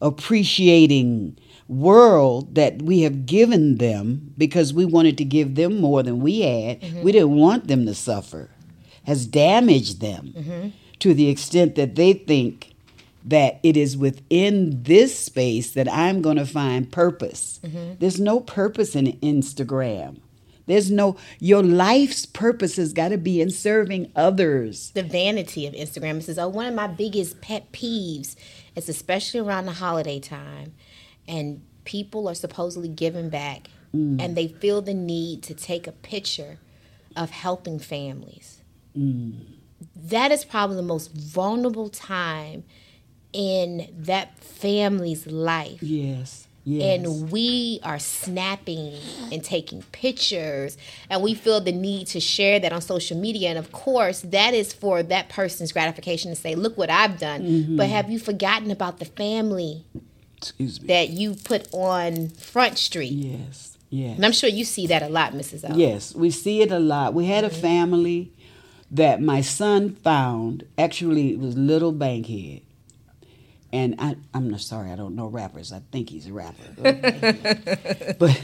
appreciating 0.00 1.38
world 1.68 2.54
that 2.54 2.82
we 2.82 3.00
have 3.02 3.24
given 3.26 3.78
them 3.78 4.32
because 4.36 4.74
we 4.74 4.84
wanted 4.84 5.16
to 5.18 5.24
give 5.24 5.54
them 5.54 5.80
more 5.80 6.02
than 6.02 6.20
we 6.20 6.40
had. 6.40 6.80
Mm-hmm. 6.80 7.02
We 7.02 7.12
didn't 7.12 7.36
want 7.36 7.68
them 7.68 7.86
to 7.86 7.94
suffer, 7.94 8.50
has 9.06 9.26
damaged 9.26 10.00
them 10.00 10.32
Mm-hmm. 10.36 10.68
to 11.00 11.14
the 11.14 11.28
extent 11.28 11.74
that 11.76 11.94
they 11.94 12.12
think 12.14 12.71
that 13.24 13.60
it 13.62 13.76
is 13.76 13.96
within 13.96 14.82
this 14.82 15.16
space 15.18 15.72
that 15.72 15.90
I'm 15.92 16.22
going 16.22 16.36
to 16.36 16.46
find 16.46 16.90
purpose. 16.90 17.60
Mm-hmm. 17.62 17.94
There's 17.98 18.20
no 18.20 18.40
purpose 18.40 18.96
in 18.96 19.06
Instagram. 19.22 20.20
There's 20.66 20.90
no, 20.90 21.16
your 21.38 21.62
life's 21.62 22.24
purpose 22.24 22.76
has 22.76 22.92
got 22.92 23.08
to 23.08 23.18
be 23.18 23.40
in 23.40 23.50
serving 23.50 24.12
others. 24.14 24.90
the 24.92 25.02
vanity 25.02 25.66
of 25.66 25.74
Instagram. 25.74 26.18
It 26.18 26.24
says, 26.24 26.38
oh, 26.38 26.48
one 26.48 26.66
of 26.66 26.74
my 26.74 26.86
biggest 26.86 27.40
pet 27.40 27.72
peeves 27.72 28.36
It's 28.76 28.88
especially 28.88 29.40
around 29.40 29.66
the 29.66 29.72
holiday 29.72 30.20
time, 30.20 30.74
and 31.28 31.62
people 31.84 32.28
are 32.28 32.34
supposedly 32.34 32.88
giving 32.88 33.28
back, 33.28 33.68
mm. 33.94 34.20
and 34.20 34.36
they 34.36 34.48
feel 34.48 34.80
the 34.80 34.94
need 34.94 35.42
to 35.44 35.54
take 35.54 35.86
a 35.86 35.92
picture 35.92 36.58
of 37.16 37.30
helping 37.30 37.78
families. 37.78 38.62
Mm. 38.96 39.40
That 39.96 40.30
is 40.30 40.44
probably 40.44 40.76
the 40.76 40.82
most 40.82 41.12
vulnerable 41.12 41.88
time 41.88 42.64
in 43.32 43.88
that 43.96 44.38
family's 44.38 45.26
life. 45.26 45.82
Yes. 45.82 46.46
Yes. 46.64 47.04
and 47.04 47.32
we 47.32 47.80
are 47.82 47.98
snapping 47.98 48.94
and 49.32 49.42
taking 49.42 49.82
pictures 49.90 50.76
and 51.10 51.20
we 51.20 51.34
feel 51.34 51.60
the 51.60 51.72
need 51.72 52.06
to 52.08 52.20
share 52.20 52.60
that 52.60 52.72
on 52.72 52.80
social 52.80 53.18
media 53.18 53.48
and 53.48 53.58
of 53.58 53.72
course 53.72 54.20
that 54.20 54.54
is 54.54 54.72
for 54.72 55.02
that 55.02 55.28
person's 55.28 55.72
gratification 55.72 56.30
to 56.30 56.36
say 56.36 56.54
look 56.54 56.78
what 56.78 56.88
i've 56.88 57.18
done 57.18 57.42
mm-hmm. 57.42 57.76
but 57.76 57.88
have 57.88 58.08
you 58.08 58.20
forgotten 58.20 58.70
about 58.70 59.00
the 59.00 59.04
family 59.04 59.84
Excuse 60.36 60.80
me. 60.80 60.86
that 60.86 61.08
you 61.08 61.34
put 61.34 61.66
on 61.72 62.28
front 62.28 62.78
street 62.78 63.10
yes. 63.10 63.76
Yes. 63.90 64.14
and 64.14 64.24
i'm 64.24 64.30
sure 64.30 64.48
you 64.48 64.64
see 64.64 64.86
that 64.86 65.02
a 65.02 65.08
lot 65.08 65.32
mrs 65.32 65.68
o 65.68 65.76
Yes, 65.76 66.14
we 66.14 66.30
see 66.30 66.62
it 66.62 66.70
a 66.70 66.78
lot. 66.78 67.12
We 67.12 67.26
had 67.26 67.42
a 67.42 67.50
mm-hmm. 67.50 67.60
family 67.60 68.32
that 68.92 69.20
my 69.20 69.40
son 69.40 69.90
found. 69.90 70.64
Actually, 70.78 71.32
it 71.32 71.40
was 71.40 71.56
Little 71.56 71.92
Bankhead. 71.92 72.62
And 73.72 73.94
I, 73.98 74.16
I'm 74.34 74.50
not 74.50 74.60
sorry, 74.60 74.90
I 74.90 74.96
don't 74.96 75.16
know 75.16 75.26
rappers. 75.26 75.72
I 75.72 75.80
think 75.90 76.10
he's 76.10 76.26
a 76.26 76.32
rapper. 76.32 78.14
but 78.18 78.42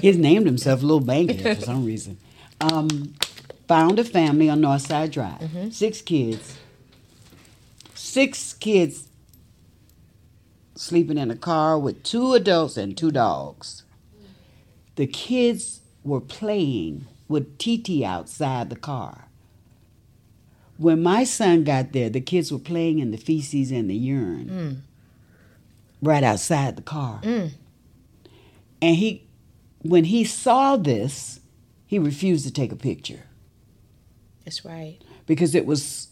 he's 0.00 0.16
named 0.16 0.46
himself 0.46 0.82
Little 0.82 1.00
Bankhead 1.00 1.58
for 1.58 1.64
some 1.64 1.84
reason. 1.84 2.18
Um, 2.60 3.14
found 3.66 3.98
a 3.98 4.04
family 4.04 4.48
on 4.48 4.60
Northside 4.60 5.10
Drive, 5.10 5.74
six 5.74 6.00
kids. 6.00 6.58
Six 7.94 8.54
kids 8.54 9.08
sleeping 10.76 11.18
in 11.18 11.30
a 11.30 11.36
car 11.36 11.76
with 11.76 12.04
two 12.04 12.34
adults 12.34 12.76
and 12.76 12.96
two 12.96 13.10
dogs 13.10 13.82
the 14.98 15.06
kids 15.06 15.80
were 16.02 16.20
playing 16.20 17.06
with 17.28 17.56
TT 17.56 18.02
outside 18.02 18.68
the 18.68 18.74
car. 18.74 19.27
When 20.78 21.02
my 21.02 21.24
son 21.24 21.64
got 21.64 21.92
there, 21.92 22.08
the 22.08 22.20
kids 22.20 22.50
were 22.52 22.58
playing 22.58 23.00
in 23.00 23.10
the 23.10 23.16
feces 23.16 23.70
and 23.70 23.90
the 23.90 23.96
urine 23.96 24.48
mm. 24.48 24.76
right 26.00 26.22
outside 26.22 26.76
the 26.76 26.82
car. 26.82 27.20
Mm. 27.22 27.50
And 28.80 28.96
he, 28.96 29.26
when 29.82 30.04
he 30.04 30.24
saw 30.24 30.76
this, 30.76 31.40
he 31.86 31.98
refused 31.98 32.46
to 32.46 32.52
take 32.52 32.72
a 32.72 32.76
picture 32.76 33.24
that's 34.44 34.64
right 34.64 34.98
because 35.26 35.54
it 35.54 35.66
was, 35.66 36.08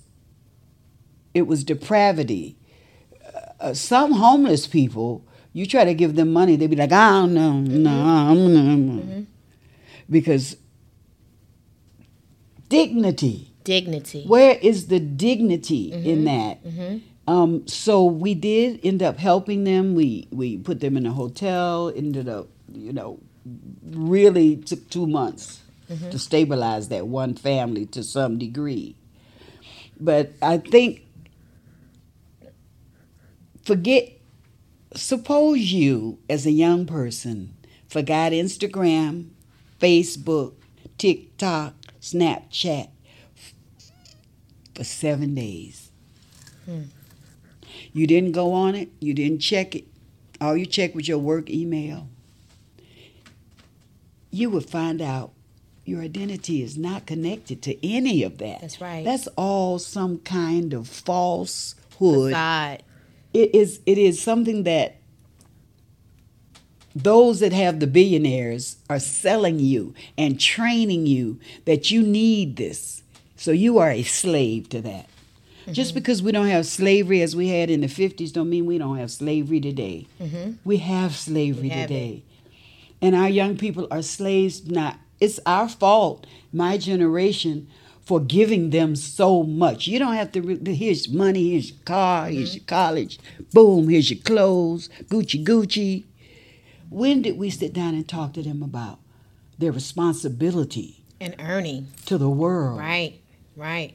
it 1.33 1.47
was 1.47 1.65
depravity. 1.65 2.59
Uh, 3.25 3.41
uh 3.61 3.75
some 3.75 4.13
homeless 4.13 4.67
people, 4.67 5.25
you 5.55 5.65
try 5.65 5.85
to 5.85 5.95
give 5.95 6.17
them 6.17 6.35
money, 6.35 6.57
they'd 6.57 6.69
be 6.69 6.77
like, 6.77 6.93
"I 6.93 7.13
don't 7.13 7.33
know, 7.33 7.61
no, 7.61 7.91
I'm 7.91 8.53
no, 8.53 8.61
mm-hmm. 8.61 8.99
mm-hmm. 8.99 9.23
because 10.11 10.57
dignity. 12.69 13.53
Dignity 13.67 14.25
Where 14.27 14.57
is 14.63 14.87
the 14.87 15.01
dignity 15.01 15.93
in 15.93 16.01
mm-hmm. 16.01 16.25
that? 16.25 16.65
Mm-hmm. 16.65 16.99
Um, 17.29 17.67
so 17.67 18.05
we 18.05 18.35
did 18.35 18.81
end 18.85 19.03
up 19.03 19.19
helping 19.19 19.65
them. 19.65 19.95
We 19.95 20.29
we 20.31 20.59
put 20.59 20.81
them 20.81 20.97
in 20.97 21.05
a 21.05 21.13
hotel. 21.13 21.93
Ended 21.95 22.29
up, 22.29 22.47
you 22.73 22.93
know, 22.93 23.19
really 23.83 24.57
took 24.57 24.89
two 24.89 25.09
months 25.09 25.61
mm-hmm. 25.91 26.11
to 26.11 26.19
stabilize 26.19 26.89
that 26.89 27.09
one 27.09 27.35
family 27.35 27.85
to 27.87 28.05
some 28.05 28.39
degree. 28.39 28.95
But 30.01 30.33
I 30.41 30.59
think 30.59 31.03
forget. 33.65 34.13
Suppose 34.95 35.73
you, 35.73 36.21
as 36.31 36.47
a 36.47 36.51
young 36.51 36.87
person, 36.87 37.55
forgot 37.87 38.33
Instagram, 38.33 39.29
Facebook, 39.79 40.55
TikTok, 40.97 41.75
Snapchat 42.01 42.89
for 44.77 44.85
seven 44.85 45.35
days. 45.35 45.91
Hmm. 46.67 46.83
You 47.93 48.07
didn't 48.07 48.33
go 48.33 48.53
on 48.53 48.75
it, 48.75 48.91
you 49.01 49.15
didn't 49.15 49.41
check 49.41 49.75
it. 49.75 49.85
All 50.41 50.57
you 50.57 50.67
checked 50.67 50.95
was 50.95 51.09
your 51.09 51.19
work 51.19 51.49
email. 51.51 52.09
You 54.31 54.51
would 54.51 54.69
find 54.69 55.01
out 55.01 55.33
your 55.87 56.03
identity 56.03 56.63
is 56.63 56.77
not 56.77 57.07
connected 57.07 57.63
to 57.63 57.87
any 57.87 58.23
of 58.23 58.39
that. 58.39 58.61
That's 58.61 58.81
right. 58.81 59.05
That's 59.05 59.29
all 59.37 59.79
some 59.79 60.19
kind 60.19 60.75
of 60.75 60.89
falsehood 60.89 62.33
God. 62.33 62.83
it 63.33 63.55
is 63.55 63.81
it 63.87 63.97
is 63.97 64.21
something 64.21 64.65
that 64.65 64.97
those 66.95 67.41
that 67.41 67.53
have 67.53 67.79
the 67.81 67.87
billionaires 67.87 68.77
are 68.91 68.99
selling 68.99 69.59
you 69.59 69.95
and 70.19 70.41
training 70.41 71.07
you 71.07 71.39
that 71.67 71.91
you 71.91 72.03
need 72.03 72.57
this 72.57 73.03
so 73.37 73.51
you 73.53 73.79
are 73.79 73.91
a 73.91 74.03
slave 74.03 74.69
to 74.71 74.81
that. 74.83 75.09
Mm-hmm. 75.67 75.73
Just 75.73 75.95
because 75.95 76.23
we 76.23 76.33
don't 76.33 76.47
have 76.47 76.65
slavery 76.67 77.23
as 77.23 77.35
we 77.35 77.49
had 77.49 77.71
in 77.71 77.81
the 77.81 77.89
50s 77.89 78.33
don't 78.33 78.49
mean 78.49 78.67
we 78.67 78.79
don't 78.79 78.99
have 78.99 79.11
slavery 79.11 79.61
today. 79.61 80.07
Mm-hmm. 80.21 80.53
We 80.65 80.77
have 80.79 81.15
slavery 81.15 81.65
We 81.65 81.69
have 81.71 81.89
today. 81.89 82.23
And 83.03 83.15
our 83.15 83.29
young 83.29 83.57
people 83.57 83.89
are 83.91 84.03
slaves 84.03 84.67
not 84.67 84.99
it's 85.19 85.41
our 85.47 85.69
fault 85.69 86.27
my 86.53 86.79
generation 86.79 87.67
for 88.05 88.21
giving 88.21 88.71
them 88.71 88.95
so 88.95 89.43
much. 89.43 89.89
You 89.89 89.99
don't 89.99 90.15
have 90.15 90.31
to 90.33 90.41
re- 90.41 90.75
here's 90.75 91.09
money 91.09 91.51
here's 91.51 91.71
your 91.71 91.81
car 91.85 92.29
here's 92.29 92.51
mm-hmm. 92.51 92.57
your 92.59 92.65
college 92.67 93.19
boom 93.53 93.89
here's 93.89 94.11
your 94.11 94.21
clothes 94.21 94.89
gucci 95.09 95.45
gucci. 95.45 96.05
When 96.89 97.23
did 97.23 97.37
we 97.37 97.51
sit 97.51 97.73
down 97.73 97.95
and 97.95 98.09
talk 98.09 98.35
to 98.35 98.43
them 98.43 98.63
about 98.63 99.01
their 99.59 99.73
responsibility 99.73 101.03
And 101.21 101.35
earning. 101.41 101.89
to 102.07 102.19
the 102.19 102.31
world? 102.31 102.79
Right. 102.79 103.21
Right. 103.57 103.95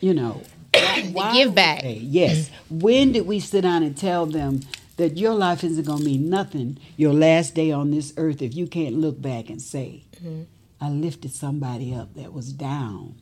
you 0.00 0.14
know 0.14 0.42
The 0.74 1.30
give 1.32 1.54
back. 1.54 1.82
Hey, 1.82 1.94
yes. 2.02 2.50
When 2.68 3.12
did 3.12 3.26
we 3.26 3.38
sit 3.40 3.62
down 3.62 3.82
and 3.82 3.96
tell 3.96 4.26
them 4.26 4.60
that 4.96 5.16
your 5.16 5.34
life 5.34 5.62
isn't 5.62 5.86
going 5.86 6.00
to 6.00 6.04
mean 6.04 6.28
nothing 6.28 6.78
your 6.96 7.12
last 7.12 7.54
day 7.54 7.70
on 7.70 7.90
this 7.90 8.12
earth 8.16 8.42
if 8.42 8.54
you 8.54 8.66
can't 8.66 8.96
look 8.96 9.20
back 9.20 9.50
and 9.50 9.60
say, 9.60 10.04
mm-hmm. 10.16 10.42
I 10.80 10.88
lifted 10.88 11.32
somebody 11.32 11.94
up 11.94 12.14
that 12.14 12.32
was 12.32 12.52
down? 12.52 13.16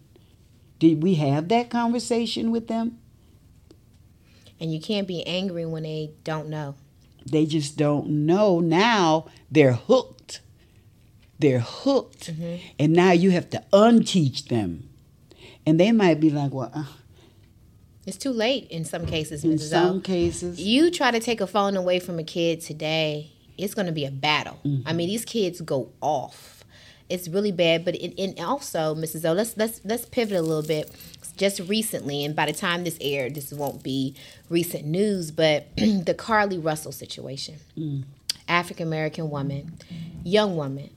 Did 0.78 1.02
we 1.02 1.14
have 1.14 1.48
that 1.48 1.70
conversation 1.70 2.50
with 2.50 2.68
them? 2.68 2.98
And 4.58 4.72
you 4.72 4.80
can't 4.80 5.08
be 5.08 5.26
angry 5.26 5.66
when 5.66 5.82
they 5.82 6.12
don't 6.24 6.48
know. 6.48 6.76
They 7.24 7.46
just 7.46 7.76
don't 7.76 8.08
know. 8.26 8.60
Now 8.60 9.26
they're 9.50 9.74
hooked. 9.74 10.40
They're 11.38 11.60
hooked. 11.60 12.32
Mm-hmm. 12.32 12.66
And 12.78 12.92
now 12.92 13.12
you 13.12 13.30
have 13.30 13.50
to 13.50 13.62
unteach 13.72 14.48
them. 14.48 14.88
And 15.66 15.78
they 15.78 15.92
might 15.92 16.20
be 16.20 16.30
like, 16.30 16.52
well, 16.52 16.70
uh, 16.74 16.84
It's 18.06 18.16
too 18.16 18.32
late 18.32 18.68
in 18.70 18.84
some 18.84 19.06
cases, 19.06 19.44
in 19.44 19.52
Mrs. 19.52 19.70
some 19.70 19.96
O. 19.98 20.00
cases. 20.00 20.60
You 20.60 20.90
try 20.90 21.10
to 21.10 21.20
take 21.20 21.40
a 21.40 21.46
phone 21.46 21.76
away 21.76 22.00
from 22.00 22.18
a 22.18 22.24
kid 22.24 22.60
today, 22.60 23.30
it's 23.58 23.74
going 23.74 23.86
to 23.86 23.92
be 23.92 24.04
a 24.04 24.10
battle. 24.10 24.58
Mm-hmm. 24.64 24.88
I 24.88 24.92
mean, 24.92 25.08
these 25.08 25.24
kids 25.24 25.60
go 25.60 25.90
off. 26.00 26.64
It's 27.08 27.28
really 27.28 27.52
bad. 27.52 27.84
But 27.84 27.94
it, 27.96 28.18
and 28.18 28.38
also, 28.40 28.94
Mrs. 28.94 29.28
O, 29.28 29.32
let's 29.32 29.56
let's 29.56 29.80
let's 29.84 30.06
pivot 30.06 30.36
a 30.36 30.42
little 30.42 30.66
bit. 30.66 30.90
Just 31.36 31.60
recently, 31.60 32.24
and 32.24 32.36
by 32.36 32.46
the 32.46 32.52
time 32.52 32.84
this 32.84 32.98
aired, 33.00 33.34
this 33.34 33.52
won't 33.52 33.82
be 33.82 34.14
recent 34.50 34.84
news, 34.84 35.30
but 35.30 35.66
the 35.76 36.14
Carlee 36.16 36.62
Russell 36.62 36.92
situation. 36.92 37.56
Mm. 37.76 38.04
African 38.48 38.86
American 38.86 39.30
woman, 39.30 39.72
young 40.24 40.56
woman, 40.56 40.90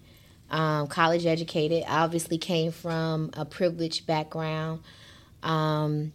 um, 0.56 0.88
college 0.88 1.26
educated, 1.26 1.84
obviously 1.88 2.38
came 2.38 2.72
from 2.72 3.30
a 3.34 3.44
privileged 3.46 4.08
background. 4.08 4.80
Um, 5.44 6.14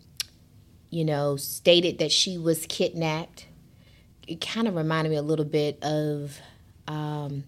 you 0.89 1.05
know, 1.05 1.37
stated 1.37 1.99
that 1.99 2.11
she 2.11 2.39
was 2.39 2.65
kidnapped. 2.67 3.47
It 4.27 4.41
kind 4.41 4.67
of 4.67 4.75
reminded 4.75 5.11
me 5.11 5.17
a 5.17 5.23
little 5.23 5.45
bit 5.45 5.79
of, 5.85 6.39
um, 6.89 7.45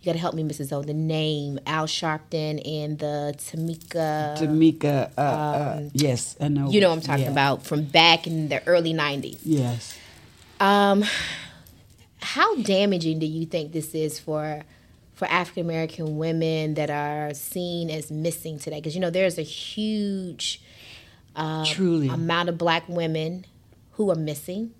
you 0.00 0.04
got 0.04 0.12
to 0.12 0.18
help 0.18 0.34
me, 0.34 0.42
Mrs. 0.42 0.72
O, 0.72 0.82
the 0.82 0.92
name 0.92 1.58
Al 1.66 1.86
Sharpton 1.86 2.60
and 2.66 2.98
the 2.98 3.34
Tamika. 3.38 4.36
Tamika, 4.38 5.10
uh, 5.16 5.20
uh, 5.20 5.82
yes, 5.94 6.36
I 6.40 6.48
know. 6.48 6.68
you 6.70 6.80
know 6.80 6.88
what 6.90 6.96
I'm 6.96 7.00
talking 7.02 7.24
Yeah. 7.26 7.30
about 7.30 7.64
from 7.64 7.84
back 7.84 8.26
in 8.26 8.48
the 8.48 8.66
early 8.66 8.92
90s. 8.92 9.38
Yes. 9.44 9.96
Um, 10.60 11.04
how 12.20 12.56
damaging 12.56 13.18
do 13.18 13.26
you 13.26 13.46
think 13.46 13.72
this 13.72 13.94
is 13.94 14.18
for 14.18 14.62
for 15.18 15.26
African 15.26 15.64
American 15.64 16.16
women 16.16 16.74
that 16.74 16.90
are 16.90 17.34
seen 17.34 17.90
as 17.90 18.08
missing 18.08 18.56
today? 18.56 18.76
Because 18.76 18.94
you 18.94 19.00
know 19.00 19.10
there's 19.10 19.36
a 19.36 19.42
huge 19.42 20.62
uh, 21.34 21.64
Truly. 21.64 22.08
amount 22.08 22.48
of 22.48 22.56
black 22.56 22.88
women 22.88 23.44
who 23.92 24.12
are 24.12 24.16
missing 24.16 24.72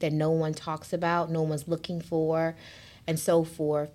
that 0.00 0.12
no 0.12 0.30
one 0.30 0.52
talks 0.52 0.92
about, 0.92 1.30
no 1.30 1.40
one's 1.40 1.66
looking 1.66 2.02
for, 2.02 2.54
and 3.06 3.18
so 3.18 3.42
forth. 3.42 3.88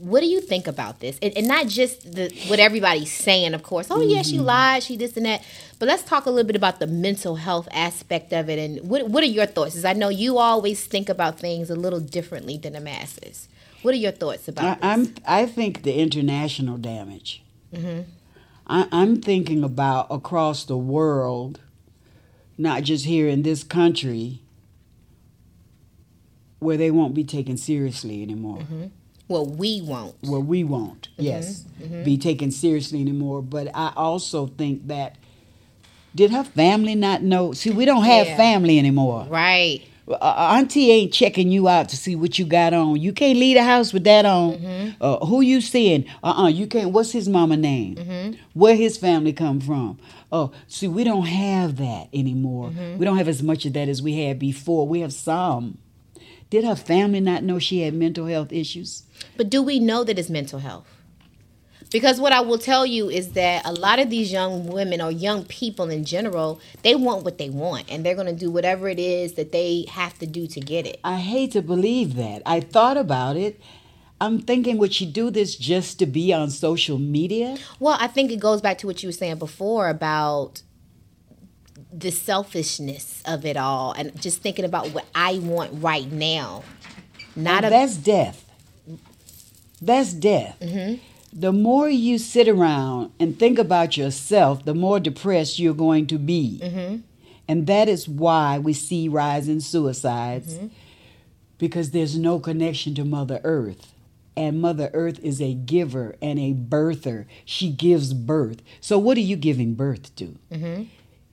What 0.00 0.20
do 0.20 0.26
you 0.26 0.42
think 0.42 0.66
about 0.66 1.00
this? 1.00 1.18
And, 1.22 1.34
and 1.34 1.48
not 1.48 1.68
just 1.68 2.12
the 2.12 2.30
what 2.48 2.58
everybody's 2.58 3.10
saying, 3.12 3.54
of 3.54 3.62
course. 3.62 3.86
Oh 3.90 4.02
yeah, 4.02 4.20
she 4.20 4.38
lied, 4.38 4.82
she 4.82 4.98
this 4.98 5.16
and 5.16 5.24
that. 5.24 5.42
But 5.78 5.88
let's 5.88 6.02
talk 6.02 6.26
a 6.26 6.30
little 6.30 6.46
bit 6.46 6.56
about 6.56 6.78
the 6.78 6.86
mental 6.86 7.36
health 7.36 7.68
aspect 7.70 8.34
of 8.34 8.50
it. 8.50 8.58
And 8.58 8.86
what 8.86 9.08
what 9.08 9.22
are 9.22 9.26
your 9.26 9.46
thoughts? 9.46 9.70
Because 9.70 9.86
I 9.86 9.94
know 9.94 10.10
you 10.10 10.36
always 10.36 10.84
think 10.84 11.08
about 11.08 11.38
things 11.38 11.70
a 11.70 11.74
little 11.74 12.00
differently 12.00 12.58
than 12.58 12.74
the 12.74 12.80
masses. 12.80 13.48
What 13.86 13.94
are 13.94 13.98
your 13.98 14.10
thoughts 14.10 14.48
about 14.48 14.82
I, 14.82 14.96
this? 14.96 15.08
I'm 15.08 15.14
I 15.28 15.46
think 15.46 15.84
the 15.84 15.94
international 15.94 16.76
damage. 16.76 17.44
Mm-hmm. 17.72 18.00
I, 18.66 18.88
I'm 18.90 19.20
thinking 19.22 19.62
about 19.62 20.08
across 20.10 20.64
the 20.64 20.76
world, 20.76 21.60
not 22.58 22.82
just 22.82 23.04
here 23.04 23.28
in 23.28 23.44
this 23.44 23.62
country, 23.62 24.42
where 26.58 26.76
they 26.76 26.90
won't 26.90 27.14
be 27.14 27.22
taken 27.22 27.56
seriously 27.56 28.24
anymore. 28.24 28.58
Mm-hmm. 28.58 28.86
well, 29.28 29.46
we 29.46 29.80
won't. 29.82 30.16
Well, 30.20 30.42
we 30.42 30.64
won't, 30.64 31.10
mm-hmm. 31.12 31.22
yes, 31.22 31.60
be 32.04 32.18
taken 32.18 32.50
seriously 32.50 33.00
anymore. 33.00 33.40
But 33.40 33.68
I 33.72 33.92
also 33.94 34.48
think 34.48 34.88
that 34.88 35.14
did 36.12 36.32
her 36.32 36.42
family 36.42 36.96
not 36.96 37.22
know? 37.22 37.52
See, 37.52 37.70
we 37.70 37.84
don't 37.84 38.02
have 38.02 38.26
Yeah. 38.26 38.36
family 38.36 38.80
anymore. 38.80 39.28
Right. 39.30 39.82
Uh, 40.08 40.52
auntie 40.56 40.90
ain't 40.92 41.12
checking 41.12 41.50
you 41.50 41.66
out 41.68 41.88
to 41.88 41.96
see 41.96 42.14
what 42.14 42.38
you 42.38 42.44
got 42.44 42.72
on. 42.72 43.00
You 43.00 43.12
can't 43.12 43.38
leave 43.38 43.56
the 43.56 43.64
house 43.64 43.92
with 43.92 44.04
that 44.04 44.24
on. 44.24 44.94
Uh, 45.00 45.24
who 45.26 45.40
you 45.40 45.60
seeing? 45.60 46.04
Uh 46.22 46.44
uh 46.44 46.48
you 46.48 46.66
can't. 46.66 46.90
What's 46.92 47.10
his 47.12 47.28
mama 47.28 47.56
name? 47.56 48.36
Where 48.54 48.76
his 48.76 48.96
family 48.96 49.32
come 49.32 49.60
from? 49.60 49.98
Oh, 50.30 50.52
see, 50.68 50.86
we 50.88 51.02
don't 51.04 51.26
have 51.26 51.76
that 51.78 52.08
anymore. 52.12 52.70
We 52.98 53.04
don't 53.04 53.16
have 53.18 53.28
as 53.28 53.42
much 53.42 53.64
of 53.66 53.72
that 53.74 53.88
as 53.88 54.00
we 54.02 54.20
had 54.24 54.38
before. 54.38 54.86
We 54.86 55.00
have 55.00 55.12
some. 55.12 55.78
Did 56.50 56.64
her 56.64 56.76
family 56.76 57.18
not 57.20 57.42
know 57.42 57.58
she 57.58 57.80
had 57.80 57.92
mental 57.94 58.26
health 58.26 58.52
issues? 58.52 59.02
But 59.36 59.50
do 59.50 59.60
we 59.62 59.80
know 59.80 60.04
that 60.04 60.18
it's 60.18 60.30
mental 60.30 60.60
health? 60.60 60.86
Because 61.96 62.20
what 62.20 62.30
I 62.30 62.40
will 62.40 62.58
tell 62.58 62.84
you 62.84 63.08
is 63.08 63.30
that 63.30 63.64
a 63.64 63.72
lot 63.72 63.98
of 63.98 64.10
these 64.10 64.30
young 64.30 64.66
women 64.66 65.00
or 65.00 65.10
young 65.10 65.46
people 65.46 65.88
in 65.88 66.04
general, 66.04 66.60
they 66.82 66.94
want 66.94 67.24
what 67.24 67.38
they 67.38 67.48
want 67.48 67.90
and 67.90 68.04
they're 68.04 68.14
going 68.14 68.26
to 68.26 68.34
do 68.34 68.50
whatever 68.50 68.86
it 68.90 68.98
is 68.98 69.32
that 69.36 69.50
they 69.50 69.86
have 69.88 70.18
to 70.18 70.26
do 70.26 70.46
to 70.48 70.60
get 70.60 70.86
it. 70.86 71.00
I 71.02 71.16
hate 71.16 71.52
to 71.52 71.62
believe 71.62 72.14
that. 72.16 72.42
I 72.44 72.60
thought 72.60 72.98
about 72.98 73.38
it. 73.38 73.58
I'm 74.20 74.42
thinking, 74.42 74.76
would 74.76 74.92
she 74.92 75.06
do 75.06 75.30
this 75.30 75.56
just 75.56 75.98
to 76.00 76.04
be 76.04 76.34
on 76.34 76.50
social 76.50 76.98
media? 76.98 77.56
Well, 77.80 77.96
I 77.98 78.08
think 78.08 78.30
it 78.30 78.40
goes 78.40 78.60
back 78.60 78.76
to 78.80 78.86
what 78.86 79.02
you 79.02 79.08
were 79.08 79.14
saying 79.14 79.38
before 79.38 79.88
about 79.88 80.60
the 81.90 82.10
selfishness 82.10 83.22
of 83.24 83.46
it 83.46 83.56
all 83.56 83.92
and 83.92 84.20
just 84.20 84.42
thinking 84.42 84.66
about 84.66 84.90
what 84.90 85.06
I 85.14 85.38
want 85.38 85.82
right 85.82 86.12
now. 86.12 86.62
Not 87.34 87.64
And 87.64 87.66
a 87.66 87.70
that's 87.70 87.96
death. 87.96 88.44
That's 89.80 90.12
death. 90.12 90.58
Mm-hmm. 90.60 91.02
The 91.38 91.52
more 91.52 91.88
you 91.88 92.16
sit 92.16 92.48
around 92.48 93.12
and 93.20 93.38
think 93.38 93.58
about 93.58 93.96
yourself, 93.96 94.64
the 94.64 94.74
more 94.74 94.98
depressed 94.98 95.58
you're 95.58 95.74
going 95.74 96.06
to 96.06 96.18
be. 96.18 96.60
Mm-hmm. 96.62 96.96
And 97.46 97.66
that 97.66 97.88
is 97.88 98.08
why 98.08 98.58
we 98.58 98.72
see 98.72 99.06
rising 99.08 99.60
suicides 99.60 100.54
mm-hmm. 100.54 100.68
because 101.58 101.90
there's 101.90 102.18
no 102.18 102.40
connection 102.40 102.94
to 102.94 103.04
Mother 103.04 103.40
Earth. 103.44 103.92
And 104.34 104.60
Mother 104.60 104.90
Earth 104.92 105.18
is 105.20 105.40
a 105.40 105.54
giver 105.54 106.16
and 106.20 106.38
a 106.38 106.54
birther. 106.54 107.26
She 107.44 107.70
gives 107.70 108.12
birth. 108.14 108.62
So, 108.80 108.98
what 108.98 109.16
are 109.16 109.20
you 109.20 109.36
giving 109.36 109.74
birth 109.74 110.14
to? 110.16 110.38
Mm-hmm. 110.50 110.84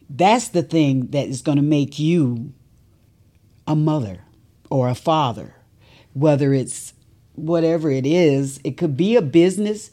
That's 0.10 0.49
the 0.49 0.64
thing 0.64 1.08
that 1.08 1.28
is 1.28 1.41
going 1.41 1.58
to 1.58 1.64
make 1.64 1.97
you 1.97 2.54
a 3.66 3.76
mother 3.76 4.22
or 4.70 4.89
a 4.89 4.95
father, 4.95 5.56
whether 6.14 6.54
it's 6.54 6.93
whatever 7.36 7.89
it 7.89 8.06
is. 8.06 8.60
It 8.64 8.78
could 8.78 8.95
be 8.95 9.16
a 9.16 9.22
business, 9.22 9.91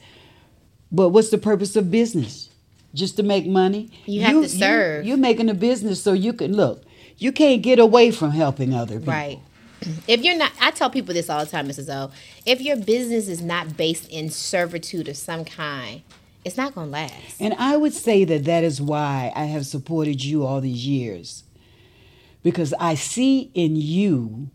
but 0.92 1.10
what's 1.10 1.30
the 1.30 1.38
purpose 1.38 1.76
of 1.76 1.90
business? 1.90 2.48
Just 2.94 3.16
to 3.16 3.22
make 3.22 3.46
money? 3.46 3.90
You 4.06 4.22
have 4.22 4.42
to 4.42 4.48
serve. 4.48 5.06
You, 5.06 5.14
are 5.14 5.18
making 5.18 5.48
a 5.48 5.54
business 5.54 6.02
so 6.02 6.12
you 6.12 6.32
can 6.32 6.56
look. 6.56 6.82
You 7.18 7.32
can't 7.32 7.62
get 7.62 7.78
away 7.78 8.10
from 8.10 8.32
helping 8.32 8.74
other 8.74 8.98
people. 8.98 9.12
Right. 9.12 9.40
If 10.06 10.22
you're 10.22 10.36
not, 10.36 10.52
I 10.60 10.72
tell 10.72 10.90
people 10.90 11.14
this 11.14 11.30
all 11.30 11.42
the 11.42 11.50
time, 11.50 11.66
Mrs. 11.66 11.88
O. 11.88 12.10
If 12.44 12.60
your 12.60 12.76
business 12.76 13.28
is 13.28 13.40
not 13.40 13.78
based 13.78 14.10
in 14.10 14.28
servitude 14.28 15.08
of 15.08 15.16
some 15.16 15.46
kind, 15.46 16.02
it's 16.44 16.58
not 16.58 16.74
going 16.74 16.88
to 16.88 16.92
last. 16.92 17.40
And 17.40 17.54
I 17.54 17.78
would 17.78 17.94
say 17.94 18.24
that 18.24 18.44
that 18.44 18.62
is 18.62 18.80
why 18.80 19.32
I 19.34 19.44
have 19.44 19.64
supported 19.64 20.22
you 20.22 20.44
all 20.44 20.60
these 20.60 20.86
years. 20.86 21.44
Because 22.42 22.74
I 22.78 22.94
see 22.94 23.50
in 23.54 23.76
you 23.76 24.50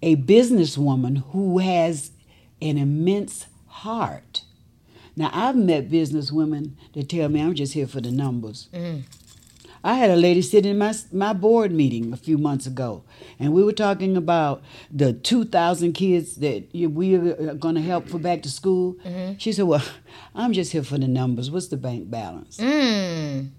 a 0.00 0.14
businesswoman 0.14 1.24
who 1.32 1.58
has 1.58 2.12
an 2.60 2.78
immense 2.78 3.46
heart. 3.66 4.42
Now, 5.16 5.30
I've 5.32 5.56
met 5.56 5.90
businesswomen 5.90 6.72
that 6.94 7.08
tell 7.08 7.28
me 7.28 7.40
I'm 7.40 7.54
just 7.54 7.74
here 7.74 7.86
for 7.86 8.00
the 8.00 8.10
numbers. 8.10 8.68
Mm. 8.72 9.04
I 9.84 9.94
had 9.94 10.10
a 10.10 10.16
lady 10.16 10.40
sitting 10.40 10.70
in 10.70 10.78
my, 10.78 10.94
my 11.12 11.34
board 11.34 11.70
meeting 11.70 12.10
a 12.10 12.16
few 12.16 12.38
months 12.38 12.66
ago, 12.66 13.04
and 13.38 13.52
we 13.52 13.62
were 13.62 13.72
talking 13.72 14.16
about 14.16 14.62
the 14.90 15.12
2,000 15.12 15.92
kids 15.92 16.36
that 16.36 16.70
we 16.72 17.16
are 17.16 17.50
uh, 17.50 17.54
going 17.54 17.74
to 17.74 17.82
help 17.82 18.08
for 18.08 18.18
back 18.18 18.42
to 18.44 18.50
school. 18.50 18.94
Mm-hmm. 19.04 19.34
She 19.36 19.52
said, 19.52 19.66
Well, 19.66 19.84
I'm 20.34 20.54
just 20.54 20.72
here 20.72 20.82
for 20.82 20.96
the 20.96 21.06
numbers. 21.06 21.50
What's 21.50 21.68
the 21.68 21.76
bank 21.76 22.10
balance? 22.10 22.56
Mm. 22.56 23.50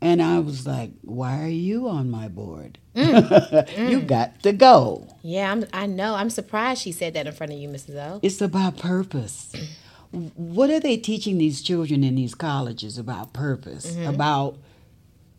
And 0.00 0.20
I 0.20 0.40
was 0.40 0.66
like, 0.66 0.90
Why 1.02 1.40
are 1.44 1.48
you 1.48 1.88
on 1.88 2.10
my 2.10 2.26
board? 2.26 2.78
Mm. 2.96 3.22
Mm. 3.22 3.90
you 3.90 4.00
got 4.00 4.42
to 4.42 4.52
go. 4.52 5.06
Yeah, 5.22 5.52
I'm, 5.52 5.64
I 5.72 5.86
know. 5.86 6.16
I'm 6.16 6.30
surprised 6.30 6.82
she 6.82 6.90
said 6.90 7.14
that 7.14 7.28
in 7.28 7.32
front 7.32 7.52
of 7.52 7.58
you, 7.60 7.68
Mrs. 7.68 7.94
O. 7.94 8.18
It's 8.24 8.40
about 8.40 8.76
purpose. 8.76 9.54
What 10.12 10.70
are 10.70 10.80
they 10.80 10.96
teaching 10.96 11.38
these 11.38 11.62
children 11.62 12.04
in 12.04 12.16
these 12.16 12.34
colleges 12.34 12.98
about 12.98 13.32
purpose? 13.32 13.92
Mm-hmm. 13.92 14.08
About 14.08 14.58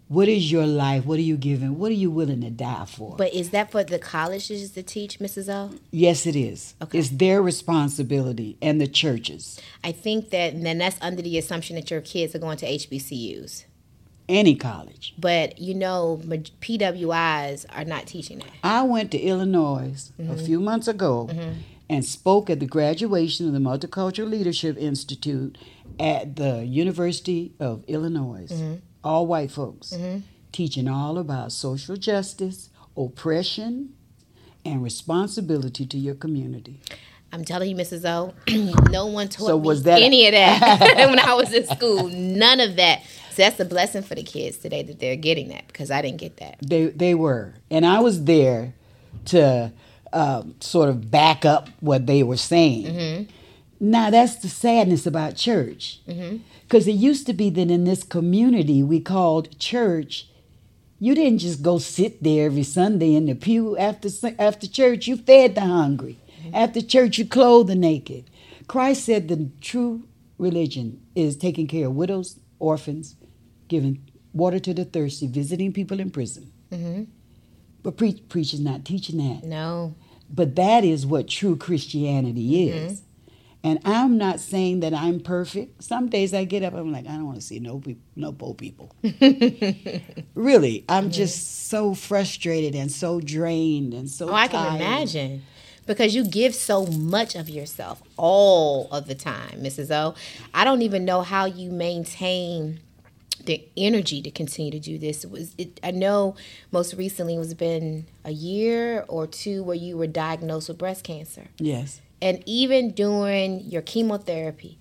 what 0.07 0.27
is 0.27 0.51
your 0.51 0.67
life? 0.67 1.05
What 1.05 1.17
are 1.17 1.23
you 1.23 1.37
giving? 1.37 1.79
What 1.79 1.89
are 1.91 1.95
you 1.95 2.11
willing 2.11 2.41
to 2.41 2.49
die 2.49 2.85
for? 2.85 3.15
But 3.17 3.33
is 3.33 3.51
that 3.51 3.71
for 3.71 3.83
the 3.83 3.99
colleges 3.99 4.71
to 4.71 4.83
teach, 4.83 5.19
Mrs. 5.19 5.49
O? 5.49 5.75
yes, 5.91 6.25
it 6.25 6.35
is. 6.35 6.75
Okay. 6.81 6.99
It's 6.99 7.09
their 7.09 7.41
responsibility 7.41 8.57
and 8.61 8.79
the 8.79 8.87
churches. 8.87 9.59
I 9.83 9.91
think 9.91 10.29
that, 10.31 10.53
and 10.53 10.65
then 10.65 10.77
that's 10.77 10.97
under 11.01 11.21
the 11.21 11.37
assumption 11.37 11.75
that 11.77 11.89
your 11.89 12.01
kids 12.01 12.35
are 12.35 12.39
going 12.39 12.57
to 12.57 12.67
HBCUs. 12.67 13.65
Any 14.29 14.55
college. 14.55 15.13
But 15.17 15.59
you 15.59 15.73
know, 15.73 16.21
PWIs 16.23 17.65
are 17.75 17.83
not 17.83 18.07
teaching 18.07 18.39
that. 18.39 18.47
I 18.63 18.83
went 18.83 19.11
to 19.11 19.17
Illinois 19.17 20.11
a 20.17 20.21
mm-hmm. 20.21 20.45
few 20.45 20.59
months 20.59 20.87
ago 20.87 21.27
mm-hmm. 21.29 21.59
And 21.93 22.03
spoke 22.03 22.49
at 22.49 22.59
the 22.59 22.65
graduation 22.65 23.45
of 23.45 23.53
the 23.53 23.59
Multicultural 23.59 24.27
Leadership 24.27 24.75
Institute 24.77 25.59
at 25.99 26.35
the 26.37 26.65
University 26.65 27.53
of 27.59 27.83
Illinois. 27.87 28.47
Mm-hmm. 28.49 28.75
All 29.03 29.27
white 29.27 29.51
folks 29.51 29.93
mm-hmm. 29.93 30.21
teaching 30.51 30.87
all 30.87 31.19
about 31.19 31.51
social 31.51 31.95
justice, 31.95 32.71
oppression, 32.97 33.93
and 34.65 34.81
responsibility 34.81 35.85
to 35.85 35.97
your 35.99 36.15
community. 36.15 36.79
I'm 37.31 37.45
telling 37.45 37.69
you, 37.69 37.75
Mrs. 37.75 38.05
O, 38.05 38.33
no 38.89 39.05
one 39.05 39.27
taught 39.27 39.45
So 39.45 39.59
me 39.59 39.79
that- 39.81 40.01
any 40.01 40.25
of 40.25 40.31
that 40.31 40.95
when 41.09 41.19
I 41.19 41.35
was 41.35 41.53
in 41.53 41.67
school. 41.67 42.07
None 42.09 42.59
of 42.59 42.75
that. 42.77 43.03
So 43.29 43.43
that's 43.43 43.59
a 43.59 43.65
blessing 43.65 44.01
for 44.01 44.15
the 44.15 44.23
kids 44.23 44.57
today 44.57 44.81
that 44.81 44.99
they're 44.99 45.15
getting 45.15 45.49
that 45.49 45.67
because 45.67 45.91
I 45.91 46.01
didn't 46.01 46.17
get 46.17 46.37
that. 46.37 46.57
They 46.61 46.87
they 46.87 47.13
were, 47.13 47.53
and 47.69 47.85
I 47.85 47.99
was 47.99 48.23
there 48.23 48.73
to 49.25 49.71
um, 50.13 50.55
sort 50.59 50.89
of 50.89 51.09
back 51.11 51.43
up 51.45 51.69
what 51.79 52.05
they 52.05 52.23
were 52.23 52.37
saying. 52.37 52.85
Mm-hmm. 52.85 53.23
Now 53.79 54.09
that's 54.09 54.35
the 54.35 54.47
sadness 54.47 55.05
about 55.05 55.35
church, 55.35 55.99
mm-hmm. 56.07 56.37
because 56.63 56.87
it 56.87 56.93
used 56.93 57.25
to 57.27 57.33
be 57.33 57.49
that 57.49 57.69
in 57.69 57.83
this 57.83 58.03
community 58.03 58.81
we 58.81 58.99
called 58.99 59.59
church. 59.59 60.27
You 60.99 61.15
didn't 61.15 61.39
just 61.39 61.61
go 61.61 61.79
sit 61.79 62.23
there 62.23 62.45
every 62.45 62.63
Sunday 62.63 63.15
in 63.15 63.25
the 63.25 63.35
pew 63.35 63.77
after 63.77 64.07
after 64.39 64.67
church. 64.67 65.07
You 65.07 65.17
fed 65.17 65.55
the 65.55 65.61
hungry. 65.61 66.17
Mm-hmm. 66.41 66.55
After 66.55 66.81
church, 66.81 67.17
you 67.17 67.25
clothed 67.25 67.69
the 67.69 67.75
naked. 67.75 68.29
Christ 68.67 69.05
said 69.05 69.27
the 69.27 69.49
true 69.59 70.03
religion 70.37 71.01
is 71.15 71.35
taking 71.35 71.67
care 71.67 71.87
of 71.87 71.95
widows, 71.95 72.39
orphans, 72.59 73.15
giving 73.67 73.99
water 74.33 74.59
to 74.59 74.73
the 74.73 74.85
thirsty, 74.85 75.27
visiting 75.27 75.73
people 75.73 75.99
in 75.99 76.09
prison. 76.09 76.51
But 77.83 77.97
pre- 77.97 78.21
preacher's 78.21 78.61
not 78.61 78.85
teaching 78.85 79.17
that. 79.17 79.45
No. 79.45 79.95
But 80.29 80.55
that 80.55 80.83
is 80.83 81.05
what 81.05 81.27
true 81.27 81.55
Christianity 81.55 82.69
mm-hmm. 82.69 82.85
is. 82.87 83.03
And 83.65 83.79
I'm 83.85 84.17
not 84.17 84.41
saying 84.41 84.81
that 84.81 84.93
I'm 84.93 85.21
perfect. 85.21 85.81
Some 85.83 86.09
days 86.09 86.33
I 86.33 86.43
get 86.43 86.63
up, 86.63 86.73
I'm 86.73 86.91
like, 86.91 87.05
I 87.05 87.11
don't 87.11 87.25
want 87.25 87.37
to 87.37 87.41
see 87.41 87.59
no 87.59 87.79
peop 87.79 88.01
no 88.15 88.33
poor 88.33 88.53
people. 88.53 88.93
really, 90.35 90.83
I'm 90.89 91.11
just 91.11 91.67
so 91.69 91.93
frustrated 91.93 92.75
and 92.75 92.91
so 92.91 93.21
drained 93.21 93.93
and 93.93 94.09
so. 94.09 94.29
Oh, 94.29 94.33
I 94.33 94.49
can 94.49 94.65
tired. 94.65 94.81
imagine. 94.81 95.43
Because 95.85 96.13
you 96.13 96.25
give 96.25 96.55
so 96.55 96.85
much 96.85 97.35
of 97.35 97.49
yourself 97.49 98.01
all 98.17 98.89
of 98.91 99.07
the 99.07 99.15
time, 99.15 99.61
Mrs. 99.61 99.91
O. 99.91 100.15
I 100.53 100.63
don't 100.63 100.81
even 100.81 101.05
know 101.05 101.21
how 101.21 101.45
you 101.45 101.71
maintain 101.71 102.79
the 103.45 103.63
energy 103.77 104.21
to 104.21 104.31
continue 104.31 104.71
to 104.71 104.79
do 104.79 104.97
this. 104.97 105.23
It 105.23 105.31
was 105.31 105.53
it, 105.57 105.79
I 105.83 105.91
know 105.91 106.35
most 106.71 106.93
recently 106.93 107.35
it 107.35 107.39
was 107.39 107.53
been 107.53 108.05
a 108.23 108.31
year 108.31 109.05
or 109.07 109.27
two 109.27 109.63
where 109.63 109.75
you 109.75 109.97
were 109.97 110.07
diagnosed 110.07 110.69
with 110.69 110.77
breast 110.77 111.03
cancer. 111.03 111.47
Yes. 111.57 112.01
And 112.21 112.41
even 112.45 112.91
during 112.91 113.61
your 113.61 113.81
chemotherapy, 113.81 114.77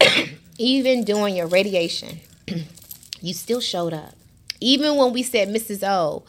even 0.58 1.04
during 1.04 1.36
your 1.36 1.46
radiation, 1.46 2.20
you 3.20 3.32
still 3.34 3.60
showed 3.60 3.94
up. 3.94 4.14
Even 4.60 4.96
when 4.96 5.12
we 5.12 5.22
said, 5.22 5.48
Mrs. 5.48 5.82
O, 5.82 6.22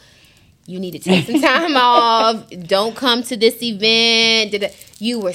you 0.66 0.80
need 0.80 0.92
to 0.92 1.00
take 1.00 1.26
some 1.26 1.42
time 1.42 1.76
off. 1.76 2.50
Don't 2.50 2.96
come 2.96 3.24
to 3.24 3.36
this 3.36 3.62
event. 3.62 4.64
You 5.00 5.20
were 5.20 5.34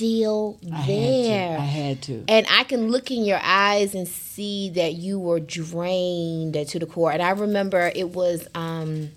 still 0.00 0.58
I 0.72 0.86
there. 0.86 1.58
had 1.58 1.58
to. 1.58 1.62
I 1.62 1.66
had 1.66 2.02
to. 2.02 2.24
And 2.28 2.46
I 2.50 2.64
can 2.64 2.88
look 2.88 3.10
in 3.10 3.24
your 3.24 3.40
eyes 3.42 3.94
and 3.94 4.08
see 4.08 4.70
that 4.70 4.94
you 4.94 5.18
were 5.18 5.40
drained 5.40 6.54
to 6.54 6.78
the 6.78 6.86
core. 6.86 7.12
And 7.12 7.20
I 7.20 7.30
remember 7.30 7.92
it 7.94 8.10
was, 8.10 8.48
um, 8.54 9.10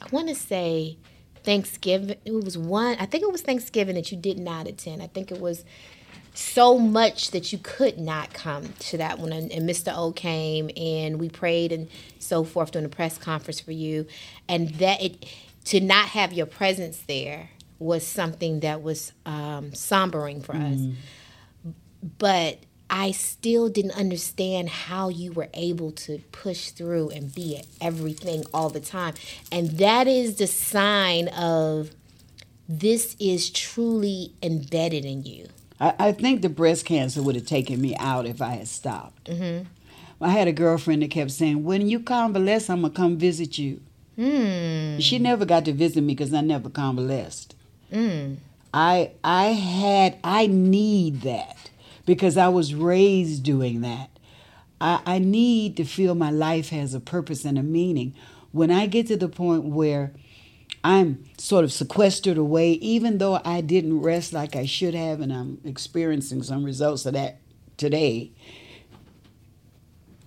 I 0.00 0.06
want 0.12 0.28
to 0.28 0.36
say 0.36 0.96
Thanksgiving. 1.42 2.16
It 2.24 2.32
was 2.32 2.56
one, 2.56 2.96
I 3.00 3.06
think 3.06 3.24
it 3.24 3.32
was 3.32 3.42
Thanksgiving 3.42 3.96
that 3.96 4.12
you 4.12 4.16
did 4.16 4.38
not 4.38 4.68
attend. 4.68 5.02
I 5.02 5.08
think 5.08 5.32
it 5.32 5.40
was 5.40 5.64
so 6.34 6.78
much 6.78 7.32
that 7.32 7.52
you 7.52 7.58
could 7.58 7.98
not 7.98 8.32
come 8.32 8.72
to 8.78 8.96
that 8.98 9.18
one. 9.18 9.32
And, 9.32 9.50
and 9.50 9.68
Mr. 9.68 9.92
O 9.96 10.12
came 10.12 10.70
and 10.76 11.18
we 11.18 11.28
prayed 11.28 11.72
and 11.72 11.88
so 12.20 12.44
forth 12.44 12.70
during 12.70 12.88
the 12.88 12.94
press 12.94 13.18
conference 13.18 13.58
for 13.58 13.72
you. 13.72 14.06
And 14.48 14.70
that 14.74 15.02
it, 15.02 15.26
to 15.64 15.80
not 15.80 16.10
have 16.10 16.32
your 16.32 16.46
presence 16.46 16.98
there 17.08 17.50
was 17.80 18.06
something 18.06 18.60
that 18.60 18.82
was 18.82 19.12
um, 19.26 19.72
sombering 19.72 20.44
for 20.44 20.54
us 20.54 20.78
but 22.18 22.58
I 22.88 23.12
still 23.12 23.68
didn't 23.68 23.96
understand 23.96 24.68
how 24.68 25.08
you 25.08 25.32
were 25.32 25.48
able 25.54 25.92
to 25.92 26.18
push 26.32 26.70
through 26.70 27.10
and 27.10 27.32
be 27.32 27.56
at 27.56 27.66
everything 27.80 28.44
all 28.52 28.68
the 28.68 28.80
time. 28.80 29.14
And 29.52 29.70
that 29.78 30.08
is 30.08 30.36
the 30.36 30.46
sign 30.46 31.28
of 31.28 31.90
this 32.68 33.16
is 33.20 33.50
truly 33.50 34.32
embedded 34.42 35.04
in 35.04 35.22
you. 35.24 35.48
I, 35.78 35.94
I 35.98 36.12
think 36.12 36.42
the 36.42 36.48
breast 36.48 36.84
cancer 36.84 37.22
would 37.22 37.36
have 37.36 37.46
taken 37.46 37.80
me 37.80 37.94
out 37.96 38.26
if 38.26 38.42
I 38.42 38.50
had 38.56 38.68
stopped. 38.68 39.24
Mm-hmm. 39.30 39.66
I 40.22 40.30
had 40.30 40.48
a 40.48 40.52
girlfriend 40.52 41.02
that 41.02 41.10
kept 41.10 41.30
saying, 41.30 41.64
"When 41.64 41.88
you 41.88 42.00
convalesce, 42.00 42.68
I'm 42.68 42.82
gonna 42.82 42.92
come 42.92 43.16
visit 43.16 43.56
you." 43.56 43.80
She 44.18 45.18
never 45.18 45.46
got 45.46 45.64
to 45.64 45.72
visit 45.72 46.02
me 46.02 46.12
because 46.14 46.34
I 46.34 46.42
never 46.42 46.68
convalesced. 46.68 47.54
I 48.72 49.12
I 49.24 49.46
had 49.46 50.18
I 50.22 50.46
need 50.46 51.22
that 51.22 51.70
because 52.06 52.36
I 52.36 52.48
was 52.48 52.74
raised 52.74 53.42
doing 53.42 53.80
that. 53.82 54.10
I, 54.80 55.00
I 55.04 55.18
need 55.18 55.76
to 55.76 55.84
feel 55.84 56.14
my 56.14 56.30
life 56.30 56.70
has 56.70 56.94
a 56.94 57.00
purpose 57.00 57.44
and 57.44 57.58
a 57.58 57.62
meaning. 57.62 58.14
When 58.52 58.70
I 58.70 58.86
get 58.86 59.06
to 59.08 59.16
the 59.16 59.28
point 59.28 59.64
where 59.64 60.12
I'm 60.82 61.24
sort 61.36 61.64
of 61.64 61.72
sequestered 61.72 62.38
away, 62.38 62.72
even 62.72 63.18
though 63.18 63.40
I 63.44 63.60
didn't 63.60 64.00
rest 64.00 64.32
like 64.32 64.56
I 64.56 64.64
should 64.64 64.94
have, 64.94 65.20
and 65.20 65.32
I'm 65.32 65.60
experiencing 65.64 66.42
some 66.42 66.64
results 66.64 67.04
of 67.04 67.12
that 67.12 67.38
today, 67.76 68.32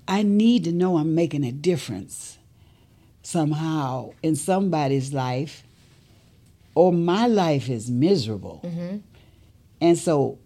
I 0.08 0.22
need 0.22 0.64
to 0.66 0.72
know 0.72 0.98
I'm 0.98 1.16
making 1.16 1.44
a 1.44 1.52
difference 1.52 2.38
somehow 3.24 4.12
in 4.22 4.36
somebody's 4.36 5.14
life, 5.14 5.64
or 6.76 6.92
my 6.92 7.28
life 7.28 7.70
is 7.70 7.90
miserable. 7.90 8.62
Mm-hmm. 8.64 8.98
And 9.82 9.98
so 9.98 10.40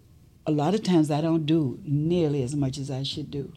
a 0.45 0.51
lot 0.51 0.73
of 0.73 0.83
times 0.83 1.11
I 1.11 1.21
don't 1.21 1.45
do 1.45 1.79
nearly 1.83 2.41
as 2.43 2.55
much 2.55 2.77
as 2.77 2.89
I 2.89 3.03
should 3.03 3.29
do. 3.29 3.53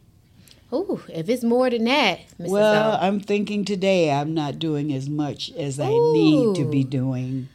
Ooh, 0.72 1.00
if 1.08 1.28
it's 1.28 1.42
more 1.42 1.68
than 1.68 1.84
that, 1.84 2.20
Mrs. 2.38 2.50
Well. 2.50 2.98
I'm 3.00 3.18
thinking 3.18 3.64
today 3.64 4.12
I'm 4.12 4.34
not 4.34 4.58
doing 4.58 4.92
as 4.92 5.08
much 5.08 5.50
as 5.52 5.80
I 5.80 5.88
need 5.88 6.54
to 6.56 6.64
be 6.64 6.84
doing. 6.84 7.48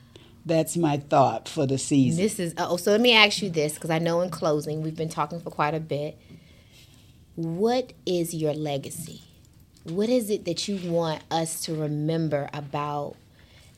That's 0.46 0.76
my 0.76 0.98
thought 0.98 1.48
for 1.48 1.66
the 1.66 1.78
season. 1.78 2.22
This 2.22 2.40
is 2.40 2.54
oh, 2.58 2.78
so. 2.78 2.92
Let 2.92 3.02
me 3.02 3.14
ask 3.14 3.42
you 3.42 3.50
this, 3.50 3.76
because 3.76 3.90
I 3.90 4.00
know 4.00 4.22
in 4.22 4.30
closing 4.30 4.84
we've 4.84 4.96
been 4.96 5.10
talking 5.10 5.40
for 5.40 5.50
quite 5.50 5.74
a 5.74 5.80
bit. 5.80 6.20
What 7.36 7.94
is 8.06 8.34
your 8.34 8.54
legacy? 8.54 9.22
What 9.86 10.10
is 10.10 10.30
it 10.30 10.46
that 10.46 10.68
you 10.68 10.92
want 10.92 11.24
us 11.32 11.62
to 11.66 11.74
remember 11.74 12.50
about 12.54 13.16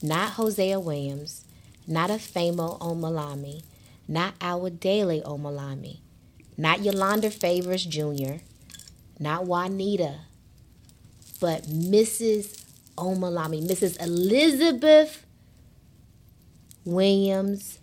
not 0.01 0.33
Hosea 0.33 0.79
Williams, 0.79 1.45
not 1.87 2.09
Afemo 2.09 2.79
Omilami, 2.79 3.63
not 4.07 4.33
our 4.41 4.69
Daily 4.69 5.21
Omilami, 5.21 5.99
not 6.57 6.81
Yolanda 6.81 7.29
Favors 7.29 7.85
Jr., 7.85 8.35
not 9.19 9.45
Juanita, 9.45 10.19
but 11.39 11.63
Mrs. 11.63 12.63
Omilami, 12.97 13.67
Mrs. 13.67 13.99
Elizabeth 14.01 15.25
Williams 16.85 17.79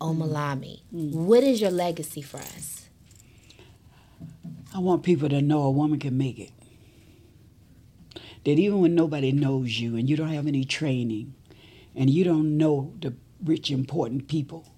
Omilami. 0.00 0.80
Mm. 0.94 1.12
Mm. 1.12 1.14
What 1.14 1.42
is 1.44 1.60
your 1.60 1.70
legacy 1.70 2.22
for 2.22 2.38
us? 2.38 2.88
I 4.74 4.78
want 4.78 5.02
people 5.02 5.28
to 5.28 5.42
know 5.42 5.62
a 5.62 5.70
woman 5.70 5.98
can 5.98 6.16
make 6.16 6.38
it. 6.38 6.52
That 8.44 8.58
even 8.58 8.80
when 8.80 8.94
nobody 8.94 9.32
knows 9.32 9.78
you 9.78 9.96
and 9.96 10.08
you 10.08 10.16
don't 10.16 10.28
have 10.28 10.46
any 10.46 10.64
training 10.64 11.34
and 11.94 12.10
you 12.10 12.24
don't 12.24 12.56
know 12.56 12.94
the 13.00 13.14
rich, 13.42 13.70
important 13.70 14.28
people, 14.28 14.74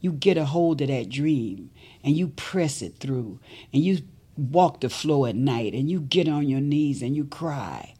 you 0.00 0.12
get 0.12 0.36
a 0.36 0.44
hold 0.44 0.80
of 0.80 0.88
that 0.88 1.08
dream 1.08 1.70
and 2.02 2.16
you 2.16 2.28
press 2.28 2.82
it 2.82 2.98
through 2.98 3.38
and 3.72 3.82
you 3.82 3.98
walk 4.36 4.80
the 4.80 4.88
floor 4.88 5.28
at 5.28 5.36
night 5.36 5.74
and 5.74 5.90
you 5.90 6.00
get 6.00 6.28
on 6.28 6.48
your 6.48 6.60
knees 6.60 7.02
and 7.02 7.16
you 7.16 7.24
cry 7.24 7.94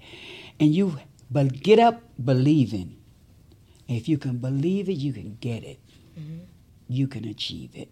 and 0.59 0.75
you 0.75 0.99
but 1.31 1.63
get 1.63 1.79
up 1.79 2.03
believing. 2.23 2.99
If 3.89 4.09
you 4.09 4.19
can 4.19 4.39
believe 4.39 4.89
it, 4.89 4.95
you 4.95 5.13
can 5.13 5.37
get 5.41 5.65
it. 5.65 5.81
Mm-hmm. 6.19 6.45
You 6.89 7.07
can 7.09 7.25
achieve 7.25 7.71
it. 7.75 7.89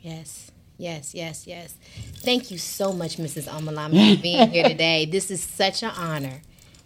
Yes, 0.00 0.50
yes, 0.76 1.14
yes, 1.14 1.46
yes. 1.46 1.74
Thank 2.16 2.50
you 2.50 2.58
so 2.58 2.92
much, 2.92 3.16
Mrs. 3.16 3.48
Omilami, 3.48 4.16
for 4.16 4.22
being 4.22 4.50
here 4.50 4.64
today. 4.68 5.06
This 5.06 5.30
is 5.30 5.42
such 5.42 5.82
an 5.82 5.90
honor. 5.96 6.42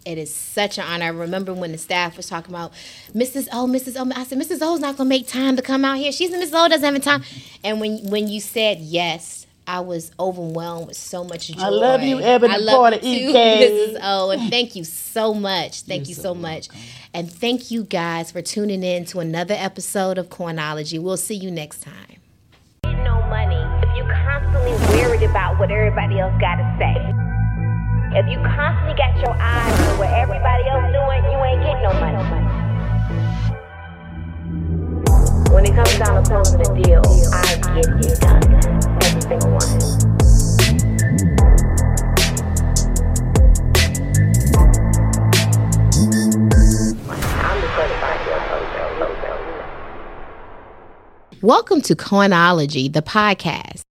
It 0.07 0.17
is 0.17 0.33
such 0.33 0.77
an 0.77 0.85
honor. 0.85 1.05
I 1.05 1.09
remember 1.09 1.53
when 1.53 1.73
the 1.73 1.77
staff 1.77 2.15
was 2.15 2.27
talking 2.27 2.53
about 2.53 2.71
Mrs. 3.13 3.49
O, 3.51 3.67
Mrs. 3.67 3.99
O. 3.99 4.09
I 4.15 4.23
said, 4.23 4.39
Mrs. 4.39 4.59
O's 4.61 4.79
not 4.79 4.95
gonna 4.95 5.09
make 5.09 5.27
time 5.27 5.57
to 5.57 5.61
come 5.61 5.83
out 5.83 5.97
here. 5.97 6.13
She's 6.13 6.31
Mrs. 6.31 6.51
O 6.53 6.69
doesn't 6.69 6.93
have 6.93 7.03
time. 7.03 7.23
And 7.61 7.81
when 7.81 8.09
when 8.09 8.29
you 8.29 8.39
said 8.39 8.79
yes, 8.79 9.45
I 9.67 9.81
was 9.81 10.11
overwhelmed 10.17 10.87
with 10.87 10.95
so 10.95 11.25
much 11.25 11.49
joy. 11.49 11.61
I 11.61 11.67
love 11.67 12.01
you, 12.01 12.21
Ebony 12.21 12.53
I 12.53 12.57
love 12.57 12.75
Porter, 12.77 13.05
you 13.05 13.33
too, 13.33 13.37
Mrs. 13.37 13.99
O. 14.01 14.29
And 14.29 14.49
thank 14.49 14.77
you 14.77 14.85
so 14.85 15.33
much. 15.33 15.81
Thank 15.81 16.03
You're 16.03 16.09
you 16.09 16.15
so 16.15 16.21
so 16.21 16.33
much. 16.33 16.69
And 17.13 17.29
thank 17.29 17.69
you 17.69 17.83
guys 17.83 18.31
for 18.31 18.41
tuning 18.41 18.83
in 18.83 19.03
to 19.05 19.19
another 19.19 19.55
episode 19.57 20.17
of 20.17 20.29
Coinology. 20.29 21.01
We'll 21.01 21.17
see 21.17 21.35
you 21.35 21.51
next 21.51 21.81
time. 21.81 22.21
No 22.85 23.21
money 23.27 23.57
if 23.85 23.97
you 23.97 24.03
constantly 24.03 24.71
worried 24.95 25.23
about 25.23 25.59
what 25.59 25.69
everybody 25.69 26.17
else 26.17 26.33
got 26.39 26.55
to 26.55 26.75
say. 26.79 27.26
If 28.09 28.25
you 28.29 28.37
constantly 28.39 28.95
got 28.95 29.17
your 29.19 29.35
eyes 29.37 29.79
on 29.81 29.99
what 29.99 30.09
everybody 30.09 30.63
else 30.69 30.91
doing, 30.93 31.23
you 31.29 31.43
ain't 31.43 31.61
getting 31.61 31.83
no 31.83 31.91
money. 31.99 32.23
When 35.53 35.65
it 35.65 35.75
comes 35.75 35.97
down 35.99 36.23
to 36.23 36.29
closing 36.29 36.61
a 36.61 36.63
deal, 36.81 37.01
I 37.33 37.59
get 37.75 37.85
it 38.05 38.19
done. 38.21 38.43
Every 39.03 39.21
single 39.21 39.51
one. 39.51 39.59
The. 39.59 40.07
Welcome 51.41 51.81
to 51.81 51.95
Coinology, 51.95 52.91
the 52.91 53.01
podcast. 53.01 53.83